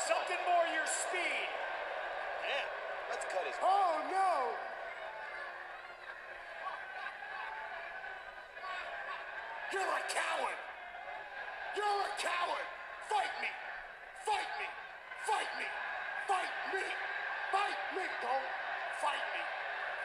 Something 0.00 0.40
more 0.48 0.66
your 0.72 0.88
speed. 0.88 1.48
Damn. 2.44 2.70
Let's 3.10 3.24
cut 3.28 3.44
his. 3.46 3.56
Oh 3.60 4.00
no! 4.10 4.32
You're 9.72 9.82
a 9.82 10.04
coward! 10.06 10.58
You're 11.76 12.00
a 12.04 12.12
coward! 12.20 12.68
Fight 13.10 13.34
me! 13.42 13.50
Fight 14.24 14.50
me! 14.60 14.68
Fight 15.26 15.50
me! 15.58 15.68
Fight 16.26 16.54
me! 16.72 16.84
Fight 17.50 17.80
me! 17.96 18.04
Don't 18.22 18.50
fight 19.02 19.24
me! 19.34 19.63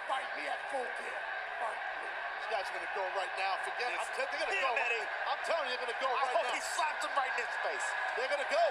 Fight 0.09 0.25
me 0.33 0.43
at 0.49 0.57
full 0.73 0.89
gear! 0.97 1.19
Fight 1.61 1.81
me! 2.01 2.09
These 2.09 2.49
guys 2.49 2.65
are 2.65 2.75
gonna 2.81 2.95
go 2.97 3.05
right 3.13 3.33
now. 3.37 3.53
Forget 3.61 3.93
it. 3.93 4.01
I'm 4.01 4.09
t- 4.09 4.25
they're 4.25 4.41
gonna 4.41 4.57
go. 4.57 4.73
Eddie. 4.73 5.05
I'm 5.29 5.41
telling 5.45 5.69
you, 5.69 5.77
they're 5.77 5.85
gonna 5.85 6.01
go 6.01 6.09
I 6.09 6.17
right 6.25 6.33
hope 6.33 6.49
now. 6.49 6.57
he 6.57 6.61
slapped 6.65 7.05
him 7.05 7.13
right 7.13 7.29
in 7.37 7.45
his 7.45 7.57
face. 7.61 7.87
They're 8.17 8.31
gonna 8.33 8.49
go. 8.49 8.65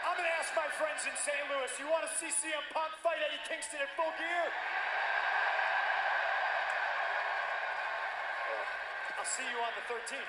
I'm 0.00 0.16
going 0.16 0.24
to 0.24 0.36
ask 0.40 0.48
my 0.56 0.64
friends 0.80 1.04
in 1.04 1.12
St. 1.12 1.44
Louis, 1.52 1.68
you 1.76 1.84
want 1.84 2.08
to 2.08 2.12
see 2.16 2.32
CM 2.32 2.64
Punk 2.72 2.88
fight 3.04 3.20
Eddie 3.20 3.36
Kingston 3.44 3.84
at 3.84 3.92
full 4.00 4.08
gear? 4.16 4.44
I'll 9.20 9.28
see 9.28 9.44
you 9.44 9.60
on 9.60 9.72
the 9.76 9.84
13th. 9.92 10.24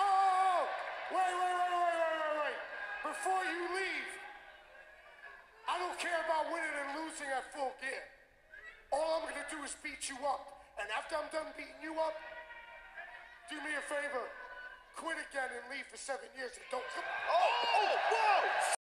oh, 0.00 0.64
oh. 0.64 0.64
Wait, 1.12 1.28
wait, 1.28 1.54
wait, 1.54 1.72
wait, 1.76 1.96
wait, 2.00 2.16
wait, 2.24 2.36
wait! 2.40 2.58
Before 3.04 3.42
you 3.44 3.60
leave, 3.76 4.10
I 5.68 5.76
don't 5.76 5.98
care 6.00 6.18
about 6.24 6.48
winning 6.48 6.72
and 6.72 6.90
losing 7.04 7.28
at 7.30 7.44
full 7.52 7.76
gear. 7.84 8.15
All 8.92 9.22
I'm 9.22 9.28
gonna 9.28 9.46
do 9.50 9.62
is 9.64 9.76
beat 9.82 10.08
you 10.08 10.16
up. 10.26 10.62
And 10.80 10.88
after 10.96 11.16
I'm 11.16 11.28
done 11.32 11.52
beating 11.56 11.80
you 11.82 11.94
up, 12.00 12.14
do 13.50 13.56
me 13.56 13.72
a 13.76 13.82
favor. 13.88 14.24
Quit 14.96 15.16
again 15.30 15.48
and 15.52 15.70
leave 15.70 15.86
for 15.90 15.96
seven 15.96 16.28
years 16.36 16.52
and 16.54 16.64
don't 16.70 16.84
come. 16.94 17.04
Oh, 17.30 17.50
oh, 17.76 17.96
whoa! 18.12 18.76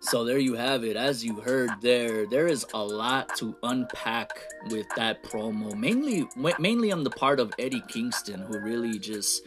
So 0.00 0.24
there 0.24 0.38
you 0.38 0.54
have 0.54 0.84
it. 0.84 0.96
As 0.96 1.24
you 1.24 1.40
heard 1.40 1.70
there, 1.82 2.26
there 2.26 2.46
is 2.46 2.64
a 2.72 2.82
lot 2.82 3.36
to 3.36 3.54
unpack 3.62 4.30
with 4.70 4.86
that 4.96 5.22
promo. 5.22 5.74
Mainly, 5.74 6.26
mainly 6.58 6.92
on 6.92 7.04
the 7.04 7.10
part 7.10 7.40
of 7.40 7.52
Eddie 7.58 7.82
Kingston, 7.88 8.40
who 8.40 8.58
really 8.58 8.98
just 8.98 9.44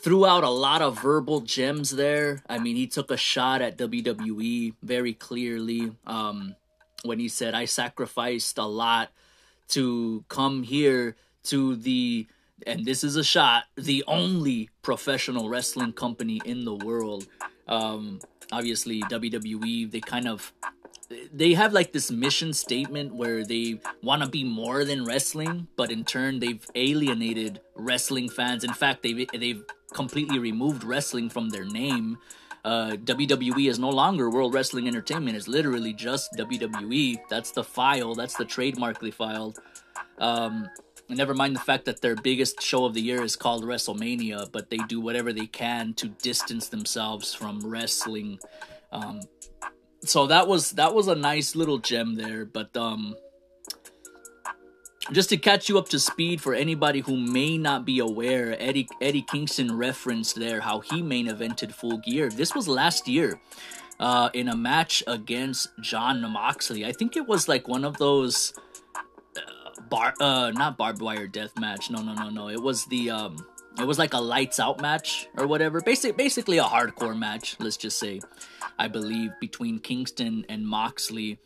threw 0.00 0.26
out 0.26 0.44
a 0.44 0.50
lot 0.50 0.82
of 0.82 1.00
verbal 1.00 1.40
gems 1.40 1.90
there. 1.90 2.42
I 2.48 2.58
mean, 2.58 2.76
he 2.76 2.86
took 2.86 3.10
a 3.10 3.16
shot 3.16 3.62
at 3.62 3.78
WWE 3.78 4.74
very 4.82 5.14
clearly 5.14 5.92
um, 6.06 6.56
when 7.04 7.18
he 7.18 7.28
said, 7.28 7.54
"I 7.54 7.64
sacrificed 7.64 8.58
a 8.58 8.64
lot 8.64 9.10
to 9.68 10.24
come 10.28 10.62
here 10.62 11.16
to 11.44 11.76
the 11.76 12.26
and 12.66 12.84
this 12.84 13.02
is 13.02 13.16
a 13.16 13.24
shot 13.24 13.64
the 13.76 14.04
only 14.06 14.68
professional 14.82 15.48
wrestling 15.48 15.92
company 15.92 16.42
in 16.44 16.66
the 16.66 16.74
world 16.74 17.26
um 17.68 18.20
obviously 18.52 19.00
WWE 19.02 19.90
they 19.90 20.00
kind 20.00 20.28
of 20.28 20.52
they 21.32 21.54
have 21.54 21.72
like 21.72 21.92
this 21.92 22.10
mission 22.10 22.52
statement 22.52 23.14
where 23.14 23.44
they 23.44 23.80
want 24.02 24.22
to 24.22 24.28
be 24.28 24.44
more 24.44 24.84
than 24.84 25.04
wrestling, 25.04 25.66
but 25.76 25.90
in 25.90 26.04
turn 26.04 26.38
they've 26.38 26.64
alienated 26.74 27.60
wrestling 27.74 28.28
fans. 28.28 28.64
In 28.64 28.72
fact, 28.72 29.02
they've 29.02 29.28
they've 29.32 29.64
completely 29.92 30.38
removed 30.38 30.84
wrestling 30.84 31.28
from 31.28 31.50
their 31.50 31.64
name. 31.64 32.18
Uh, 32.64 32.92
WWE 32.92 33.68
is 33.68 33.78
no 33.78 33.88
longer 33.88 34.30
World 34.30 34.54
Wrestling 34.54 34.86
Entertainment. 34.86 35.36
It's 35.36 35.48
literally 35.48 35.92
just 35.92 36.32
WWE. 36.34 37.18
That's 37.28 37.52
the 37.52 37.64
file. 37.64 38.14
That's 38.14 38.36
the 38.36 38.44
trademark 38.44 39.00
they 39.00 39.10
filed. 39.10 39.58
Um, 40.18 40.68
never 41.08 41.34
mind 41.34 41.56
the 41.56 41.60
fact 41.60 41.86
that 41.86 42.00
their 42.00 42.14
biggest 42.16 42.62
show 42.62 42.84
of 42.84 42.94
the 42.94 43.00
year 43.00 43.22
is 43.22 43.36
called 43.36 43.64
WrestleMania, 43.64 44.50
but 44.52 44.70
they 44.70 44.78
do 44.88 45.00
whatever 45.00 45.32
they 45.32 45.46
can 45.46 45.94
to 45.94 46.08
distance 46.08 46.68
themselves 46.68 47.34
from 47.34 47.60
wrestling. 47.60 48.38
Um, 48.92 49.20
so 50.02 50.26
that 50.26 50.48
was 50.48 50.72
that 50.72 50.94
was 50.94 51.08
a 51.08 51.14
nice 51.14 51.54
little 51.54 51.78
gem 51.78 52.14
there, 52.14 52.44
but 52.44 52.76
um, 52.76 53.14
just 55.12 55.28
to 55.30 55.36
catch 55.36 55.68
you 55.68 55.78
up 55.78 55.88
to 55.88 55.98
speed 55.98 56.40
for 56.40 56.54
anybody 56.54 57.00
who 57.00 57.16
may 57.16 57.56
not 57.58 57.84
be 57.84 57.98
aware, 57.98 58.56
Eddie 58.60 58.88
Eddie 59.00 59.22
Kingston 59.22 59.76
referenced 59.76 60.36
there 60.36 60.60
how 60.60 60.80
he 60.80 61.02
main 61.02 61.26
evented 61.26 61.72
Full 61.72 61.98
Gear. 61.98 62.28
This 62.28 62.54
was 62.54 62.68
last 62.68 63.08
year. 63.08 63.40
Uh, 63.98 64.30
in 64.32 64.48
a 64.48 64.56
match 64.56 65.02
against 65.06 65.68
Jon 65.82 66.22
Moxley, 66.22 66.86
I 66.86 66.92
think 66.92 67.18
it 67.18 67.28
was 67.28 67.48
like 67.48 67.68
one 67.68 67.84
of 67.84 67.98
those 67.98 68.54
bar 69.90 70.14
uh 70.20 70.50
not 70.54 70.78
barbed 70.78 71.02
wire 71.02 71.26
death 71.26 71.58
match. 71.58 71.90
No, 71.90 72.00
no, 72.00 72.14
no, 72.14 72.30
no. 72.30 72.48
It 72.48 72.62
was 72.62 72.86
the 72.86 73.10
um 73.10 73.36
it 73.78 73.86
was 73.86 73.98
like 73.98 74.14
a 74.14 74.18
lights 74.18 74.58
out 74.58 74.80
match 74.80 75.28
or 75.36 75.46
whatever. 75.46 75.80
Basic 75.80 76.16
basically 76.16 76.58
a 76.58 76.64
hardcore 76.64 77.18
match, 77.18 77.56
let's 77.58 77.76
just 77.76 77.98
say. 77.98 78.20
I 78.78 78.88
believe 78.88 79.32
between 79.40 79.78
Kingston 79.78 80.46
and 80.48 80.66
Moxley. 80.66 81.38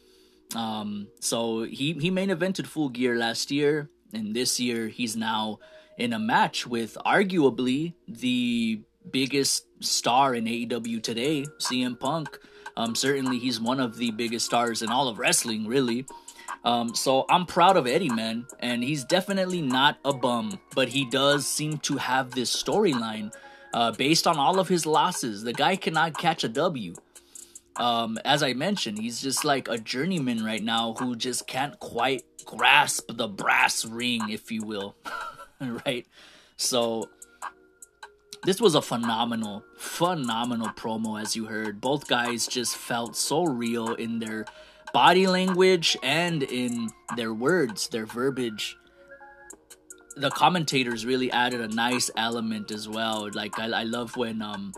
Um 0.54 1.08
so 1.20 1.62
he 1.64 1.92
he 1.94 2.10
main 2.10 2.30
evented 2.30 2.66
full 2.66 2.88
gear 2.88 3.16
last 3.16 3.50
year 3.50 3.90
and 4.12 4.34
this 4.34 4.60
year 4.60 4.88
he's 4.88 5.16
now 5.16 5.58
in 5.98 6.12
a 6.12 6.18
match 6.18 6.66
with 6.66 6.96
arguably 7.04 7.94
the 8.08 8.82
biggest 9.10 9.66
star 9.80 10.34
in 10.34 10.44
AEW 10.44 11.02
today, 11.02 11.44
CM 11.58 11.98
Punk. 11.98 12.38
Um 12.76 12.94
certainly 12.94 13.38
he's 13.38 13.60
one 13.60 13.80
of 13.80 13.96
the 13.96 14.10
biggest 14.10 14.46
stars 14.46 14.82
in 14.82 14.90
all 14.90 15.08
of 15.08 15.18
wrestling, 15.18 15.66
really. 15.66 16.06
Um, 16.64 16.94
so 16.94 17.26
I'm 17.28 17.44
proud 17.44 17.76
of 17.76 17.86
Eddie, 17.86 18.08
man, 18.08 18.46
and 18.58 18.82
he's 18.82 19.04
definitely 19.04 19.60
not 19.60 19.98
a 20.04 20.14
bum, 20.14 20.58
but 20.74 20.88
he 20.88 21.04
does 21.04 21.46
seem 21.46 21.78
to 21.78 21.98
have 21.98 22.30
this 22.30 22.50
storyline 22.50 23.32
uh, 23.74 23.92
based 23.92 24.26
on 24.26 24.38
all 24.38 24.58
of 24.58 24.68
his 24.68 24.86
losses. 24.86 25.42
The 25.42 25.52
guy 25.52 25.76
cannot 25.76 26.16
catch 26.16 26.42
a 26.42 26.48
W. 26.48 26.94
Um, 27.76 28.18
as 28.24 28.42
I 28.42 28.52
mentioned, 28.52 28.98
he's 28.98 29.20
just 29.20 29.44
like 29.44 29.68
a 29.68 29.78
journeyman 29.78 30.44
right 30.44 30.62
now 30.62 30.94
who 30.94 31.16
just 31.16 31.46
can't 31.46 31.78
quite 31.80 32.22
grasp 32.44 33.10
the 33.12 33.26
brass 33.28 33.84
ring, 33.84 34.30
if 34.30 34.52
you 34.52 34.62
will. 34.62 34.96
right? 35.60 36.06
So 36.56 37.08
this 38.44 38.60
was 38.60 38.74
a 38.74 38.82
phenomenal, 38.82 39.64
phenomenal 39.76 40.68
promo, 40.68 41.20
as 41.20 41.34
you 41.34 41.46
heard. 41.46 41.80
Both 41.80 42.06
guys 42.06 42.46
just 42.46 42.76
felt 42.76 43.16
so 43.16 43.44
real 43.44 43.94
in 43.94 44.18
their 44.18 44.44
body 44.92 45.26
language 45.26 45.96
and 46.02 46.42
in 46.42 46.90
their 47.16 47.34
words, 47.34 47.88
their 47.88 48.06
verbiage. 48.06 48.76
The 50.16 50.30
commentators 50.30 51.04
really 51.04 51.32
added 51.32 51.60
a 51.60 51.68
nice 51.68 52.10
element 52.16 52.70
as 52.70 52.88
well. 52.88 53.28
Like 53.32 53.58
I, 53.58 53.80
I 53.80 53.82
love 53.82 54.16
when 54.16 54.42
um 54.42 54.72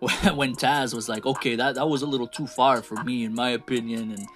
when 0.34 0.54
Taz 0.54 0.94
was 0.94 1.08
like, 1.08 1.24
okay, 1.24 1.56
that 1.56 1.76
that 1.76 1.88
was 1.88 2.02
a 2.02 2.06
little 2.06 2.26
too 2.26 2.46
far 2.46 2.82
for 2.82 3.02
me, 3.04 3.24
in 3.24 3.34
my 3.34 3.50
opinion, 3.50 4.12
and 4.12 4.26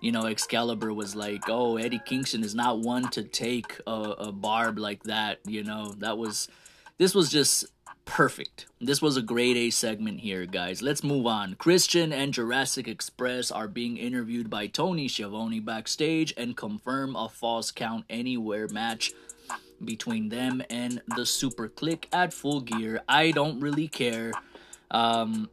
you 0.00 0.12
know 0.12 0.26
Excalibur 0.26 0.92
was 0.92 1.14
like, 1.14 1.42
oh, 1.48 1.76
Eddie 1.76 2.00
Kingston 2.04 2.44
is 2.44 2.54
not 2.54 2.80
one 2.80 3.08
to 3.10 3.22
take 3.22 3.80
a, 3.86 3.90
a 3.90 4.32
barb 4.32 4.78
like 4.78 5.02
that. 5.04 5.40
You 5.44 5.64
know, 5.64 5.92
that 5.98 6.18
was 6.18 6.48
this 6.98 7.14
was 7.14 7.30
just 7.30 7.66
perfect. 8.04 8.66
This 8.80 9.02
was 9.02 9.16
a 9.16 9.22
great 9.22 9.56
A 9.56 9.70
segment 9.70 10.20
here, 10.20 10.46
guys. 10.46 10.80
Let's 10.80 11.04
move 11.04 11.26
on. 11.26 11.54
Christian 11.54 12.12
and 12.12 12.32
Jurassic 12.32 12.88
Express 12.88 13.50
are 13.50 13.68
being 13.68 13.98
interviewed 13.98 14.48
by 14.48 14.66
Tony 14.66 15.08
Schiavone 15.08 15.60
backstage 15.60 16.32
and 16.36 16.56
confirm 16.56 17.14
a 17.14 17.28
false 17.28 17.70
count 17.70 18.06
anywhere 18.08 18.66
match 18.68 19.12
between 19.84 20.30
them 20.30 20.62
and 20.70 21.02
the 21.16 21.26
Super 21.26 21.68
Kliq 21.68 22.06
at 22.12 22.32
Full 22.32 22.62
Gear. 22.62 23.02
I 23.08 23.30
don't 23.30 23.60
really 23.60 23.88
care. 23.88 24.32
Um, 24.90 25.50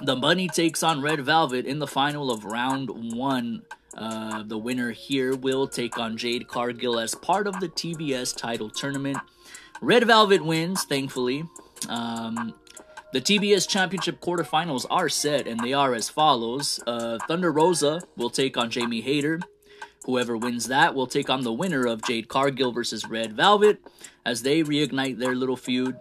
the 0.00 0.16
Bunny 0.16 0.48
takes 0.48 0.82
on 0.82 1.02
Red 1.02 1.20
Velvet 1.20 1.66
in 1.66 1.78
the 1.78 1.86
final 1.86 2.30
of 2.30 2.44
round 2.44 2.90
one. 3.14 3.62
Uh, 3.96 4.42
the 4.42 4.56
winner 4.56 4.90
here 4.90 5.36
will 5.36 5.68
take 5.68 5.98
on 5.98 6.16
Jade 6.16 6.48
Cargill 6.48 6.98
as 6.98 7.14
part 7.14 7.46
of 7.46 7.60
the 7.60 7.68
TBS 7.68 8.36
title 8.36 8.70
tournament. 8.70 9.18
Red 9.80 10.06
Velvet 10.06 10.44
wins, 10.44 10.84
thankfully. 10.84 11.44
Um, 11.88 12.54
the 13.12 13.20
TBS 13.20 13.68
Championship 13.68 14.20
quarterfinals 14.20 14.86
are 14.88 15.10
set, 15.10 15.46
and 15.46 15.60
they 15.60 15.74
are 15.74 15.92
as 15.94 16.08
follows 16.08 16.80
uh, 16.86 17.18
Thunder 17.28 17.52
Rosa 17.52 18.00
will 18.16 18.30
take 18.30 18.56
on 18.56 18.70
Jamie 18.70 19.02
Hayter. 19.02 19.40
Whoever 20.04 20.36
wins 20.36 20.66
that 20.68 20.94
will 20.94 21.06
take 21.06 21.28
on 21.28 21.42
the 21.42 21.52
winner 21.52 21.86
of 21.86 22.02
Jade 22.02 22.28
Cargill 22.28 22.72
versus 22.72 23.06
Red 23.06 23.34
Velvet 23.34 23.78
as 24.24 24.42
they 24.42 24.62
reignite 24.62 25.18
their 25.18 25.34
little 25.34 25.56
feud. 25.56 25.96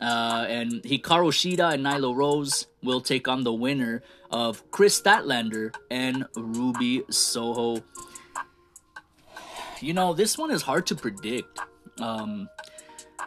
Uh, 0.00 0.44
and 0.48 0.82
Hikaru 0.82 1.30
Shida 1.32 1.74
and 1.74 1.84
Nyla 1.84 2.14
Rose 2.14 2.66
will 2.82 3.00
take 3.00 3.28
on 3.28 3.44
the 3.44 3.52
winner 3.52 4.02
of 4.30 4.70
Kris 4.70 5.00
Statlander 5.00 5.74
and 5.90 6.26
Ruby 6.36 7.02
Soho. 7.10 7.82
You 9.80 9.94
know, 9.94 10.12
this 10.12 10.36
one 10.36 10.50
is 10.50 10.62
hard 10.62 10.86
to 10.88 10.94
predict. 10.94 11.58
Um, 11.98 12.48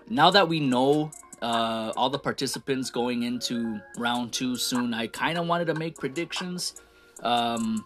now 0.09 0.29
that 0.31 0.47
we 0.47 0.59
know 0.59 1.11
uh, 1.41 1.93
all 1.95 2.09
the 2.09 2.19
participants 2.19 2.89
going 2.89 3.23
into 3.23 3.79
round 3.97 4.33
two 4.33 4.55
soon, 4.55 4.93
I 4.93 5.07
kind 5.07 5.37
of 5.37 5.47
wanted 5.47 5.65
to 5.65 5.75
make 5.75 5.97
predictions. 5.97 6.75
Um, 7.23 7.85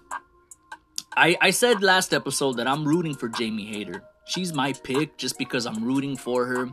I, 1.15 1.37
I 1.41 1.51
said 1.51 1.83
last 1.83 2.13
episode 2.13 2.53
that 2.53 2.67
I'm 2.67 2.85
rooting 2.85 3.13
for 3.15 3.29
Jamie 3.29 3.65
Hayter. 3.65 4.03
She's 4.25 4.53
my 4.53 4.73
pick 4.73 5.17
just 5.17 5.37
because 5.37 5.65
I'm 5.65 5.83
rooting 5.83 6.17
for 6.17 6.45
her. 6.45 6.69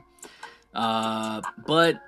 Uh, 0.74 1.42
but 1.66 2.00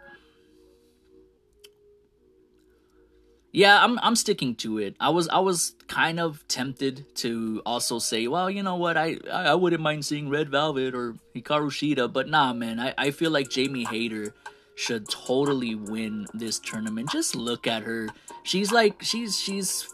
yeah, 3.53 3.85
I'm 3.85 3.99
I'm 3.99 4.17
sticking 4.17 4.55
to 4.57 4.79
it. 4.79 4.97
I 4.99 5.11
was 5.11 5.29
I 5.29 5.41
was 5.41 5.75
kind 5.87 6.19
of 6.19 6.47
tempted 6.49 7.05
to 7.17 7.61
also 7.67 7.99
say, 7.99 8.27
well, 8.27 8.51
you 8.51 8.63
know 8.63 8.77
what, 8.77 8.97
I 8.97 9.19
I 9.31 9.55
wouldn't 9.55 9.83
mind 9.83 10.05
seeing 10.05 10.31
Red 10.31 10.49
Velvet 10.49 10.95
or 10.95 11.17
Hikaru 11.35 11.69
Shida, 11.69 12.11
but 12.11 12.29
nah, 12.29 12.53
man, 12.55 12.81
I, 12.81 12.95
I 12.97 13.11
feel 13.11 13.31
like 13.31 13.51
Jamie 13.51 13.85
Hayter 13.85 14.35
should 14.75 15.07
totally 15.09 15.75
win 15.75 16.27
this 16.33 16.59
tournament. 16.59 17.11
Just 17.11 17.37
look 17.37 17.67
at 17.67 17.83
her. 17.83 18.09
She's 18.43 18.73
like 18.73 19.03
she's 19.03 19.39
she's 19.39 19.87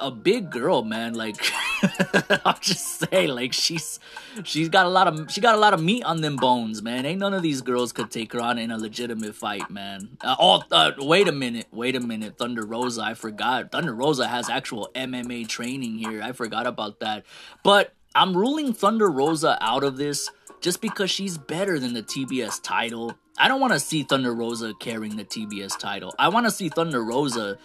a 0.00 0.10
big 0.10 0.50
girl, 0.50 0.82
man. 0.82 1.14
Like 1.14 1.36
I'll 2.44 2.58
just 2.60 3.00
say, 3.00 3.26
like 3.26 3.52
she's 3.52 3.98
she's 4.44 4.68
got 4.68 4.86
a 4.86 4.88
lot 4.88 5.08
of 5.08 5.30
she 5.30 5.40
got 5.40 5.54
a 5.54 5.58
lot 5.58 5.74
of 5.74 5.82
meat 5.82 6.04
on 6.04 6.20
them 6.20 6.36
bones, 6.36 6.82
man. 6.82 7.06
Ain't 7.06 7.20
none 7.20 7.34
of 7.34 7.42
these 7.42 7.60
girls 7.60 7.92
could 7.92 8.10
take 8.10 8.32
her 8.32 8.40
on 8.40 8.58
in 8.58 8.70
a 8.70 8.78
legitimate 8.78 9.34
fight, 9.34 9.70
man. 9.70 10.16
Uh, 10.20 10.36
oh, 10.38 10.62
uh, 10.70 10.92
wait 10.98 11.28
a 11.28 11.32
minute, 11.32 11.66
wait 11.70 11.96
a 11.96 12.00
minute, 12.00 12.38
Thunder 12.38 12.64
Rosa. 12.64 13.02
I 13.02 13.14
forgot. 13.14 13.72
Thunder 13.72 13.94
Rosa 13.94 14.26
has 14.26 14.48
actual 14.48 14.90
MMA 14.94 15.48
training 15.48 15.98
here. 15.98 16.22
I 16.22 16.32
forgot 16.32 16.66
about 16.66 17.00
that. 17.00 17.24
But 17.62 17.94
I'm 18.14 18.36
ruling 18.36 18.72
Thunder 18.72 19.10
Rosa 19.10 19.58
out 19.60 19.84
of 19.84 19.96
this 19.96 20.30
just 20.60 20.80
because 20.80 21.10
she's 21.10 21.36
better 21.36 21.78
than 21.78 21.94
the 21.94 22.02
TBS 22.02 22.62
title. 22.62 23.14
I 23.38 23.48
don't 23.48 23.60
want 23.60 23.74
to 23.74 23.80
see 23.80 24.02
Thunder 24.02 24.32
Rosa 24.32 24.72
carrying 24.80 25.16
the 25.16 25.24
TBS 25.24 25.78
title. 25.78 26.14
I 26.18 26.28
want 26.28 26.46
to 26.46 26.50
see 26.50 26.70
Thunder 26.70 27.04
Rosa 27.04 27.58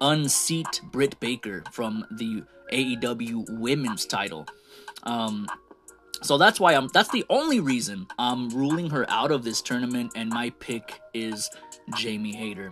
unseat 0.00 0.80
Britt 0.90 1.18
Baker 1.20 1.62
from 1.72 2.04
the 2.10 2.42
AEW 2.72 3.58
Women's 3.58 4.06
title. 4.06 4.46
Um, 5.04 5.48
so 6.22 6.36
that's 6.36 6.58
why 6.58 6.74
I'm. 6.74 6.88
That's 6.88 7.10
the 7.10 7.24
only 7.30 7.60
reason 7.60 8.06
I'm 8.18 8.48
ruling 8.50 8.90
her 8.90 9.08
out 9.08 9.30
of 9.30 9.44
this 9.44 9.62
tournament, 9.62 10.12
and 10.16 10.30
my 10.30 10.50
pick 10.50 11.00
is 11.14 11.48
Jamie 11.96 12.34
Hayter. 12.34 12.70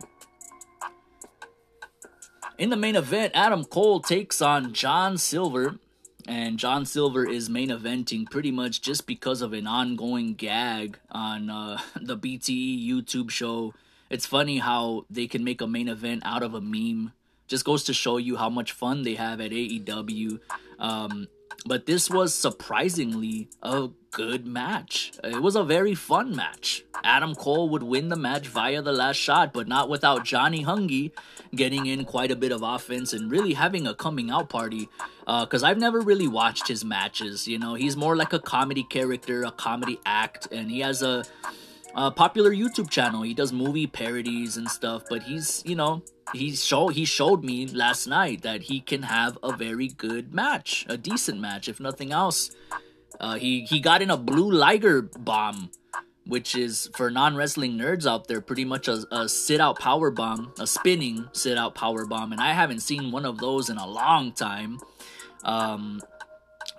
In 2.58 2.70
the 2.70 2.76
main 2.76 2.96
event, 2.96 3.32
Adam 3.34 3.64
Cole 3.64 4.00
takes 4.00 4.40
on 4.40 4.72
John 4.72 5.18
Silver, 5.18 5.78
and 6.26 6.58
John 6.58 6.86
Silver 6.86 7.28
is 7.28 7.48
main 7.48 7.68
eventing 7.68 8.28
pretty 8.30 8.50
much 8.50 8.82
just 8.82 9.06
because 9.06 9.42
of 9.42 9.52
an 9.52 9.66
ongoing 9.66 10.34
gag 10.34 10.98
on 11.10 11.50
uh, 11.50 11.78
the 12.00 12.16
BTE 12.16 12.88
YouTube 12.88 13.30
show. 13.30 13.74
It's 14.08 14.26
funny 14.26 14.58
how 14.58 15.04
they 15.10 15.26
can 15.26 15.44
make 15.44 15.60
a 15.60 15.66
main 15.66 15.88
event 15.88 16.22
out 16.24 16.42
of 16.42 16.54
a 16.54 16.60
meme 16.60 17.12
just 17.46 17.64
goes 17.64 17.84
to 17.84 17.94
show 17.94 18.16
you 18.16 18.36
how 18.36 18.50
much 18.50 18.72
fun 18.72 19.02
they 19.02 19.14
have 19.14 19.40
at 19.40 19.50
AEW. 19.50 20.40
Um, 20.78 21.28
but 21.64 21.86
this 21.86 22.10
was 22.10 22.34
surprisingly 22.34 23.48
a 23.62 23.88
good 24.10 24.46
match. 24.46 25.12
It 25.24 25.42
was 25.42 25.56
a 25.56 25.64
very 25.64 25.94
fun 25.94 26.34
match. 26.34 26.84
Adam 27.02 27.34
Cole 27.34 27.68
would 27.70 27.82
win 27.82 28.08
the 28.08 28.16
match 28.16 28.46
via 28.46 28.82
the 28.82 28.92
last 28.92 29.16
shot, 29.16 29.52
but 29.52 29.66
not 29.66 29.88
without 29.88 30.24
Johnny 30.24 30.64
Hungee 30.64 31.12
getting 31.54 31.86
in 31.86 32.04
quite 32.04 32.30
a 32.30 32.36
bit 32.36 32.52
of 32.52 32.62
offense 32.62 33.12
and 33.12 33.30
really 33.30 33.54
having 33.54 33.86
a 33.86 33.94
coming 33.94 34.30
out 34.30 34.48
party. 34.48 34.88
Because 35.26 35.62
uh, 35.62 35.66
I've 35.66 35.78
never 35.78 36.00
really 36.00 36.28
watched 36.28 36.68
his 36.68 36.84
matches. 36.84 37.48
You 37.48 37.58
know, 37.58 37.74
he's 37.74 37.96
more 37.96 38.16
like 38.16 38.32
a 38.32 38.38
comedy 38.38 38.84
character, 38.84 39.42
a 39.42 39.50
comedy 39.50 39.98
act, 40.06 40.48
and 40.52 40.70
he 40.70 40.80
has 40.80 41.02
a, 41.02 41.24
a 41.96 42.10
popular 42.10 42.50
YouTube 42.50 42.90
channel. 42.90 43.22
He 43.22 43.32
does 43.32 43.52
movie 43.52 43.86
parodies 43.86 44.58
and 44.58 44.70
stuff, 44.70 45.04
but 45.08 45.22
he's, 45.22 45.62
you 45.64 45.74
know, 45.74 46.02
he 46.34 46.54
showed 46.54 46.90
he 46.90 47.04
showed 47.04 47.42
me 47.42 47.66
last 47.66 48.06
night 48.06 48.42
that 48.42 48.62
he 48.62 48.80
can 48.80 49.02
have 49.02 49.38
a 49.42 49.56
very 49.56 49.88
good 49.88 50.34
match, 50.34 50.84
a 50.88 50.98
decent 50.98 51.40
match, 51.40 51.68
if 51.68 51.80
nothing 51.80 52.12
else. 52.12 52.50
Uh, 53.18 53.36
he 53.36 53.62
he 53.62 53.80
got 53.80 54.02
in 54.02 54.10
a 54.10 54.16
blue 54.16 54.50
Liger 54.50 55.02
bomb, 55.02 55.70
which 56.26 56.54
is 56.54 56.90
for 56.94 57.10
non 57.10 57.34
wrestling 57.34 57.78
nerds 57.78 58.06
out 58.06 58.28
there, 58.28 58.42
pretty 58.42 58.66
much 58.66 58.88
a, 58.88 59.04
a 59.10 59.28
sit 59.28 59.60
out 59.60 59.78
power 59.78 60.10
bomb, 60.10 60.52
a 60.58 60.66
spinning 60.66 61.28
sit 61.32 61.56
out 61.56 61.74
power 61.74 62.04
bomb, 62.04 62.32
and 62.32 62.42
I 62.42 62.52
haven't 62.52 62.80
seen 62.80 63.10
one 63.10 63.24
of 63.24 63.38
those 63.38 63.70
in 63.70 63.78
a 63.78 63.86
long 63.86 64.32
time. 64.32 64.80
Um, 65.44 66.02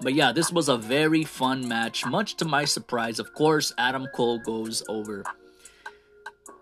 but 0.02 0.14
yeah, 0.14 0.32
this 0.32 0.52
was 0.52 0.70
a 0.70 0.78
very 0.78 1.24
fun 1.24 1.68
match. 1.68 2.06
Much 2.06 2.36
to 2.38 2.46
my 2.46 2.66
surprise, 2.66 3.20
of 3.20 3.34
course, 3.34 3.74
Adam 3.78 4.08
Cole 4.14 4.40
goes 4.40 4.84
over 4.88 5.24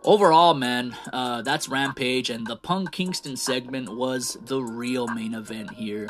overall, 0.05 0.53
man, 0.53 0.95
uh, 1.11 1.41
that's 1.41 1.67
Rampage, 1.67 2.29
and 2.29 2.45
the 2.45 2.55
Punk 2.55 2.91
Kingston 2.91 3.35
segment 3.35 3.93
was 3.93 4.37
the 4.45 4.61
real 4.61 5.07
main 5.07 5.33
event 5.33 5.71
here. 5.71 6.07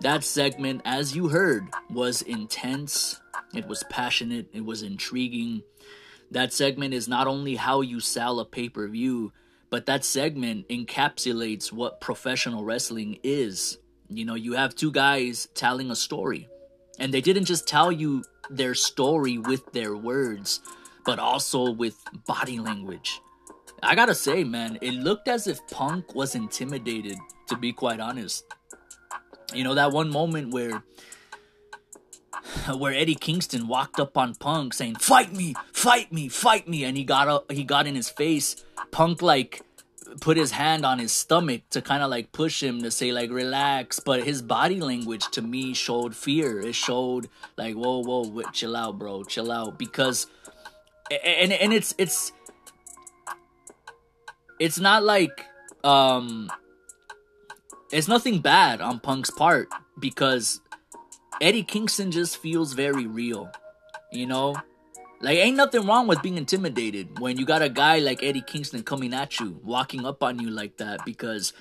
That 0.00 0.22
segment, 0.22 0.82
as 0.84 1.16
you 1.16 1.28
heard, 1.28 1.66
was 1.90 2.22
intense, 2.22 3.20
it 3.54 3.66
was 3.66 3.82
passionate, 3.84 4.48
it 4.52 4.64
was 4.64 4.82
intriguing. 4.82 5.62
That 6.30 6.52
segment 6.52 6.94
is 6.94 7.08
not 7.08 7.26
only 7.26 7.56
how 7.56 7.80
you 7.80 8.00
sell 8.00 8.38
a 8.38 8.44
pay 8.44 8.68
per 8.68 8.86
view, 8.86 9.32
but 9.70 9.86
that 9.86 10.04
segment 10.04 10.68
encapsulates 10.68 11.72
what 11.72 12.00
professional 12.00 12.64
wrestling 12.64 13.18
is. 13.22 13.78
You 14.08 14.24
know, 14.24 14.34
you 14.34 14.52
have 14.54 14.74
two 14.74 14.92
guys 14.92 15.48
telling 15.54 15.90
a 15.90 15.96
story, 15.96 16.48
and 16.98 17.12
they 17.12 17.20
didn't 17.20 17.44
just 17.44 17.66
tell 17.66 17.90
you 17.92 18.24
their 18.50 18.74
story 18.74 19.38
with 19.38 19.72
their 19.72 19.96
words, 19.96 20.60
but 21.04 21.18
also 21.18 21.70
with 21.70 21.96
body 22.26 22.58
language 22.58 23.20
I 23.82 23.94
gotta 23.94 24.14
say, 24.14 24.44
man, 24.44 24.78
it 24.80 24.94
looked 24.94 25.28
as 25.28 25.46
if 25.46 25.66
Punk 25.68 26.14
was 26.14 26.34
intimidated, 26.34 27.16
to 27.48 27.56
be 27.56 27.72
quite 27.72 28.00
honest. 28.00 28.44
You 29.54 29.64
know, 29.64 29.74
that 29.74 29.92
one 29.92 30.10
moment 30.10 30.52
where 30.52 30.82
where 32.76 32.92
Eddie 32.92 33.14
Kingston 33.14 33.68
walked 33.68 34.00
up 34.00 34.16
on 34.16 34.34
Punk 34.34 34.74
saying, 34.74 34.96
"Fight 34.96 35.32
me, 35.32 35.54
fight 35.72 36.12
me, 36.12 36.28
fight 36.28 36.68
me," 36.68 36.84
and 36.84 36.96
he 36.96 37.04
got 37.04 37.28
up, 37.28 37.50
he 37.52 37.62
got 37.64 37.86
in 37.86 37.94
his 37.94 38.10
face. 38.10 38.64
Punk 38.90 39.22
like 39.22 39.62
put 40.20 40.36
his 40.36 40.52
hand 40.52 40.84
on 40.84 40.98
his 40.98 41.12
stomach 41.12 41.62
to 41.70 41.82
kind 41.82 42.02
of 42.02 42.10
like 42.10 42.32
push 42.32 42.62
him 42.62 42.82
to 42.82 42.90
say 42.90 43.12
like 43.12 43.30
relax, 43.30 44.00
but 44.00 44.24
his 44.24 44.42
body 44.42 44.80
language 44.80 45.28
to 45.32 45.42
me 45.42 45.74
showed 45.74 46.14
fear. 46.14 46.60
It 46.60 46.74
showed 46.74 47.28
like, 47.56 47.74
"Whoa, 47.74 48.02
whoa, 48.02 48.42
chill 48.52 48.76
out, 48.76 48.98
bro, 48.98 49.24
chill 49.24 49.50
out," 49.52 49.78
because 49.78 50.26
and 51.10 51.52
and 51.52 51.72
it's 51.72 51.94
it's 51.98 52.32
it's 54.58 54.78
not 54.78 55.04
like 55.04 55.44
um 55.84 56.50
it's 57.92 58.08
nothing 58.08 58.40
bad 58.40 58.80
on 58.80 59.00
Punk's 59.00 59.30
part 59.30 59.68
because 59.98 60.60
Eddie 61.40 61.62
Kingston 61.62 62.10
just 62.10 62.36
feels 62.38 62.72
very 62.72 63.06
real. 63.06 63.50
You 64.12 64.26
know? 64.26 64.56
Like 65.20 65.38
ain't 65.38 65.56
nothing 65.56 65.86
wrong 65.86 66.06
with 66.06 66.22
being 66.22 66.36
intimidated 66.36 67.18
when 67.18 67.38
you 67.38 67.44
got 67.44 67.62
a 67.62 67.68
guy 67.68 67.98
like 67.98 68.22
Eddie 68.22 68.42
Kingston 68.42 68.82
coming 68.82 69.12
at 69.12 69.40
you, 69.40 69.60
walking 69.64 70.06
up 70.06 70.22
on 70.22 70.38
you 70.38 70.50
like 70.50 70.76
that 70.76 71.04
because 71.04 71.52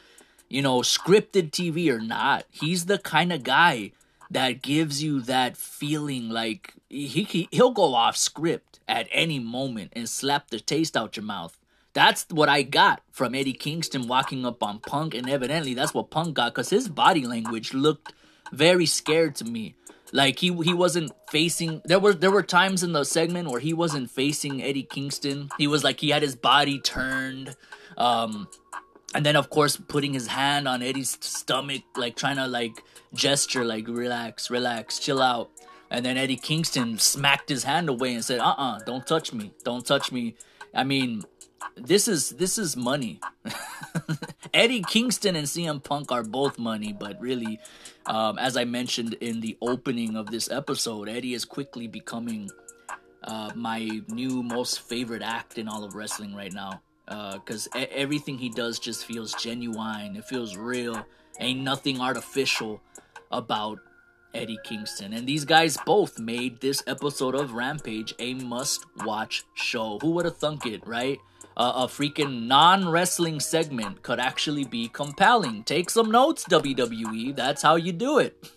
you 0.49 0.61
know, 0.61 0.79
scripted 0.79 1.51
TV 1.51 1.89
or 1.89 1.99
not, 1.99 2.45
he's 2.49 2.85
the 2.85 2.97
kind 2.97 3.33
of 3.33 3.43
guy 3.43 3.91
that 4.29 4.61
gives 4.61 5.03
you 5.03 5.21
that 5.21 5.57
feeling 5.57 6.29
like 6.29 6.73
he, 6.89 7.23
he 7.23 7.47
he'll 7.51 7.71
go 7.71 7.95
off 7.95 8.15
script 8.17 8.79
at 8.87 9.07
any 9.11 9.39
moment 9.39 9.91
and 9.93 10.07
slap 10.07 10.49
the 10.49 10.59
taste 10.59 10.95
out 10.95 11.17
your 11.17 11.25
mouth. 11.25 11.57
That's 11.93 12.25
what 12.29 12.47
I 12.47 12.61
got 12.61 13.01
from 13.11 13.33
Eddie 13.33 13.53
Kingston 13.53 14.07
walking 14.07 14.45
up 14.45 14.61
on 14.61 14.79
Punk, 14.79 15.15
and 15.15 15.29
evidently 15.29 15.73
that's 15.73 15.93
what 15.93 16.11
Punk 16.11 16.35
got 16.35 16.53
because 16.53 16.69
his 16.69 16.87
body 16.87 17.25
language 17.25 17.73
looked 17.73 18.13
very 18.51 18.85
scared 18.85 19.35
to 19.35 19.45
me. 19.45 19.75
Like 20.13 20.39
he 20.39 20.53
he 20.63 20.73
wasn't 20.73 21.11
facing. 21.29 21.81
There 21.85 21.99
were 21.99 22.13
there 22.13 22.31
were 22.31 22.43
times 22.43 22.83
in 22.83 22.93
the 22.93 23.03
segment 23.03 23.49
where 23.49 23.59
he 23.59 23.73
wasn't 23.73 24.09
facing 24.09 24.63
Eddie 24.63 24.83
Kingston. 24.83 25.49
He 25.57 25.67
was 25.67 25.83
like 25.83 25.99
he 25.99 26.09
had 26.09 26.21
his 26.21 26.35
body 26.35 26.79
turned, 26.79 27.55
um, 27.97 28.47
and 29.13 29.25
then 29.25 29.35
of 29.35 29.49
course 29.49 29.75
putting 29.75 30.13
his 30.13 30.27
hand 30.27 30.67
on 30.67 30.81
Eddie's 30.81 31.17
stomach, 31.21 31.83
like 31.95 32.15
trying 32.15 32.37
to 32.37 32.47
like 32.47 32.83
gesture, 33.13 33.65
like 33.65 33.87
relax, 33.87 34.49
relax, 34.49 34.99
chill 34.99 35.21
out. 35.21 35.49
And 35.89 36.05
then 36.05 36.17
Eddie 36.17 36.37
Kingston 36.37 36.97
smacked 36.97 37.49
his 37.49 37.63
hand 37.63 37.89
away 37.89 38.13
and 38.13 38.23
said, 38.23 38.39
"Uh 38.39 38.55
uh-uh, 38.57 38.75
uh, 38.75 38.79
do 38.79 38.93
not 38.93 39.07
touch 39.07 39.33
me, 39.33 39.51
don't 39.63 39.85
touch 39.85 40.11
me." 40.11 40.35
I 40.73 40.83
mean, 40.83 41.23
this 41.75 42.07
is 42.07 42.31
this 42.31 42.57
is 42.57 42.75
money. 42.75 43.19
Eddie 44.53 44.83
Kingston 44.83 45.35
and 45.35 45.47
CM 45.47 45.83
Punk 45.83 46.11
are 46.11 46.23
both 46.23 46.57
money, 46.57 46.93
but 46.93 47.19
really, 47.19 47.59
um, 48.07 48.39
as 48.39 48.55
I 48.57 48.65
mentioned 48.65 49.13
in 49.21 49.41
the 49.41 49.57
opening 49.61 50.15
of 50.15 50.27
this 50.27 50.49
episode, 50.49 51.09
Eddie 51.09 51.33
is 51.33 51.45
quickly 51.45 51.87
becoming 51.87 52.49
uh, 53.23 53.51
my 53.55 54.01
new 54.07 54.41
most 54.41 54.81
favorite 54.81 55.21
act 55.21 55.57
in 55.57 55.67
all 55.67 55.83
of 55.83 55.95
wrestling 55.95 56.33
right 56.35 56.53
now. 56.53 56.81
Because 57.05 57.67
uh, 57.73 57.85
everything 57.91 58.37
he 58.37 58.49
does 58.49 58.79
just 58.79 59.05
feels 59.05 59.33
genuine. 59.35 60.15
It 60.15 60.25
feels 60.25 60.57
real. 60.57 61.05
Ain't 61.39 61.61
nothing 61.61 62.01
artificial 62.01 62.81
about 63.31 63.79
Eddie 64.33 64.59
Kingston. 64.63 65.13
And 65.13 65.27
these 65.27 65.45
guys 65.45 65.77
both 65.85 66.19
made 66.19 66.59
this 66.59 66.83
episode 66.87 67.35
of 67.35 67.53
Rampage 67.53 68.13
a 68.19 68.33
must 68.33 68.85
watch 69.05 69.43
show. 69.53 69.99
Who 70.01 70.11
would 70.11 70.25
have 70.25 70.37
thunk 70.37 70.65
it, 70.65 70.85
right? 70.85 71.19
Uh, 71.57 71.73
a 71.75 71.87
freaking 71.87 72.45
non 72.45 72.87
wrestling 72.87 73.39
segment 73.39 74.03
could 74.03 74.19
actually 74.19 74.63
be 74.63 74.87
compelling. 74.87 75.63
Take 75.63 75.89
some 75.89 76.11
notes, 76.11 76.45
WWE. 76.45 77.35
That's 77.35 77.63
how 77.63 77.75
you 77.75 77.91
do 77.91 78.19
it. 78.19 78.51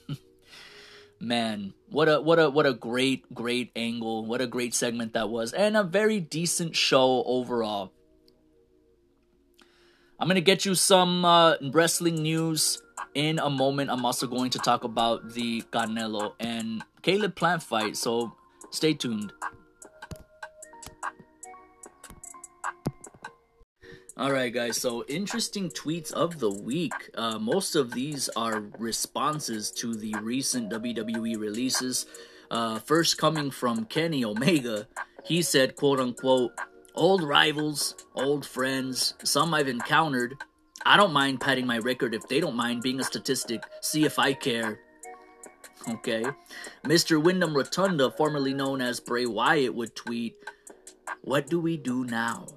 Man, 1.20 1.72
what 1.88 2.08
a 2.08 2.20
what 2.20 2.38
a 2.38 2.50
what 2.50 2.66
a 2.66 2.74
great 2.74 3.34
great 3.34 3.72
angle. 3.74 4.24
What 4.26 4.40
a 4.42 4.46
great 4.46 4.74
segment 4.74 5.14
that 5.14 5.30
was, 5.30 5.52
and 5.52 5.76
a 5.76 5.82
very 5.82 6.20
decent 6.20 6.76
show 6.76 7.24
overall. 7.24 7.92
I'm 10.18 10.28
gonna 10.28 10.42
get 10.42 10.66
you 10.66 10.74
some 10.74 11.24
uh, 11.24 11.54
wrestling 11.72 12.16
news 12.22 12.82
in 13.14 13.38
a 13.38 13.48
moment. 13.48 13.90
I'm 13.90 14.04
also 14.04 14.26
going 14.26 14.50
to 14.50 14.58
talk 14.58 14.84
about 14.84 15.32
the 15.32 15.62
Canelo 15.72 16.34
and 16.38 16.82
Caleb 17.02 17.34
Plant 17.34 17.62
fight, 17.62 17.96
so 17.96 18.32
stay 18.70 18.92
tuned. 18.92 19.32
All 24.20 24.32
right, 24.32 24.52
guys. 24.52 24.76
So, 24.76 25.02
interesting 25.08 25.70
tweets 25.70 26.12
of 26.12 26.40
the 26.40 26.50
week. 26.50 26.92
Uh, 27.14 27.38
most 27.38 27.74
of 27.74 27.92
these 27.92 28.28
are 28.36 28.60
responses 28.78 29.70
to 29.78 29.94
the 29.94 30.14
recent 30.20 30.70
WWE 30.70 31.38
releases. 31.38 32.04
Uh, 32.50 32.80
first, 32.80 33.16
coming 33.16 33.50
from 33.50 33.86
Kenny 33.86 34.22
Omega, 34.22 34.86
he 35.24 35.40
said, 35.40 35.74
"quote 35.74 35.98
unquote." 35.98 36.52
Old 36.94 37.22
rivals, 37.22 37.94
old 38.14 38.44
friends, 38.44 39.14
some 39.24 39.54
I've 39.54 39.68
encountered. 39.68 40.36
I 40.84 40.98
don't 40.98 41.14
mind 41.14 41.40
padding 41.40 41.66
my 41.66 41.78
record 41.78 42.14
if 42.14 42.28
they 42.28 42.40
don't 42.40 42.56
mind 42.56 42.82
being 42.82 43.00
a 43.00 43.04
statistic. 43.04 43.62
See 43.80 44.04
if 44.04 44.18
I 44.18 44.34
care. 44.34 44.80
Okay. 45.88 46.26
Mr. 46.84 47.22
Windham 47.22 47.56
Rotunda, 47.56 48.10
formerly 48.10 48.52
known 48.52 48.82
as 48.82 49.00
Bray 49.00 49.24
Wyatt, 49.24 49.74
would 49.74 49.96
tweet, 49.96 50.36
What 51.22 51.48
do 51.48 51.58
we 51.58 51.78
do 51.78 52.04
now? 52.04 52.48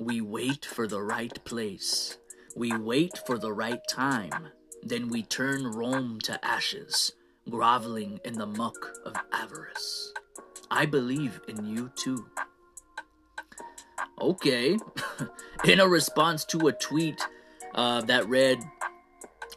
We 0.00 0.22
wait 0.22 0.64
for 0.64 0.88
the 0.88 1.02
right 1.02 1.44
place. 1.44 2.16
We 2.56 2.74
wait 2.74 3.20
for 3.26 3.36
the 3.36 3.52
right 3.52 3.82
time. 3.86 4.48
Then 4.82 5.10
we 5.10 5.22
turn 5.22 5.66
Rome 5.66 6.20
to 6.22 6.42
ashes, 6.42 7.12
groveling 7.50 8.18
in 8.24 8.32
the 8.32 8.46
muck 8.46 8.92
of 9.04 9.14
avarice. 9.30 10.14
I 10.70 10.86
believe 10.86 11.42
in 11.48 11.66
you 11.66 11.92
too. 11.96 12.26
Okay. 14.18 14.78
in 15.66 15.80
a 15.80 15.86
response 15.86 16.46
to 16.46 16.68
a 16.68 16.72
tweet 16.72 17.20
uh, 17.74 18.00
that 18.02 18.26
read, 18.26 18.58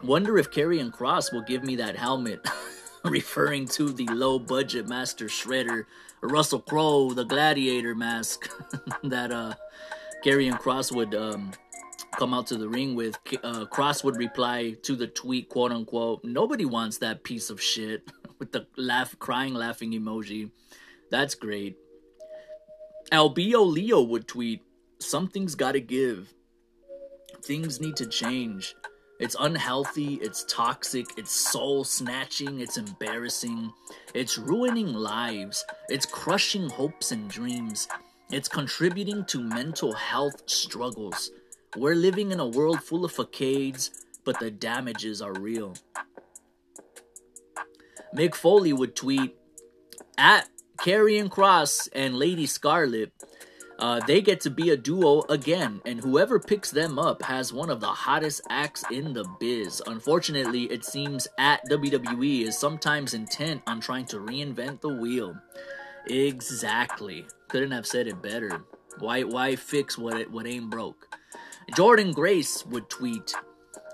Wonder 0.04 0.38
if 0.38 0.52
Karrion 0.52 0.92
Kross 0.92 1.32
will 1.32 1.44
give 1.44 1.64
me 1.64 1.78
that 1.78 1.96
helmet, 1.96 2.46
referring 3.06 3.66
to 3.70 3.94
the 3.94 4.08
low 4.08 4.40
budget 4.40 4.90
Master 4.90 5.28
Shredder, 5.28 5.86
Russell 6.22 6.60
Crowe, 6.60 7.14
the 7.14 7.24
gladiator 7.24 7.96
mask 7.96 8.50
that 9.04 9.32
uh, 9.32 9.54
Karrion 10.24 10.60
Kross 10.60 10.92
would 10.92 11.14
um, 11.16 11.52
come 12.18 12.34
out 12.34 12.48
to 12.48 12.58
the 12.58 12.70
ring 12.70 12.96
with. 12.96 13.18
Uh, 13.44 13.66
Kross 13.66 14.04
would 14.04 14.18
reply 14.18 14.76
to 14.84 14.96
the 14.96 15.08
tweet, 15.08 15.50
quote 15.50 15.72
unquote, 15.72 16.24
nobody 16.24 16.66
wants 16.66 16.98
that 17.00 17.24
piece 17.24 17.50
of 17.50 17.62
shit. 17.62 18.10
with 18.44 18.52
the 18.52 18.68
laugh, 18.76 19.18
crying, 19.20 19.54
laughing 19.54 19.92
emoji. 19.94 20.52
That's 21.10 21.34
great. 21.34 21.78
Albio 23.12 23.66
Leo 23.66 24.02
would 24.02 24.28
tweet, 24.28 24.62
Something's 25.00 25.56
gotta 25.56 25.80
give. 25.80 26.34
Things 27.42 27.80
need 27.80 27.96
to 27.98 28.06
change. 28.06 28.76
It's 29.20 29.38
unhealthy, 29.40 30.16
it's 30.16 30.44
toxic, 30.50 31.06
it's 31.18 31.32
soul 31.32 31.86
snatching, 31.86 32.60
it's 32.60 32.78
embarrassing, 32.78 33.72
it's 34.14 34.38
ruining 34.38 34.94
lives, 34.94 35.64
it's 35.88 36.06
crushing 36.06 36.70
hopes 36.70 37.14
and 37.14 37.30
dreams, 37.30 37.88
it's 38.32 38.48
contributing 38.48 39.26
to 39.26 39.42
mental 39.42 39.94
health 39.94 40.50
struggles. 40.50 41.32
We're 41.76 41.96
living 41.96 42.32
in 42.32 42.40
a 42.40 42.48
world 42.48 42.84
full 42.84 43.06
of 43.06 43.12
facades, 43.12 43.92
but 44.24 44.40
the 44.40 44.52
damages 44.52 45.22
are 45.22 45.34
real. 45.34 45.76
Mick 48.16 48.36
Foley 48.36 48.74
would 48.74 48.96
tweet 48.96 49.36
at 50.18 50.48
Karrion 50.78 51.30
Kross 51.30 51.90
and 51.94 52.16
Lady 52.16 52.46
Scarlett. 52.46 53.12
Uh, 53.80 54.00
they 54.06 54.22
get 54.22 54.40
to 54.42 54.50
be 54.50 54.70
a 54.70 54.78
duo 54.78 55.24
again, 55.30 55.82
and 55.86 56.00
whoever 56.00 56.40
picks 56.40 56.70
them 56.70 57.00
up 57.00 57.24
has 57.24 57.52
one 57.52 57.70
of 57.70 57.80
the 57.80 57.88
hottest 57.88 58.42
acts 58.50 58.84
in 58.92 59.14
the 59.14 59.26
biz. 59.40 59.82
Unfortunately, 59.88 60.64
it 60.66 60.86
seems 60.86 61.28
at 61.38 61.68
WWE 61.70 62.44
is 62.44 62.58
sometimes 62.58 63.14
intent 63.14 63.62
on 63.66 63.82
trying 63.82 64.06
to 64.06 64.20
reinvent 64.20 64.82
the 64.82 64.94
wheel. 64.94 65.36
Exactly. 66.08 67.26
Couldn't 67.48 67.72
have 67.72 67.88
said 67.88 68.08
it 68.08 68.22
better. 68.22 68.66
Why 69.00 69.24
why 69.24 69.56
fix 69.56 69.98
what 69.98 70.18
it 70.18 70.30
what 70.30 70.48
ain't 70.48 70.70
broke? 70.70 71.08
Jordan 71.76 72.12
Grace 72.12 72.66
would 72.66 72.90
tweet, 72.90 73.34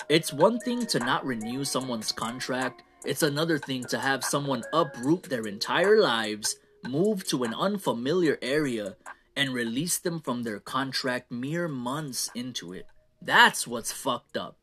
"It's 0.09 0.33
one 0.33 0.59
thing 0.59 0.85
to 0.87 0.99
not 0.99 1.25
renew 1.25 1.63
someone's 1.63 2.11
contract. 2.11 2.83
It's 3.05 3.23
another 3.23 3.57
thing 3.59 3.85
to 3.85 3.99
have 3.99 4.25
someone 4.25 4.63
uproot 4.73 5.23
their 5.23 5.47
entire 5.47 6.01
lives, 6.01 6.57
move 6.83 7.25
to 7.27 7.43
an 7.43 7.53
unfamiliar 7.53 8.37
area, 8.41 8.97
and 9.35 9.53
release 9.53 9.99
them 9.99 10.19
from 10.19 10.43
their 10.43 10.59
contract 10.59 11.31
mere 11.31 11.67
months 11.67 12.29
into 12.35 12.73
it. 12.73 12.87
That's 13.21 13.67
what's 13.67 13.91
fucked 13.91 14.35
up." 14.35 14.57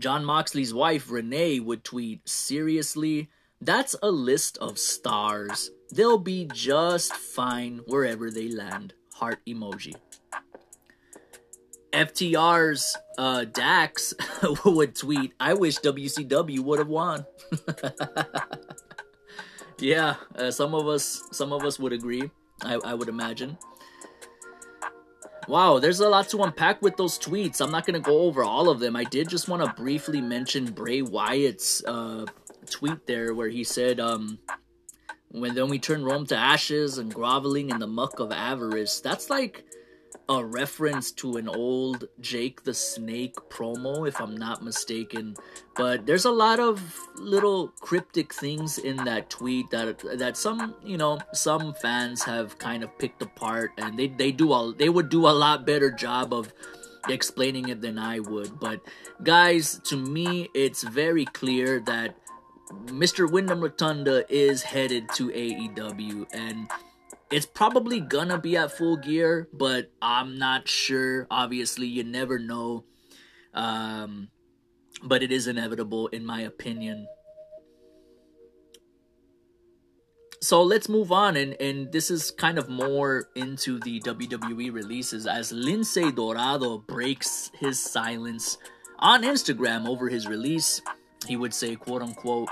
Jon 0.00 0.24
Moxley's 0.24 0.72
wife 0.72 1.10
Renee 1.10 1.60
would 1.60 1.84
tweet, 1.84 2.28
"Seriously, 2.28 3.30
that's 3.60 3.96
a 4.02 4.10
list 4.10 4.58
of 4.58 4.78
stars. 4.78 5.70
They'll 5.90 6.18
be 6.18 6.48
just 6.52 7.14
fine 7.14 7.80
wherever 7.86 8.30
they 8.30 8.48
land." 8.48 8.94
Heart 9.14 9.40
emoji. 9.48 9.94
FTR's 11.92 12.96
uh, 13.16 13.44
Dax 13.44 14.14
would 14.64 14.94
tweet, 14.94 15.32
I 15.40 15.54
wish 15.54 15.78
WCW 15.78 16.60
would 16.60 16.78
have 16.78 16.88
won. 16.88 17.24
yeah, 19.80 20.16
uh, 20.36 20.50
some 20.50 20.74
of 20.74 20.86
us 20.86 21.22
some 21.32 21.52
of 21.52 21.64
us 21.64 21.78
would 21.78 21.92
agree, 21.92 22.30
I, 22.62 22.74
I 22.84 22.94
would 22.94 23.08
imagine. 23.08 23.58
Wow, 25.48 25.78
there's 25.78 26.00
a 26.00 26.08
lot 26.08 26.28
to 26.28 26.42
unpack 26.42 26.82
with 26.82 26.98
those 26.98 27.18
tweets. 27.18 27.62
I'm 27.62 27.70
not 27.70 27.86
going 27.86 27.94
to 27.94 28.00
go 28.00 28.18
over 28.20 28.44
all 28.44 28.68
of 28.68 28.80
them. 28.80 28.94
I 28.94 29.04
did 29.04 29.30
just 29.30 29.48
want 29.48 29.64
to 29.64 29.72
briefly 29.82 30.20
mention 30.20 30.66
Bray 30.72 31.00
Wyatt's 31.00 31.82
uh, 31.86 32.26
tweet 32.68 33.06
there 33.06 33.34
where 33.34 33.48
he 33.48 33.64
said, 33.64 34.00
um, 34.00 34.38
when 35.30 35.54
then 35.54 35.68
we 35.68 35.78
turn 35.78 36.04
Rome 36.04 36.26
to 36.26 36.36
ashes 36.36 36.98
and 36.98 37.12
groveling 37.12 37.70
in 37.70 37.78
the 37.78 37.86
muck 37.86 38.18
of 38.18 38.32
avarice. 38.32 39.00
That's 39.00 39.28
like 39.28 39.64
a 40.28 40.44
reference 40.44 41.10
to 41.12 41.36
an 41.36 41.48
old 41.48 42.04
Jake 42.20 42.62
the 42.64 42.74
Snake 42.74 43.34
promo, 43.48 44.06
if 44.06 44.20
I'm 44.20 44.36
not 44.36 44.62
mistaken. 44.62 45.36
But 45.76 46.06
there's 46.06 46.24
a 46.24 46.30
lot 46.30 46.60
of 46.60 46.80
little 47.16 47.68
cryptic 47.80 48.32
things 48.32 48.78
in 48.78 48.96
that 49.04 49.30
tweet 49.30 49.70
that 49.70 49.98
that 50.18 50.36
some 50.36 50.74
you 50.84 50.96
know 50.96 51.18
some 51.32 51.74
fans 51.74 52.22
have 52.24 52.58
kind 52.58 52.82
of 52.82 52.96
picked 52.98 53.22
apart, 53.22 53.72
and 53.78 53.98
they 53.98 54.08
they 54.08 54.32
do 54.32 54.52
a 54.52 54.74
they 54.74 54.88
would 54.88 55.08
do 55.08 55.26
a 55.26 55.32
lot 55.32 55.66
better 55.66 55.90
job 55.90 56.32
of 56.32 56.52
explaining 57.08 57.68
it 57.68 57.80
than 57.80 57.98
I 57.98 58.20
would. 58.20 58.60
But 58.60 58.80
guys, 59.22 59.80
to 59.84 59.96
me, 59.96 60.48
it's 60.54 60.82
very 60.82 61.24
clear 61.24 61.80
that 61.80 62.16
Mr. 62.86 63.30
Windham 63.30 63.60
Rotunda 63.60 64.24
is 64.28 64.62
headed 64.62 65.08
to 65.14 65.28
AEW 65.28 66.26
and 66.32 66.68
it's 67.30 67.46
probably 67.46 68.00
gonna 68.00 68.38
be 68.38 68.56
at 68.56 68.72
full 68.72 68.96
gear, 68.96 69.48
but 69.52 69.90
I'm 70.00 70.38
not 70.38 70.68
sure. 70.68 71.26
Obviously, 71.30 71.86
you 71.86 72.04
never 72.04 72.38
know. 72.38 72.84
Um, 73.52 74.28
but 75.02 75.22
it 75.22 75.30
is 75.30 75.46
inevitable, 75.46 76.08
in 76.08 76.24
my 76.24 76.40
opinion. 76.40 77.06
So 80.40 80.62
let's 80.62 80.88
move 80.88 81.10
on, 81.10 81.36
and, 81.36 81.54
and 81.60 81.90
this 81.92 82.10
is 82.10 82.30
kind 82.30 82.58
of 82.58 82.68
more 82.68 83.28
into 83.34 83.80
the 83.80 84.00
WWE 84.00 84.72
releases 84.72 85.26
as 85.26 85.52
Lince 85.52 86.14
Dorado 86.14 86.78
breaks 86.78 87.50
his 87.58 87.82
silence 87.82 88.56
on 89.00 89.22
Instagram 89.22 89.88
over 89.88 90.08
his 90.08 90.28
release. 90.28 90.80
He 91.26 91.36
would 91.36 91.52
say, 91.52 91.76
quote 91.76 92.02
unquote, 92.02 92.48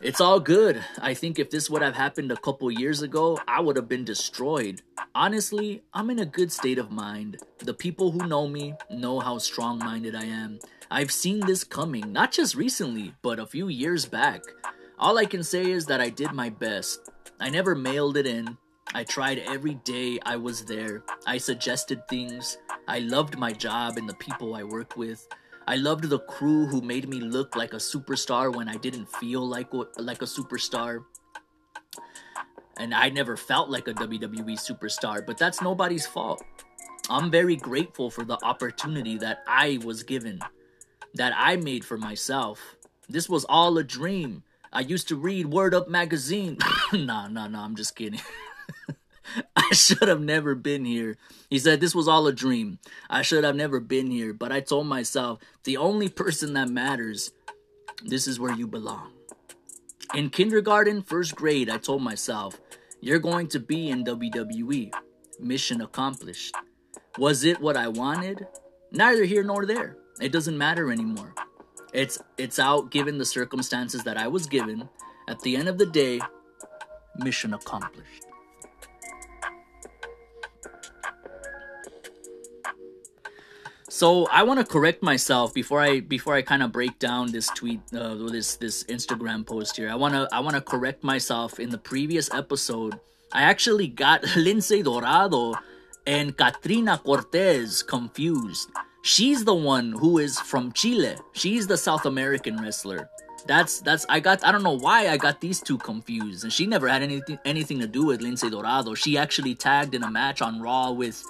it's 0.00 0.20
all 0.20 0.40
good. 0.40 0.84
I 1.00 1.14
think 1.14 1.38
if 1.38 1.50
this 1.50 1.70
would 1.70 1.80
have 1.80 1.94
happened 1.94 2.30
a 2.30 2.36
couple 2.36 2.70
years 2.70 3.00
ago, 3.00 3.38
I 3.46 3.60
would 3.60 3.76
have 3.76 3.88
been 3.88 4.04
destroyed. 4.04 4.82
Honestly, 5.14 5.82
I'm 5.94 6.10
in 6.10 6.18
a 6.18 6.26
good 6.26 6.50
state 6.52 6.78
of 6.78 6.90
mind. 6.90 7.38
The 7.58 7.72
people 7.72 8.10
who 8.10 8.26
know 8.26 8.46
me 8.46 8.74
know 8.90 9.20
how 9.20 9.38
strong 9.38 9.78
minded 9.78 10.14
I 10.14 10.24
am. 10.24 10.58
I've 10.90 11.12
seen 11.12 11.40
this 11.40 11.64
coming, 11.64 12.12
not 12.12 12.32
just 12.32 12.54
recently, 12.54 13.14
but 13.22 13.38
a 13.38 13.46
few 13.46 13.68
years 13.68 14.04
back. 14.04 14.42
All 14.98 15.16
I 15.16 15.24
can 15.26 15.42
say 15.42 15.70
is 15.70 15.86
that 15.86 16.00
I 16.00 16.10
did 16.10 16.32
my 16.32 16.50
best. 16.50 17.10
I 17.40 17.48
never 17.48 17.74
mailed 17.74 18.16
it 18.16 18.26
in. 18.26 18.58
I 18.94 19.04
tried 19.04 19.38
every 19.38 19.74
day 19.74 20.18
I 20.24 20.36
was 20.36 20.64
there. 20.64 21.02
I 21.26 21.38
suggested 21.38 22.06
things. 22.08 22.58
I 22.86 22.98
loved 22.98 23.38
my 23.38 23.52
job 23.52 23.96
and 23.96 24.08
the 24.08 24.14
people 24.14 24.54
I 24.54 24.64
worked 24.64 24.96
with. 24.96 25.26
I 25.66 25.76
loved 25.76 26.04
the 26.04 26.18
crew 26.18 26.66
who 26.66 26.82
made 26.82 27.08
me 27.08 27.20
look 27.20 27.56
like 27.56 27.72
a 27.72 27.78
superstar 27.78 28.54
when 28.54 28.68
I 28.68 28.76
didn't 28.76 29.10
feel 29.10 29.46
like 29.46 29.72
like 29.72 30.20
a 30.20 30.26
superstar. 30.26 31.04
And 32.76 32.94
I 32.94 33.08
never 33.08 33.36
felt 33.36 33.70
like 33.70 33.88
a 33.88 33.94
WWE 33.94 34.58
superstar, 34.58 35.24
but 35.24 35.38
that's 35.38 35.62
nobody's 35.62 36.06
fault. 36.06 36.42
I'm 37.08 37.30
very 37.30 37.56
grateful 37.56 38.10
for 38.10 38.24
the 38.24 38.38
opportunity 38.42 39.16
that 39.18 39.44
I 39.46 39.78
was 39.84 40.02
given, 40.02 40.40
that 41.14 41.32
I 41.36 41.56
made 41.56 41.84
for 41.84 41.96
myself. 41.96 42.76
This 43.08 43.28
was 43.28 43.44
all 43.44 43.78
a 43.78 43.84
dream. 43.84 44.42
I 44.72 44.80
used 44.80 45.08
to 45.08 45.16
read 45.16 45.46
Word 45.46 45.74
Up 45.74 45.88
magazine. 45.88 46.58
nah, 46.92 47.28
nah, 47.28 47.46
nah, 47.46 47.64
I'm 47.64 47.76
just 47.76 47.94
kidding. 47.94 48.20
I 49.56 49.72
should 49.72 50.08
have 50.08 50.20
never 50.20 50.54
been 50.54 50.84
here. 50.84 51.16
He 51.50 51.58
said 51.58 51.80
this 51.80 51.94
was 51.94 52.08
all 52.08 52.26
a 52.26 52.32
dream. 52.32 52.78
I 53.08 53.22
should 53.22 53.44
have 53.44 53.56
never 53.56 53.80
been 53.80 54.10
here, 54.10 54.32
but 54.32 54.52
I 54.52 54.60
told 54.60 54.86
myself 54.86 55.38
the 55.64 55.76
only 55.76 56.08
person 56.08 56.54
that 56.54 56.68
matters, 56.68 57.32
this 58.04 58.26
is 58.26 58.40
where 58.40 58.52
you 58.52 58.66
belong. 58.66 59.12
In 60.14 60.30
kindergarten, 60.30 61.02
first 61.02 61.34
grade, 61.34 61.70
I 61.70 61.78
told 61.78 62.02
myself, 62.02 62.60
you're 63.00 63.18
going 63.18 63.48
to 63.48 63.60
be 63.60 63.90
in 63.90 64.04
WWE. 64.04 64.92
Mission 65.40 65.80
accomplished. 65.80 66.54
Was 67.18 67.44
it 67.44 67.60
what 67.60 67.76
I 67.76 67.88
wanted? 67.88 68.46
Neither 68.92 69.24
here 69.24 69.42
nor 69.42 69.66
there. 69.66 69.96
It 70.20 70.32
doesn't 70.32 70.56
matter 70.56 70.92
anymore. 70.92 71.34
It's 71.92 72.18
it's 72.38 72.58
out 72.58 72.90
given 72.90 73.18
the 73.18 73.24
circumstances 73.24 74.04
that 74.04 74.16
I 74.16 74.28
was 74.28 74.46
given. 74.46 74.88
At 75.28 75.40
the 75.40 75.56
end 75.56 75.68
of 75.68 75.78
the 75.78 75.86
day, 75.86 76.20
mission 77.16 77.54
accomplished. 77.54 78.24
So 83.94 84.26
I 84.26 84.42
want 84.42 84.58
to 84.58 84.66
correct 84.66 85.04
myself 85.04 85.54
before 85.54 85.80
I 85.80 86.00
before 86.00 86.34
I 86.34 86.42
kind 86.42 86.64
of 86.64 86.72
break 86.72 86.98
down 86.98 87.30
this 87.30 87.46
tweet 87.54 87.78
uh, 87.94 88.16
this 88.26 88.56
this 88.56 88.82
Instagram 88.90 89.46
post 89.46 89.76
here. 89.76 89.88
I 89.88 89.94
wanna 89.94 90.26
I 90.32 90.40
wanna 90.40 90.60
correct 90.60 91.04
myself. 91.04 91.60
In 91.60 91.70
the 91.70 91.78
previous 91.78 92.28
episode, 92.34 92.98
I 93.32 93.42
actually 93.42 93.86
got 93.86 94.22
Lince 94.34 94.82
Dorado 94.82 95.54
and 96.08 96.36
Katrina 96.36 96.98
Cortez 96.98 97.84
confused. 97.84 98.68
She's 99.02 99.44
the 99.44 99.54
one 99.54 99.92
who 99.92 100.18
is 100.18 100.40
from 100.40 100.72
Chile. 100.72 101.14
She's 101.30 101.68
the 101.68 101.78
South 101.78 102.04
American 102.04 102.60
wrestler. 102.60 103.08
That's 103.46 103.78
that's 103.78 104.04
I 104.08 104.18
got 104.18 104.44
I 104.44 104.50
don't 104.50 104.64
know 104.64 104.76
why 104.76 105.06
I 105.06 105.16
got 105.16 105.40
these 105.40 105.60
two 105.60 105.78
confused. 105.78 106.42
And 106.42 106.52
she 106.52 106.66
never 106.66 106.88
had 106.88 107.04
anything 107.04 107.38
anything 107.44 107.78
to 107.78 107.86
do 107.86 108.06
with 108.06 108.22
Lince 108.22 108.50
Dorado. 108.50 108.94
She 108.94 109.16
actually 109.16 109.54
tagged 109.54 109.94
in 109.94 110.02
a 110.02 110.10
match 110.10 110.42
on 110.42 110.60
Raw 110.60 110.90
with 110.90 111.22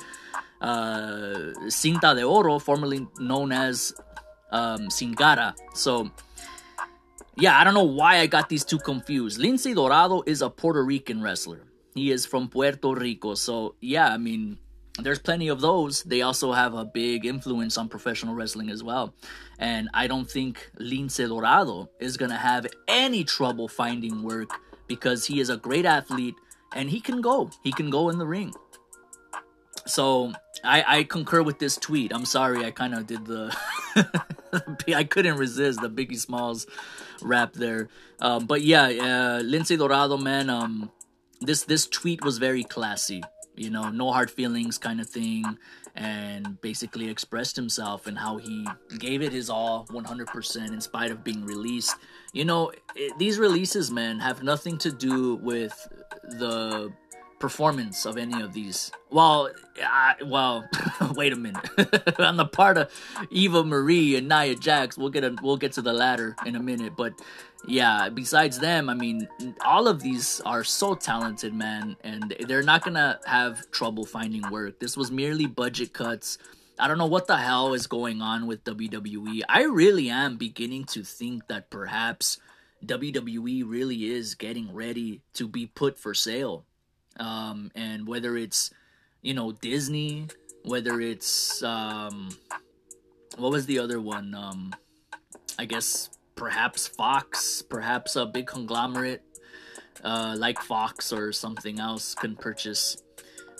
uh, 0.64 1.52
Cinta 1.68 2.14
de 2.14 2.24
Oro, 2.24 2.58
formerly 2.58 3.06
known 3.18 3.52
as 3.52 3.92
um, 4.50 4.88
Sin 4.88 5.14
Cara. 5.14 5.54
So, 5.74 6.10
yeah, 7.36 7.58
I 7.60 7.64
don't 7.64 7.74
know 7.74 7.84
why 7.84 8.18
I 8.20 8.26
got 8.26 8.48
these 8.48 8.64
two 8.64 8.78
confused. 8.78 9.38
Lince 9.38 9.74
Dorado 9.74 10.22
is 10.26 10.40
a 10.40 10.48
Puerto 10.48 10.82
Rican 10.82 11.22
wrestler. 11.22 11.60
He 11.94 12.10
is 12.10 12.24
from 12.24 12.48
Puerto 12.48 12.94
Rico. 12.94 13.34
So, 13.34 13.74
yeah, 13.80 14.08
I 14.08 14.16
mean, 14.16 14.58
there's 14.98 15.18
plenty 15.18 15.48
of 15.48 15.60
those. 15.60 16.02
They 16.04 16.22
also 16.22 16.52
have 16.52 16.74
a 16.74 16.84
big 16.84 17.26
influence 17.26 17.76
on 17.76 17.88
professional 17.88 18.34
wrestling 18.34 18.70
as 18.70 18.82
well. 18.82 19.14
And 19.58 19.90
I 19.92 20.06
don't 20.06 20.30
think 20.30 20.70
Lince 20.80 21.28
Dorado 21.28 21.90
is 22.00 22.16
going 22.16 22.30
to 22.30 22.38
have 22.38 22.66
any 22.88 23.22
trouble 23.22 23.68
finding 23.68 24.22
work 24.22 24.50
because 24.86 25.26
he 25.26 25.40
is 25.40 25.50
a 25.50 25.56
great 25.58 25.84
athlete 25.84 26.36
and 26.74 26.88
he 26.88 27.00
can 27.00 27.20
go. 27.20 27.50
He 27.62 27.72
can 27.72 27.90
go 27.90 28.08
in 28.08 28.18
the 28.18 28.26
ring. 28.26 28.54
So 29.86 30.32
I, 30.62 30.84
I 30.86 31.02
concur 31.04 31.42
with 31.42 31.58
this 31.58 31.76
tweet. 31.76 32.12
I'm 32.14 32.24
sorry, 32.24 32.64
I 32.64 32.70
kind 32.70 32.94
of 32.94 33.06
did 33.06 33.26
the. 33.26 33.54
I 34.94 35.04
couldn't 35.04 35.36
resist 35.36 35.80
the 35.80 35.90
Biggie 35.90 36.18
Smalls 36.18 36.66
rap 37.22 37.52
there. 37.52 37.88
Um, 38.20 38.46
but 38.46 38.62
yeah, 38.62 38.84
uh, 38.84 39.42
Lince 39.42 39.76
Dorado, 39.76 40.16
man. 40.16 40.48
Um, 40.48 40.90
this 41.40 41.64
this 41.64 41.86
tweet 41.86 42.24
was 42.24 42.38
very 42.38 42.64
classy 42.64 43.22
you 43.56 43.70
know, 43.70 43.90
no 43.90 44.10
hard 44.10 44.30
feelings 44.30 44.78
kind 44.78 45.00
of 45.00 45.08
thing, 45.08 45.58
and 45.94 46.60
basically 46.60 47.08
expressed 47.08 47.54
himself 47.54 48.06
and 48.06 48.18
how 48.18 48.36
he 48.38 48.66
gave 48.98 49.22
it 49.22 49.32
his 49.32 49.48
all 49.48 49.86
100% 49.90 50.66
in 50.66 50.80
spite 50.80 51.10
of 51.10 51.22
being 51.22 51.44
released. 51.44 51.94
You 52.32 52.44
know, 52.44 52.72
it, 52.96 53.16
these 53.18 53.38
releases, 53.38 53.90
man, 53.90 54.18
have 54.18 54.42
nothing 54.42 54.76
to 54.78 54.90
do 54.90 55.36
with 55.36 55.88
the 56.22 56.92
performance 57.44 58.06
of 58.06 58.16
any 58.16 58.40
of 58.40 58.54
these. 58.54 58.90
Well, 59.10 59.50
uh, 59.78 60.14
well, 60.24 60.66
wait 61.14 61.34
a 61.34 61.36
minute. 61.36 61.68
On 62.18 62.38
the 62.38 62.46
part 62.46 62.78
of 62.78 62.90
Eva 63.30 63.62
Marie 63.62 64.16
and 64.16 64.30
Nia 64.30 64.54
Jax, 64.54 64.96
we'll 64.96 65.10
get 65.10 65.24
a, 65.24 65.36
we'll 65.42 65.58
get 65.58 65.72
to 65.72 65.82
the 65.82 65.92
latter 65.92 66.36
in 66.46 66.56
a 66.56 66.58
minute, 66.58 66.94
but 66.96 67.12
yeah, 67.68 68.08
besides 68.08 68.58
them, 68.60 68.88
I 68.88 68.94
mean, 68.94 69.28
all 69.62 69.88
of 69.88 70.00
these 70.00 70.40
are 70.46 70.64
so 70.64 70.94
talented, 70.94 71.52
man, 71.52 71.96
and 72.02 72.34
they're 72.48 72.62
not 72.62 72.82
gonna 72.82 73.20
have 73.26 73.70
trouble 73.70 74.06
finding 74.06 74.48
work. 74.50 74.80
This 74.80 74.96
was 74.96 75.10
merely 75.10 75.44
budget 75.44 75.92
cuts. 75.92 76.38
I 76.78 76.88
don't 76.88 76.96
know 76.96 77.12
what 77.12 77.26
the 77.26 77.36
hell 77.36 77.74
is 77.74 77.86
going 77.86 78.22
on 78.22 78.46
with 78.46 78.64
WWE. 78.64 79.42
I 79.50 79.64
really 79.64 80.08
am 80.08 80.38
beginning 80.38 80.84
to 80.96 81.04
think 81.04 81.48
that 81.48 81.68
perhaps 81.68 82.38
WWE 82.86 83.64
really 83.66 84.06
is 84.06 84.34
getting 84.34 84.72
ready 84.72 85.20
to 85.34 85.46
be 85.46 85.66
put 85.66 85.98
for 85.98 86.14
sale. 86.14 86.64
Um, 87.18 87.70
and 87.74 88.06
whether 88.06 88.36
it's, 88.36 88.72
you 89.22 89.34
know, 89.34 89.52
Disney, 89.52 90.28
whether 90.64 91.00
it's, 91.00 91.62
um, 91.62 92.30
what 93.36 93.52
was 93.52 93.66
the 93.66 93.78
other 93.78 94.00
one? 94.00 94.34
Um, 94.34 94.74
I 95.58 95.64
guess 95.64 96.10
perhaps 96.34 96.86
Fox, 96.86 97.62
perhaps 97.62 98.16
a 98.16 98.26
big 98.26 98.46
conglomerate 98.46 99.22
uh, 100.04 100.34
like 100.38 100.60
Fox 100.60 101.12
or 101.12 101.32
something 101.32 101.80
else 101.80 102.14
can 102.14 102.36
purchase 102.36 103.02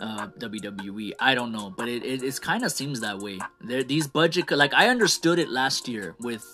uh, 0.01 0.29
WWE. 0.39 1.13
I 1.19 1.35
don't 1.35 1.53
know, 1.53 1.73
but 1.77 1.89
it 1.89 2.05
it, 2.05 2.23
it 2.23 2.41
kind 2.41 2.65
of 2.65 2.73
seems 2.73 3.01
that 3.01 3.19
way. 3.19 3.39
There, 3.61 3.83
these 3.83 4.07
budget 4.07 4.51
like 4.51 4.75
I 4.75 4.89
understood 4.89 5.39
it 5.39 5.49
last 5.49 5.89
year 5.89 6.15
with 6.21 6.45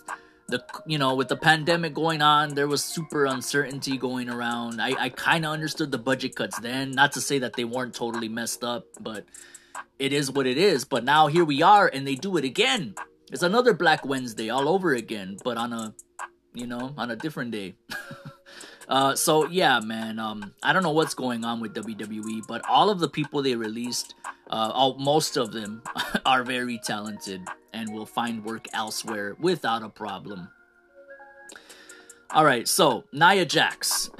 the 0.51 0.65
you 0.87 0.99
know 0.99 1.15
with 1.15 1.29
the 1.29 1.37
pandemic 1.37 1.95
going 1.95 2.23
on, 2.23 2.55
there 2.55 2.69
was 2.69 2.85
super 2.85 3.27
uncertainty 3.27 3.97
going 3.97 4.29
around. 4.29 4.81
I 4.81 4.95
I 4.99 5.09
kind 5.09 5.45
of 5.45 5.53
understood 5.53 5.91
the 5.91 5.99
budget 5.99 6.37
cuts 6.37 6.59
then. 6.61 6.93
Not 6.93 7.13
to 7.13 7.21
say 7.21 7.39
that 7.39 7.55
they 7.55 7.65
weren't 7.65 7.95
totally 7.95 8.29
messed 8.29 8.65
up, 8.65 8.85
but 9.01 9.25
it 9.99 10.13
is 10.13 10.31
what 10.31 10.47
it 10.47 10.59
is. 10.59 10.85
But 10.85 11.05
now 11.05 11.29
here 11.29 11.45
we 11.45 11.63
are, 11.63 11.89
and 11.89 12.07
they 12.07 12.15
do 12.15 12.37
it 12.37 12.45
again. 12.45 12.95
It's 13.33 13.43
another 13.43 13.75
Black 13.75 14.05
Wednesday 14.05 14.51
all 14.51 14.69
over 14.69 14.93
again, 14.93 15.39
but 15.45 15.57
on 15.57 15.73
a 15.73 15.95
you 16.53 16.67
know, 16.67 16.95
on 16.97 17.11
a 17.11 17.17
different 17.17 17.53
day. 17.53 17.75
uh, 18.91 19.15
so 19.15 19.47
yeah, 19.47 19.79
man. 19.79 20.19
Um, 20.19 20.53
I 20.65 20.73
don't 20.73 20.83
know 20.83 20.91
what's 20.91 21.15
going 21.15 21.45
on 21.45 21.61
with 21.61 21.75
WWE, 21.75 22.47
but 22.49 22.69
all 22.69 22.91
of 22.91 22.99
the 22.99 23.09
people 23.09 23.41
they 23.41 23.55
released, 23.55 24.17
uh, 24.51 24.73
all, 24.75 24.99
most 24.99 25.37
of 25.37 25.53
them 25.53 25.83
are 26.27 26.43
very 26.43 26.79
talented 26.85 27.41
and 27.73 27.93
will 27.93 28.05
find 28.05 28.45
work 28.45 28.67
elsewhere 28.75 29.37
without 29.39 29.85
a 29.85 29.89
problem. 29.89 30.49
All 32.31 32.45
right, 32.45 32.67
so 32.67 33.05
Nia 33.13 33.45
Jax, 33.45 34.11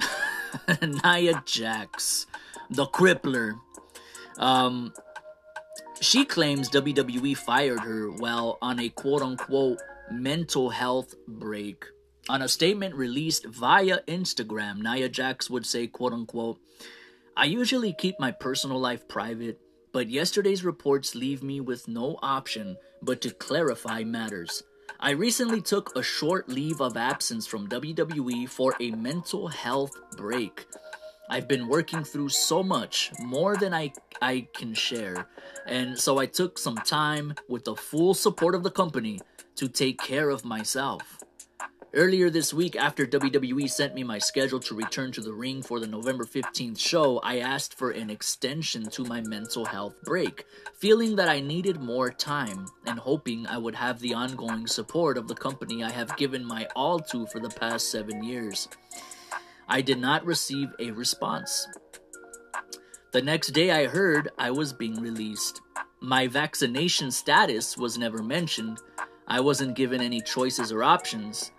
Nia 0.81 1.43
Jax, 1.45 2.25
the 2.69 2.85
Crippler. 2.85 3.59
Um, 4.37 4.93
she 5.99 6.23
claims 6.23 6.69
WWE 6.69 7.35
fired 7.35 7.81
her 7.81 8.09
while 8.09 8.57
on 8.61 8.79
a 8.79 8.87
quote 8.87 9.21
unquote 9.21 9.79
mental 10.09 10.69
health 10.69 11.13
break. 11.27 11.85
On 12.31 12.41
a 12.41 12.47
statement 12.47 12.95
released 12.95 13.45
via 13.45 13.99
Instagram, 14.07 14.81
Nia 14.81 15.09
Jax 15.09 15.49
would 15.49 15.65
say, 15.65 15.85
quote 15.85 16.13
unquote, 16.13 16.61
I 17.35 17.43
usually 17.43 17.91
keep 17.91 18.21
my 18.21 18.31
personal 18.31 18.79
life 18.79 19.05
private, 19.09 19.59
but 19.91 20.09
yesterday's 20.09 20.63
reports 20.63 21.13
leave 21.13 21.43
me 21.43 21.59
with 21.59 21.89
no 21.89 22.17
option 22.21 22.77
but 23.01 23.19
to 23.23 23.31
clarify 23.31 24.05
matters. 24.05 24.63
I 24.97 25.09
recently 25.09 25.59
took 25.59 25.93
a 25.93 26.01
short 26.01 26.47
leave 26.47 26.79
of 26.79 26.95
absence 26.95 27.45
from 27.47 27.67
WWE 27.67 28.47
for 28.47 28.75
a 28.79 28.91
mental 28.91 29.49
health 29.49 29.91
break. 30.15 30.67
I've 31.29 31.49
been 31.49 31.67
working 31.67 32.05
through 32.05 32.29
so 32.29 32.63
much, 32.63 33.11
more 33.19 33.57
than 33.57 33.73
I, 33.73 33.91
I 34.21 34.47
can 34.55 34.73
share, 34.73 35.27
and 35.67 35.99
so 35.99 36.17
I 36.17 36.27
took 36.27 36.57
some 36.57 36.77
time 36.77 37.33
with 37.49 37.65
the 37.65 37.75
full 37.75 38.13
support 38.13 38.55
of 38.55 38.63
the 38.63 38.71
company 38.71 39.19
to 39.55 39.67
take 39.67 39.99
care 39.99 40.29
of 40.29 40.45
myself. 40.45 41.20
Earlier 41.93 42.29
this 42.29 42.53
week, 42.53 42.77
after 42.77 43.05
WWE 43.05 43.69
sent 43.69 43.93
me 43.93 44.03
my 44.03 44.17
schedule 44.17 44.61
to 44.61 44.75
return 44.75 45.11
to 45.11 45.19
the 45.19 45.33
ring 45.33 45.61
for 45.61 45.77
the 45.77 45.87
November 45.87 46.23
15th 46.23 46.79
show, 46.79 47.19
I 47.19 47.39
asked 47.39 47.77
for 47.77 47.91
an 47.91 48.09
extension 48.09 48.89
to 48.91 49.03
my 49.03 49.19
mental 49.19 49.65
health 49.65 49.95
break, 50.05 50.45
feeling 50.73 51.17
that 51.17 51.27
I 51.27 51.41
needed 51.41 51.81
more 51.81 52.09
time 52.09 52.67
and 52.85 52.97
hoping 52.97 53.45
I 53.45 53.57
would 53.57 53.75
have 53.75 53.99
the 53.99 54.13
ongoing 54.13 54.67
support 54.67 55.17
of 55.17 55.27
the 55.27 55.35
company 55.35 55.83
I 55.83 55.91
have 55.91 56.15
given 56.15 56.45
my 56.45 56.65
all 56.77 56.97
to 56.99 57.25
for 57.25 57.41
the 57.41 57.49
past 57.49 57.91
seven 57.91 58.23
years. 58.23 58.69
I 59.67 59.81
did 59.81 59.99
not 59.99 60.25
receive 60.25 60.69
a 60.79 60.91
response. 60.91 61.67
The 63.11 63.21
next 63.21 63.49
day, 63.49 63.71
I 63.71 63.87
heard 63.87 64.29
I 64.37 64.51
was 64.51 64.71
being 64.71 65.01
released. 65.01 65.59
My 65.99 66.27
vaccination 66.27 67.11
status 67.11 67.77
was 67.77 67.97
never 67.97 68.23
mentioned. 68.23 68.79
I 69.27 69.41
wasn't 69.41 69.75
given 69.75 69.99
any 69.99 70.21
choices 70.21 70.71
or 70.71 70.83
options. 70.83 71.51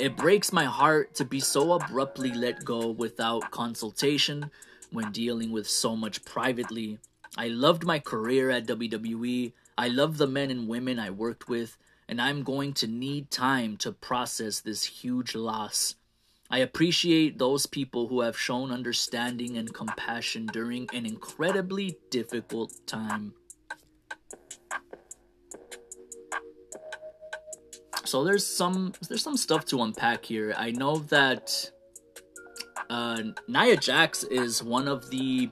It 0.00 0.16
breaks 0.16 0.50
my 0.50 0.64
heart 0.64 1.14
to 1.16 1.26
be 1.26 1.40
so 1.40 1.74
abruptly 1.74 2.32
let 2.32 2.64
go 2.64 2.88
without 2.88 3.50
consultation 3.50 4.50
when 4.90 5.12
dealing 5.12 5.52
with 5.52 5.68
so 5.68 5.94
much 5.94 6.24
privately. 6.24 6.98
I 7.36 7.48
loved 7.48 7.84
my 7.84 7.98
career 7.98 8.48
at 8.48 8.66
WWE. 8.66 9.52
I 9.76 9.88
love 9.88 10.16
the 10.16 10.26
men 10.26 10.50
and 10.50 10.66
women 10.66 10.98
I 10.98 11.10
worked 11.10 11.50
with, 11.50 11.76
and 12.08 12.18
I'm 12.18 12.44
going 12.44 12.72
to 12.80 12.86
need 12.86 13.30
time 13.30 13.76
to 13.76 13.92
process 13.92 14.60
this 14.60 14.84
huge 14.84 15.34
loss. 15.34 15.96
I 16.50 16.60
appreciate 16.60 17.38
those 17.38 17.66
people 17.66 18.08
who 18.08 18.22
have 18.22 18.40
shown 18.40 18.72
understanding 18.72 19.58
and 19.58 19.74
compassion 19.74 20.46
during 20.46 20.88
an 20.94 21.04
incredibly 21.04 21.98
difficult 22.08 22.72
time. 22.86 23.34
So 28.10 28.24
there's 28.24 28.44
some 28.44 28.92
there's 29.08 29.22
some 29.22 29.36
stuff 29.36 29.64
to 29.66 29.82
unpack 29.82 30.24
here. 30.24 30.52
I 30.56 30.72
know 30.72 30.96
that 31.14 31.70
uh, 32.90 33.22
Nia 33.46 33.76
Jax 33.76 34.24
is 34.24 34.64
one 34.64 34.88
of 34.88 35.08
the 35.10 35.50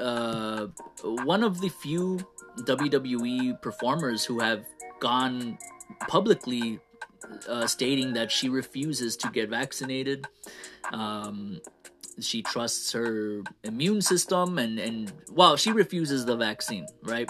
uh, 0.00 0.68
one 1.02 1.44
of 1.44 1.60
the 1.60 1.68
few 1.68 2.26
WWE 2.60 3.60
performers 3.60 4.24
who 4.24 4.40
have 4.40 4.64
gone 4.98 5.58
publicly 6.08 6.80
uh, 7.46 7.66
stating 7.66 8.14
that 8.14 8.32
she 8.32 8.48
refuses 8.48 9.14
to 9.18 9.30
get 9.30 9.50
vaccinated. 9.50 10.26
Um, 10.90 11.60
she 12.18 12.42
trusts 12.42 12.92
her 12.92 13.42
immune 13.62 14.00
system 14.00 14.58
and 14.58 14.78
and 14.78 15.12
well, 15.30 15.58
she 15.58 15.72
refuses 15.72 16.24
the 16.24 16.36
vaccine, 16.36 16.86
right? 17.02 17.28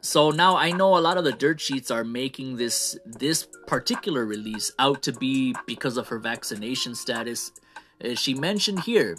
So 0.00 0.30
now 0.30 0.56
I 0.56 0.72
know 0.72 0.96
a 0.96 1.00
lot 1.00 1.18
of 1.18 1.24
the 1.24 1.32
dirt 1.32 1.60
sheets 1.60 1.90
are 1.90 2.04
making 2.04 2.56
this 2.56 2.98
this 3.04 3.46
particular 3.66 4.24
release 4.24 4.72
out 4.78 5.02
to 5.02 5.12
be 5.12 5.54
because 5.66 5.96
of 5.96 6.08
her 6.08 6.18
vaccination 6.18 6.94
status. 6.94 7.52
As 8.00 8.18
she 8.18 8.32
mentioned 8.34 8.80
here, 8.80 9.16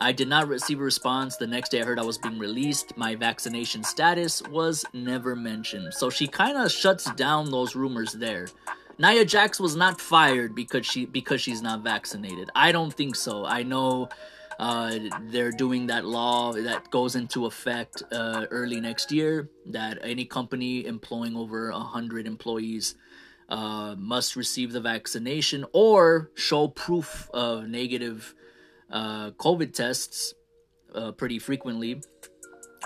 I 0.00 0.12
did 0.12 0.28
not 0.28 0.48
receive 0.48 0.80
a 0.80 0.82
response. 0.82 1.36
The 1.36 1.46
next 1.46 1.70
day 1.70 1.82
I 1.82 1.84
heard 1.84 1.98
I 1.98 2.04
was 2.04 2.18
being 2.18 2.38
released. 2.38 2.96
My 2.96 3.14
vaccination 3.14 3.84
status 3.84 4.42
was 4.42 4.84
never 4.92 5.36
mentioned. 5.36 5.94
So 5.94 6.10
she 6.10 6.26
kind 6.26 6.56
of 6.56 6.72
shuts 6.72 7.10
down 7.12 7.50
those 7.50 7.76
rumors 7.76 8.12
there. 8.12 8.48
Nia 8.98 9.24
Jax 9.24 9.58
was 9.58 9.76
not 9.76 10.00
fired 10.00 10.54
because 10.54 10.86
she 10.86 11.04
because 11.04 11.40
she's 11.40 11.62
not 11.62 11.82
vaccinated. 11.82 12.50
I 12.54 12.72
don't 12.72 12.94
think 12.94 13.16
so. 13.16 13.44
I 13.44 13.62
know 13.62 14.08
uh, 14.58 14.98
they're 15.28 15.52
doing 15.52 15.86
that 15.88 16.04
law 16.04 16.52
that 16.52 16.90
goes 16.90 17.16
into 17.16 17.46
effect 17.46 18.02
uh, 18.12 18.46
early 18.50 18.80
next 18.80 19.12
year 19.12 19.50
that 19.66 19.98
any 20.02 20.24
company 20.24 20.86
employing 20.86 21.36
over 21.36 21.70
100 21.70 22.26
employees 22.26 22.94
uh, 23.48 23.94
must 23.98 24.36
receive 24.36 24.72
the 24.72 24.80
vaccination 24.80 25.64
or 25.72 26.30
show 26.34 26.68
proof 26.68 27.28
of 27.32 27.68
negative 27.68 28.34
uh, 28.90 29.30
COVID 29.32 29.72
tests 29.72 30.34
uh, 30.94 31.12
pretty 31.12 31.38
frequently. 31.38 32.00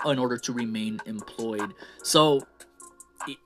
in 0.05 0.17
order 0.17 0.37
to 0.37 0.53
remain 0.53 1.01
employed. 1.05 1.73
So, 2.03 2.41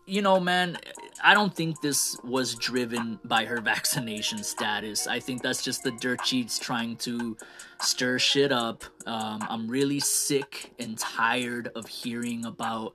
you 0.05 0.21
know, 0.21 0.39
man, 0.39 0.77
I 1.23 1.33
don't 1.33 1.53
think 1.53 1.81
this 1.81 2.17
was 2.23 2.55
driven 2.55 3.19
by 3.23 3.45
her 3.45 3.61
vaccination 3.61 4.43
status. 4.43 5.07
I 5.07 5.19
think 5.19 5.41
that's 5.41 5.63
just 5.63 5.83
the 5.83 5.91
dirt 5.91 6.25
sheets 6.25 6.59
trying 6.59 6.97
to 6.97 7.37
stir 7.81 8.19
shit 8.19 8.51
up. 8.51 8.83
Um, 9.05 9.45
I'm 9.49 9.67
really 9.67 9.99
sick 9.99 10.73
and 10.79 10.97
tired 10.97 11.69
of 11.75 11.87
hearing 11.87 12.45
about 12.45 12.93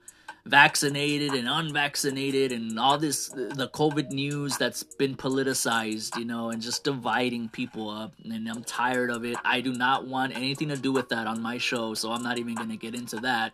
vaccinated 0.49 1.35
and 1.35 1.47
unvaccinated 1.47 2.53
and 2.53 2.79
all 2.79 2.97
this 2.97 3.29
the 3.29 3.69
covid 3.75 4.11
news 4.11 4.57
that's 4.57 4.83
been 4.83 5.15
politicized 5.15 6.17
you 6.17 6.25
know 6.25 6.49
and 6.49 6.63
just 6.63 6.85
dividing 6.85 7.51
people 7.51 7.91
up 7.91 8.15
and 8.25 8.49
i'm 8.49 8.65
tired 8.65 9.11
of 9.11 9.27
it 9.27 9.37
i 9.45 9.61
do 9.61 9.75
not 9.75 10.07
want 10.07 10.35
anything 10.35 10.69
to 10.69 10.77
do 10.77 10.91
with 10.91 11.11
that 11.11 11.27
on 11.27 11.43
my 11.43 11.59
show 11.59 11.93
so 11.93 12.13
i'm 12.13 12.23
not 12.23 12.39
even 12.39 12.57
to 12.57 12.77
get 12.79 12.95
into 12.95 13.17
that 13.17 13.53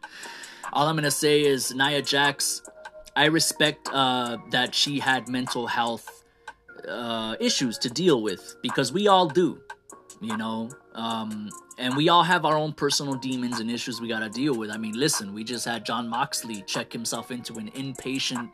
all 0.72 0.86
i'm 0.86 0.96
to 0.96 1.10
say 1.10 1.42
is 1.42 1.74
nia 1.74 2.00
jax 2.00 2.62
i 3.16 3.26
respect 3.26 3.88
uh, 3.92 4.36
that 4.50 4.74
she 4.74 4.98
had 4.98 5.28
mental 5.28 5.66
health 5.66 6.24
uh, 6.88 7.34
issues 7.40 7.78
to 7.78 7.88
deal 7.88 8.22
with 8.22 8.56
because 8.62 8.92
we 8.92 9.08
all 9.08 9.28
do 9.28 9.60
you 10.20 10.36
know? 10.36 10.70
Um, 10.94 11.50
and 11.78 11.96
we 11.96 12.08
all 12.08 12.22
have 12.22 12.44
our 12.44 12.56
own 12.56 12.72
personal 12.72 13.14
demons 13.14 13.60
and 13.60 13.70
issues 13.70 14.00
we 14.00 14.08
got 14.08 14.20
to 14.20 14.28
deal 14.28 14.56
with. 14.56 14.70
I 14.70 14.76
mean 14.76 14.94
listen 14.94 15.34
we 15.34 15.44
just 15.44 15.64
had 15.64 15.84
Jon 15.84 16.08
moxley 16.08 16.62
check 16.62 16.92
himself 16.92 17.30
into 17.30 17.54
an 17.54 17.70
inpatient 17.72 18.50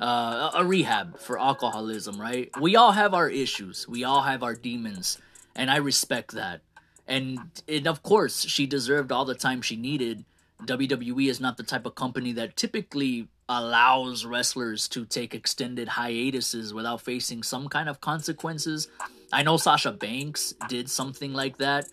uh, 0.00 0.50
a 0.54 0.64
rehab 0.64 1.18
for 1.18 1.38
alcoholism 1.38 2.20
right? 2.20 2.50
We 2.60 2.76
all 2.76 2.92
have 2.92 3.12
our 3.12 3.28
issues. 3.28 3.88
We 3.88 4.04
all 4.04 4.22
have 4.22 4.42
our 4.42 4.54
demons 4.54 5.18
and 5.56 5.70
i 5.70 5.76
respect 5.76 6.32
that. 6.32 6.60
And, 7.08 7.40
and 7.66 7.88
of 7.88 8.02
course 8.02 8.44
she 8.44 8.66
deserved 8.66 9.10
all 9.10 9.24
the 9.24 9.34
time 9.34 9.62
she 9.62 9.76
needed. 9.76 10.24
Wwe 10.64 11.28
is 11.28 11.40
not 11.40 11.56
the 11.56 11.64
type 11.64 11.86
of 11.86 11.96
company 11.96 12.32
that 12.32 12.56
typically 12.56 13.28
allows 13.50 14.24
wrestlers 14.24 14.86
to 14.88 15.04
take 15.04 15.34
extended 15.34 15.88
hiatuses 15.88 16.72
without 16.72 17.00
facing 17.00 17.42
some 17.42 17.68
kind 17.68 17.88
of 17.88 18.00
consequences 18.00 18.88
I 19.32 19.42
know 19.42 19.56
Sasha 19.56 19.92
Banks 19.92 20.54
did 20.68 20.90
something 20.90 21.32
like 21.32 21.58
that 21.58 21.86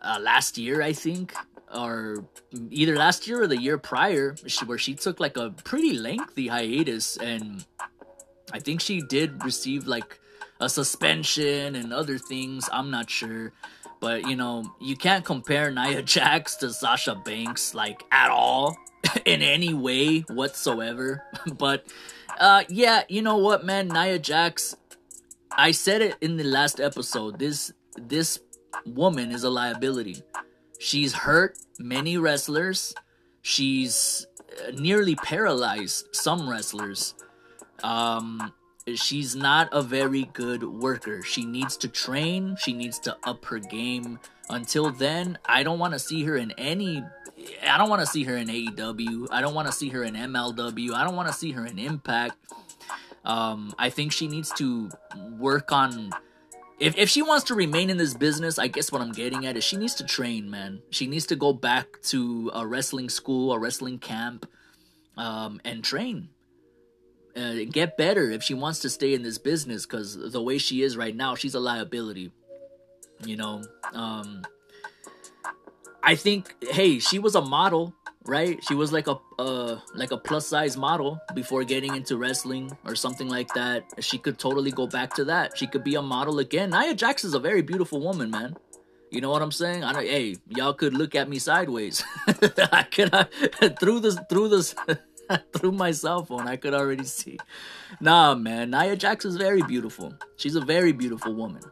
uh, 0.00 0.18
last 0.20 0.58
year, 0.58 0.82
I 0.82 0.92
think, 0.92 1.34
or 1.72 2.24
either 2.70 2.96
last 2.96 3.28
year 3.28 3.42
or 3.42 3.46
the 3.46 3.60
year 3.60 3.78
prior, 3.78 4.34
where 4.66 4.78
she 4.78 4.94
took 4.94 5.20
like 5.20 5.36
a 5.36 5.50
pretty 5.50 5.92
lengthy 5.96 6.48
hiatus, 6.48 7.16
and 7.16 7.64
I 8.52 8.58
think 8.58 8.80
she 8.80 9.00
did 9.00 9.44
receive 9.44 9.86
like 9.86 10.18
a 10.60 10.68
suspension 10.68 11.76
and 11.76 11.92
other 11.92 12.18
things. 12.18 12.68
I'm 12.72 12.90
not 12.90 13.08
sure. 13.08 13.52
But 14.02 14.28
you 14.28 14.34
know, 14.34 14.74
you 14.80 14.96
can't 14.96 15.24
compare 15.24 15.70
Nia 15.70 16.02
Jax 16.02 16.56
to 16.56 16.72
Sasha 16.72 17.14
Banks 17.14 17.72
like 17.72 18.04
at 18.10 18.30
all 18.30 18.76
in 19.24 19.40
any 19.40 19.72
way 19.72 20.20
whatsoever. 20.22 21.24
but 21.56 21.86
uh 22.38 22.64
yeah, 22.68 23.04
you 23.08 23.22
know 23.22 23.38
what, 23.38 23.64
man, 23.64 23.88
Nia 23.88 24.18
Jax 24.18 24.76
I 25.56 25.70
said 25.70 26.02
it 26.02 26.16
in 26.20 26.36
the 26.36 26.44
last 26.44 26.80
episode. 26.80 27.38
This 27.38 27.72
this 27.96 28.40
woman 28.86 29.30
is 29.30 29.44
a 29.44 29.50
liability. 29.50 30.22
She's 30.78 31.12
hurt 31.12 31.58
many 31.78 32.16
wrestlers. 32.18 32.94
She's 33.42 34.26
uh, 34.50 34.72
nearly 34.72 35.14
paralyzed 35.14 36.06
some 36.12 36.48
wrestlers. 36.48 37.14
Um, 37.82 38.52
she's 38.94 39.36
not 39.36 39.68
a 39.72 39.82
very 39.82 40.24
good 40.24 40.62
worker. 40.62 41.22
She 41.22 41.44
needs 41.44 41.76
to 41.78 41.88
train. 41.88 42.56
She 42.58 42.72
needs 42.72 42.98
to 43.00 43.16
up 43.24 43.44
her 43.46 43.58
game. 43.58 44.18
Until 44.50 44.90
then, 44.90 45.38
I 45.46 45.62
don't 45.62 45.78
want 45.78 45.94
to 45.94 45.98
see 45.98 46.24
her 46.24 46.36
in 46.36 46.52
any. 46.58 47.04
I 47.66 47.78
don't 47.78 47.88
want 47.88 48.00
to 48.00 48.06
see 48.06 48.24
her 48.24 48.36
in 48.36 48.48
AEW. 48.48 49.28
I 49.30 49.40
don't 49.40 49.54
want 49.54 49.66
to 49.66 49.72
see 49.72 49.88
her 49.90 50.02
in 50.02 50.14
MLW. 50.14 50.92
I 50.92 51.04
don't 51.04 51.16
want 51.16 51.28
to 51.28 51.34
see 51.34 51.52
her 51.52 51.64
in 51.64 51.78
Impact. 51.78 52.36
Um, 53.24 53.72
I 53.78 53.90
think 53.90 54.12
she 54.12 54.26
needs 54.28 54.52
to 54.54 54.90
work 55.38 55.72
on. 55.72 56.10
If, 56.80 56.98
if 56.98 57.08
she 57.08 57.22
wants 57.22 57.44
to 57.44 57.54
remain 57.54 57.90
in 57.90 57.96
this 57.96 58.14
business, 58.14 58.58
I 58.58 58.66
guess 58.66 58.90
what 58.90 59.00
I'm 59.00 59.12
getting 59.12 59.46
at 59.46 59.56
is 59.56 59.62
she 59.62 59.76
needs 59.76 59.94
to 59.96 60.04
train, 60.04 60.50
man. 60.50 60.82
She 60.90 61.06
needs 61.06 61.26
to 61.26 61.36
go 61.36 61.52
back 61.52 62.02
to 62.04 62.50
a 62.52 62.66
wrestling 62.66 63.08
school, 63.08 63.52
a 63.52 63.58
wrestling 63.58 64.00
camp, 64.00 64.46
um, 65.16 65.60
and 65.64 65.84
train. 65.84 66.30
Uh, 67.34 67.64
get 67.70 67.96
better 67.96 68.30
if 68.30 68.42
she 68.42 68.54
wants 68.54 68.80
to 68.80 68.90
stay 68.90 69.14
in 69.14 69.22
this 69.22 69.38
business 69.38 69.86
because 69.86 70.32
the 70.32 70.42
way 70.42 70.58
she 70.58 70.82
is 70.82 70.96
right 70.96 71.16
now, 71.16 71.34
she's 71.34 71.54
a 71.54 71.60
liability. 71.60 72.30
You 73.24 73.36
know, 73.36 73.62
um, 73.94 74.42
I 76.02 76.14
think, 76.14 76.54
hey, 76.60 76.98
she 76.98 77.18
was 77.18 77.34
a 77.34 77.40
model 77.40 77.94
right? 78.24 78.62
She 78.64 78.74
was 78.74 78.92
like 78.92 79.06
a 79.08 79.18
uh 79.38 79.78
like 79.94 80.10
a 80.10 80.16
plus 80.16 80.46
size 80.46 80.76
model 80.76 81.20
before 81.34 81.64
getting 81.64 81.94
into 81.94 82.16
wrestling 82.16 82.76
or 82.84 82.94
something 82.94 83.28
like 83.28 83.52
that. 83.54 83.84
She 84.00 84.18
could 84.18 84.38
totally 84.38 84.70
go 84.70 84.86
back 84.86 85.14
to 85.14 85.24
that. 85.24 85.56
She 85.56 85.66
could 85.66 85.84
be 85.84 85.94
a 85.96 86.02
model 86.02 86.38
again. 86.38 86.70
Nia 86.70 86.94
Jax 86.94 87.24
is 87.24 87.34
a 87.34 87.40
very 87.40 87.62
beautiful 87.62 88.00
woman, 88.00 88.30
man. 88.30 88.56
You 89.10 89.20
know 89.20 89.30
what 89.30 89.42
I'm 89.42 89.52
saying? 89.52 89.84
I 89.84 89.92
hey, 90.04 90.36
y'all 90.48 90.72
could 90.72 90.94
look 90.94 91.14
at 91.14 91.28
me 91.28 91.38
sideways. 91.38 92.02
I 92.72 92.84
could 92.84 93.10
through 93.80 94.00
this 94.00 94.18
through 94.28 94.48
this 94.48 94.74
through 95.52 95.72
my 95.72 95.90
cell 95.90 96.24
phone. 96.24 96.46
I 96.46 96.56
could 96.56 96.74
already 96.74 97.04
see. 97.04 97.38
Nah, 98.00 98.34
man, 98.34 98.70
Nia 98.70 98.96
Jax 98.96 99.24
is 99.24 99.36
very 99.36 99.62
beautiful. 99.62 100.14
She's 100.36 100.54
a 100.54 100.60
very 100.60 100.92
beautiful 100.92 101.34
woman. 101.34 101.62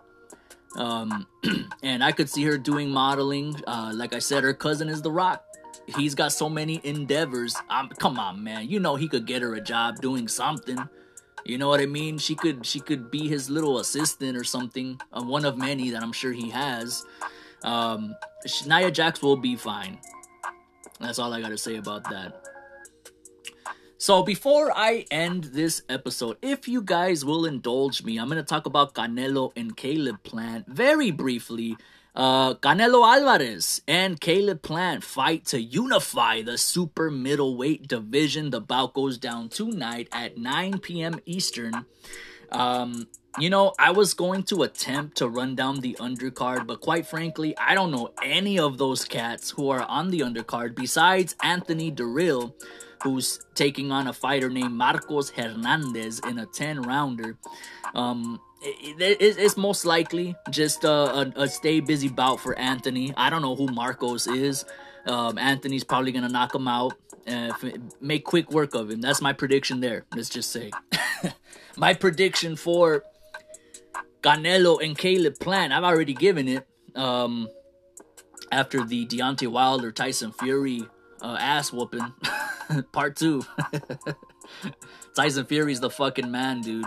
Um, 0.76 1.26
and 1.82 2.04
I 2.04 2.12
could 2.12 2.28
see 2.28 2.44
her 2.44 2.58
doing 2.58 2.90
modeling. 2.90 3.56
Uh, 3.66 3.92
like 3.94 4.14
I 4.14 4.18
said, 4.18 4.44
her 4.44 4.54
cousin 4.54 4.88
is 4.88 5.02
The 5.02 5.10
Rock 5.10 5.44
he's 5.96 6.14
got 6.14 6.32
so 6.32 6.48
many 6.48 6.80
endeavors. 6.84 7.56
Um, 7.68 7.88
come 7.88 8.18
on, 8.18 8.42
man. 8.42 8.68
You 8.68 8.80
know 8.80 8.96
he 8.96 9.08
could 9.08 9.26
get 9.26 9.42
her 9.42 9.54
a 9.54 9.60
job 9.60 10.00
doing 10.00 10.28
something. 10.28 10.78
You 11.44 11.58
know 11.58 11.68
what 11.68 11.80
I 11.80 11.86
mean? 11.86 12.18
She 12.18 12.34
could 12.34 12.66
she 12.66 12.80
could 12.80 13.10
be 13.10 13.28
his 13.28 13.48
little 13.48 13.78
assistant 13.78 14.36
or 14.36 14.44
something. 14.44 15.00
Uh, 15.12 15.22
one 15.22 15.44
of 15.44 15.56
many 15.56 15.90
that 15.90 16.02
I'm 16.02 16.12
sure 16.12 16.32
he 16.32 16.50
has. 16.50 17.04
Um, 17.62 18.14
Nia 18.66 18.90
Jax 18.90 19.22
will 19.22 19.36
be 19.36 19.56
fine. 19.56 19.98
That's 21.00 21.18
all 21.18 21.32
I 21.32 21.40
gotta 21.40 21.58
say 21.58 21.76
about 21.76 22.04
that. 22.10 22.44
So 24.00 24.22
before 24.22 24.72
I 24.74 25.04
end 25.10 25.52
this 25.52 25.82
episode, 25.90 26.38
if 26.40 26.66
you 26.66 26.80
guys 26.80 27.22
will 27.22 27.44
indulge 27.44 28.02
me, 28.02 28.16
I'm 28.16 28.30
gonna 28.30 28.42
talk 28.42 28.64
about 28.64 28.94
Canelo 28.94 29.52
and 29.54 29.76
Caleb 29.76 30.22
Plant 30.22 30.66
very 30.66 31.10
briefly 31.10 31.76
uh, 32.16 32.54
Canelo 32.54 33.06
Alvarez 33.06 33.82
and 33.86 34.18
Caleb 34.18 34.62
Plant 34.62 35.04
fight 35.04 35.44
to 35.48 35.60
unify 35.60 36.40
the 36.40 36.56
super 36.56 37.10
middleweight 37.10 37.88
division. 37.88 38.48
The 38.48 38.62
bout 38.62 38.94
goes 38.94 39.18
down 39.18 39.50
tonight 39.50 40.08
at 40.12 40.38
9 40.38 40.78
p.m. 40.78 41.20
Eastern. 41.26 41.84
Um, 42.50 43.06
you 43.38 43.50
know, 43.50 43.74
I 43.78 43.90
was 43.90 44.14
going 44.14 44.44
to 44.44 44.62
attempt 44.62 45.18
to 45.18 45.28
run 45.28 45.54
down 45.54 45.80
the 45.80 45.98
undercard, 46.00 46.66
but 46.66 46.80
quite 46.80 47.06
frankly, 47.06 47.54
I 47.58 47.74
don't 47.74 47.90
know 47.90 48.14
any 48.22 48.58
of 48.58 48.78
those 48.78 49.04
cats 49.04 49.50
who 49.50 49.68
are 49.68 49.82
on 49.82 50.08
the 50.08 50.20
undercard 50.20 50.74
besides 50.74 51.36
Anthony 51.42 51.92
Dirrell, 51.92 52.54
who's 53.02 53.40
taking 53.54 53.92
on 53.92 54.06
a 54.06 54.12
fighter 54.12 54.50
named 54.50 54.72
Marcos 54.72 55.30
Hernandez 55.30 56.20
in 56.20 56.38
a 56.38 56.46
10 56.46 56.82
rounder. 56.82 57.36
Um, 57.94 58.40
it's 58.62 59.56
most 59.56 59.84
likely 59.84 60.36
just 60.50 60.84
a, 60.84 61.32
a, 61.34 61.48
stay 61.48 61.80
busy 61.80 62.08
bout 62.08 62.40
for 62.40 62.58
Anthony. 62.58 63.14
I 63.16 63.30
don't 63.30 63.42
know 63.42 63.56
who 63.56 63.66
Marcos 63.68 64.26
is. 64.26 64.64
Um, 65.06 65.38
Anthony's 65.38 65.84
probably 65.84 66.12
gonna 66.12 66.28
knock 66.28 66.54
him 66.54 66.68
out. 66.68 66.94
Uh, 67.26 67.52
make 68.00 68.24
quick 68.24 68.50
work 68.50 68.74
of 68.74 68.90
him. 68.90 69.00
That's 69.00 69.22
my 69.22 69.32
prediction 69.32 69.80
there. 69.80 70.04
Let's 70.14 70.28
just 70.28 70.50
say 70.50 70.70
my 71.76 71.94
prediction 71.94 72.56
for 72.56 73.04
Canelo 74.22 74.84
and 74.84 74.96
Caleb 74.96 75.38
Plant. 75.38 75.72
I've 75.72 75.84
already 75.84 76.14
given 76.14 76.48
it. 76.48 76.66
Um, 76.94 77.48
after 78.52 78.84
the 78.84 79.06
Deontay 79.06 79.46
Wilder 79.46 79.92
Tyson 79.92 80.32
Fury 80.32 80.84
uh, 81.22 81.36
ass 81.38 81.72
whooping, 81.72 82.00
part 82.92 83.16
two. 83.16 83.44
Tyson 85.14 85.46
Fury's 85.46 85.80
the 85.80 85.90
fucking 85.90 86.30
man, 86.30 86.60
dude. 86.60 86.84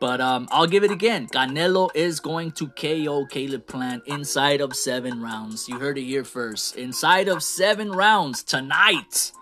But 0.00 0.20
um, 0.20 0.48
I'll 0.50 0.66
give 0.66 0.84
it 0.84 0.90
again. 0.90 1.28
Canelo 1.28 1.88
is 1.94 2.20
going 2.20 2.52
to 2.52 2.68
KO 2.68 3.26
Caleb 3.26 3.66
Plant 3.66 4.02
inside 4.06 4.60
of 4.60 4.74
seven 4.74 5.22
rounds. 5.22 5.68
You 5.68 5.78
heard 5.78 5.96
it 5.96 6.04
here 6.04 6.24
first. 6.24 6.76
Inside 6.76 7.28
of 7.28 7.42
seven 7.42 7.90
rounds 7.90 8.42
tonight. 8.42 9.32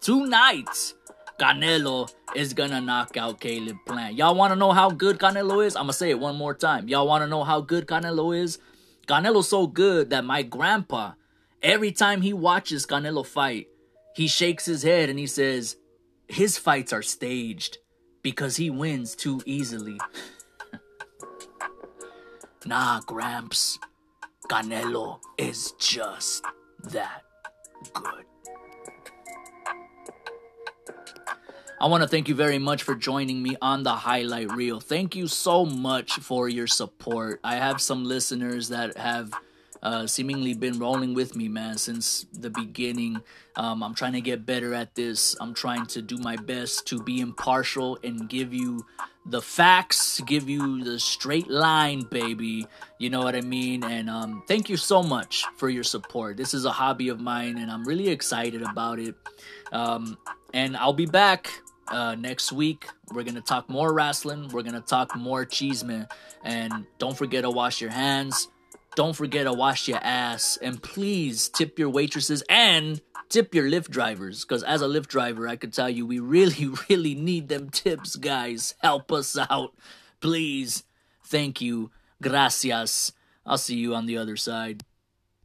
Tonight. 0.00 0.94
Canelo 1.38 2.10
is 2.34 2.54
gonna 2.54 2.80
knock 2.80 3.16
out 3.18 3.40
Caleb 3.40 3.76
Plant. 3.84 4.16
Y'all 4.16 4.34
wanna 4.34 4.56
know 4.56 4.72
how 4.72 4.90
good 4.90 5.18
Canelo 5.18 5.64
is? 5.64 5.76
I'm 5.76 5.82
gonna 5.82 5.92
say 5.92 6.08
it 6.08 6.18
one 6.18 6.36
more 6.36 6.54
time. 6.54 6.88
Y'all 6.88 7.06
wanna 7.06 7.26
know 7.26 7.44
how 7.44 7.60
good 7.60 7.86
Canelo 7.86 8.34
is? 8.34 8.58
Canelo's 9.06 9.48
so 9.48 9.66
good 9.66 10.08
that 10.10 10.24
my 10.24 10.42
grandpa, 10.42 11.12
every 11.62 11.92
time 11.92 12.22
he 12.22 12.32
watches 12.32 12.86
Canelo 12.86 13.24
fight, 13.26 13.68
he 14.16 14.28
shakes 14.28 14.64
his 14.64 14.82
head 14.82 15.10
and 15.10 15.18
he 15.18 15.26
says, 15.26 15.76
his 16.26 16.56
fights 16.56 16.90
are 16.90 17.02
staged 17.02 17.76
because 18.22 18.56
he 18.56 18.70
wins 18.70 19.14
too 19.14 19.42
easily. 19.44 20.00
nah, 22.66 23.00
Gramps. 23.00 23.78
Canelo 24.48 25.18
is 25.36 25.72
just 25.72 26.42
that 26.84 27.24
good. 27.92 28.24
I 31.78 31.86
want 31.88 32.02
to 32.02 32.08
thank 32.08 32.26
you 32.28 32.34
very 32.34 32.58
much 32.58 32.84
for 32.84 32.94
joining 32.94 33.42
me 33.42 33.56
on 33.60 33.82
the 33.82 33.92
highlight 33.92 34.50
reel. 34.52 34.80
Thank 34.80 35.14
you 35.14 35.26
so 35.26 35.66
much 35.66 36.12
for 36.12 36.48
your 36.48 36.66
support. 36.66 37.38
I 37.44 37.56
have 37.56 37.82
some 37.82 38.06
listeners 38.06 38.70
that 38.70 38.96
have 38.96 39.30
uh, 39.82 40.06
seemingly 40.06 40.54
been 40.54 40.78
rolling 40.78 41.14
with 41.14 41.36
me, 41.36 41.48
man, 41.48 41.78
since 41.78 42.26
the 42.32 42.50
beginning. 42.50 43.20
Um, 43.56 43.82
I'm 43.82 43.94
trying 43.94 44.12
to 44.14 44.20
get 44.20 44.46
better 44.46 44.74
at 44.74 44.94
this. 44.94 45.36
I'm 45.40 45.54
trying 45.54 45.86
to 45.86 46.02
do 46.02 46.18
my 46.18 46.36
best 46.36 46.86
to 46.88 47.02
be 47.02 47.20
impartial 47.20 47.98
and 48.02 48.28
give 48.28 48.52
you 48.52 48.86
the 49.28 49.42
facts, 49.42 50.20
give 50.20 50.48
you 50.48 50.84
the 50.84 51.00
straight 51.00 51.50
line, 51.50 52.02
baby. 52.02 52.66
You 52.98 53.10
know 53.10 53.20
what 53.20 53.34
I 53.34 53.40
mean? 53.40 53.82
And 53.82 54.08
um, 54.08 54.42
thank 54.46 54.68
you 54.68 54.76
so 54.76 55.02
much 55.02 55.44
for 55.56 55.68
your 55.68 55.84
support. 55.84 56.36
This 56.36 56.54
is 56.54 56.64
a 56.64 56.70
hobby 56.70 57.08
of 57.08 57.20
mine, 57.20 57.58
and 57.58 57.70
I'm 57.70 57.84
really 57.84 58.08
excited 58.08 58.62
about 58.62 58.98
it. 58.98 59.14
Um, 59.72 60.16
and 60.54 60.76
I'll 60.76 60.92
be 60.92 61.06
back 61.06 61.50
uh, 61.88 62.14
next 62.14 62.52
week. 62.52 62.86
We're 63.12 63.24
gonna 63.24 63.40
talk 63.40 63.68
more 63.68 63.92
wrestling. 63.92 64.48
We're 64.48 64.62
gonna 64.62 64.80
talk 64.80 65.16
more 65.16 65.44
cheeseman. 65.44 66.06
And 66.44 66.86
don't 66.98 67.16
forget 67.16 67.42
to 67.42 67.50
wash 67.50 67.80
your 67.80 67.90
hands. 67.90 68.48
Don't 68.96 69.14
forget 69.14 69.44
to 69.44 69.52
wash 69.52 69.88
your 69.88 70.00
ass. 70.02 70.58
And 70.60 70.82
please 70.82 71.50
tip 71.50 71.78
your 71.78 71.90
waitresses 71.90 72.42
and 72.48 73.02
tip 73.28 73.54
your 73.54 73.68
Lyft 73.68 73.90
drivers. 73.90 74.42
Because 74.42 74.62
as 74.62 74.80
a 74.80 74.86
Lyft 74.86 75.08
driver, 75.08 75.46
I 75.46 75.56
could 75.56 75.74
tell 75.74 75.90
you 75.90 76.06
we 76.06 76.18
really, 76.18 76.70
really 76.88 77.14
need 77.14 77.48
them 77.48 77.68
tips, 77.68 78.16
guys. 78.16 78.74
Help 78.82 79.12
us 79.12 79.38
out. 79.50 79.74
Please. 80.20 80.82
Thank 81.22 81.60
you. 81.60 81.90
Gracias. 82.22 83.12
I'll 83.44 83.58
see 83.58 83.76
you 83.76 83.94
on 83.94 84.06
the 84.06 84.16
other 84.16 84.36
side. 84.36 84.82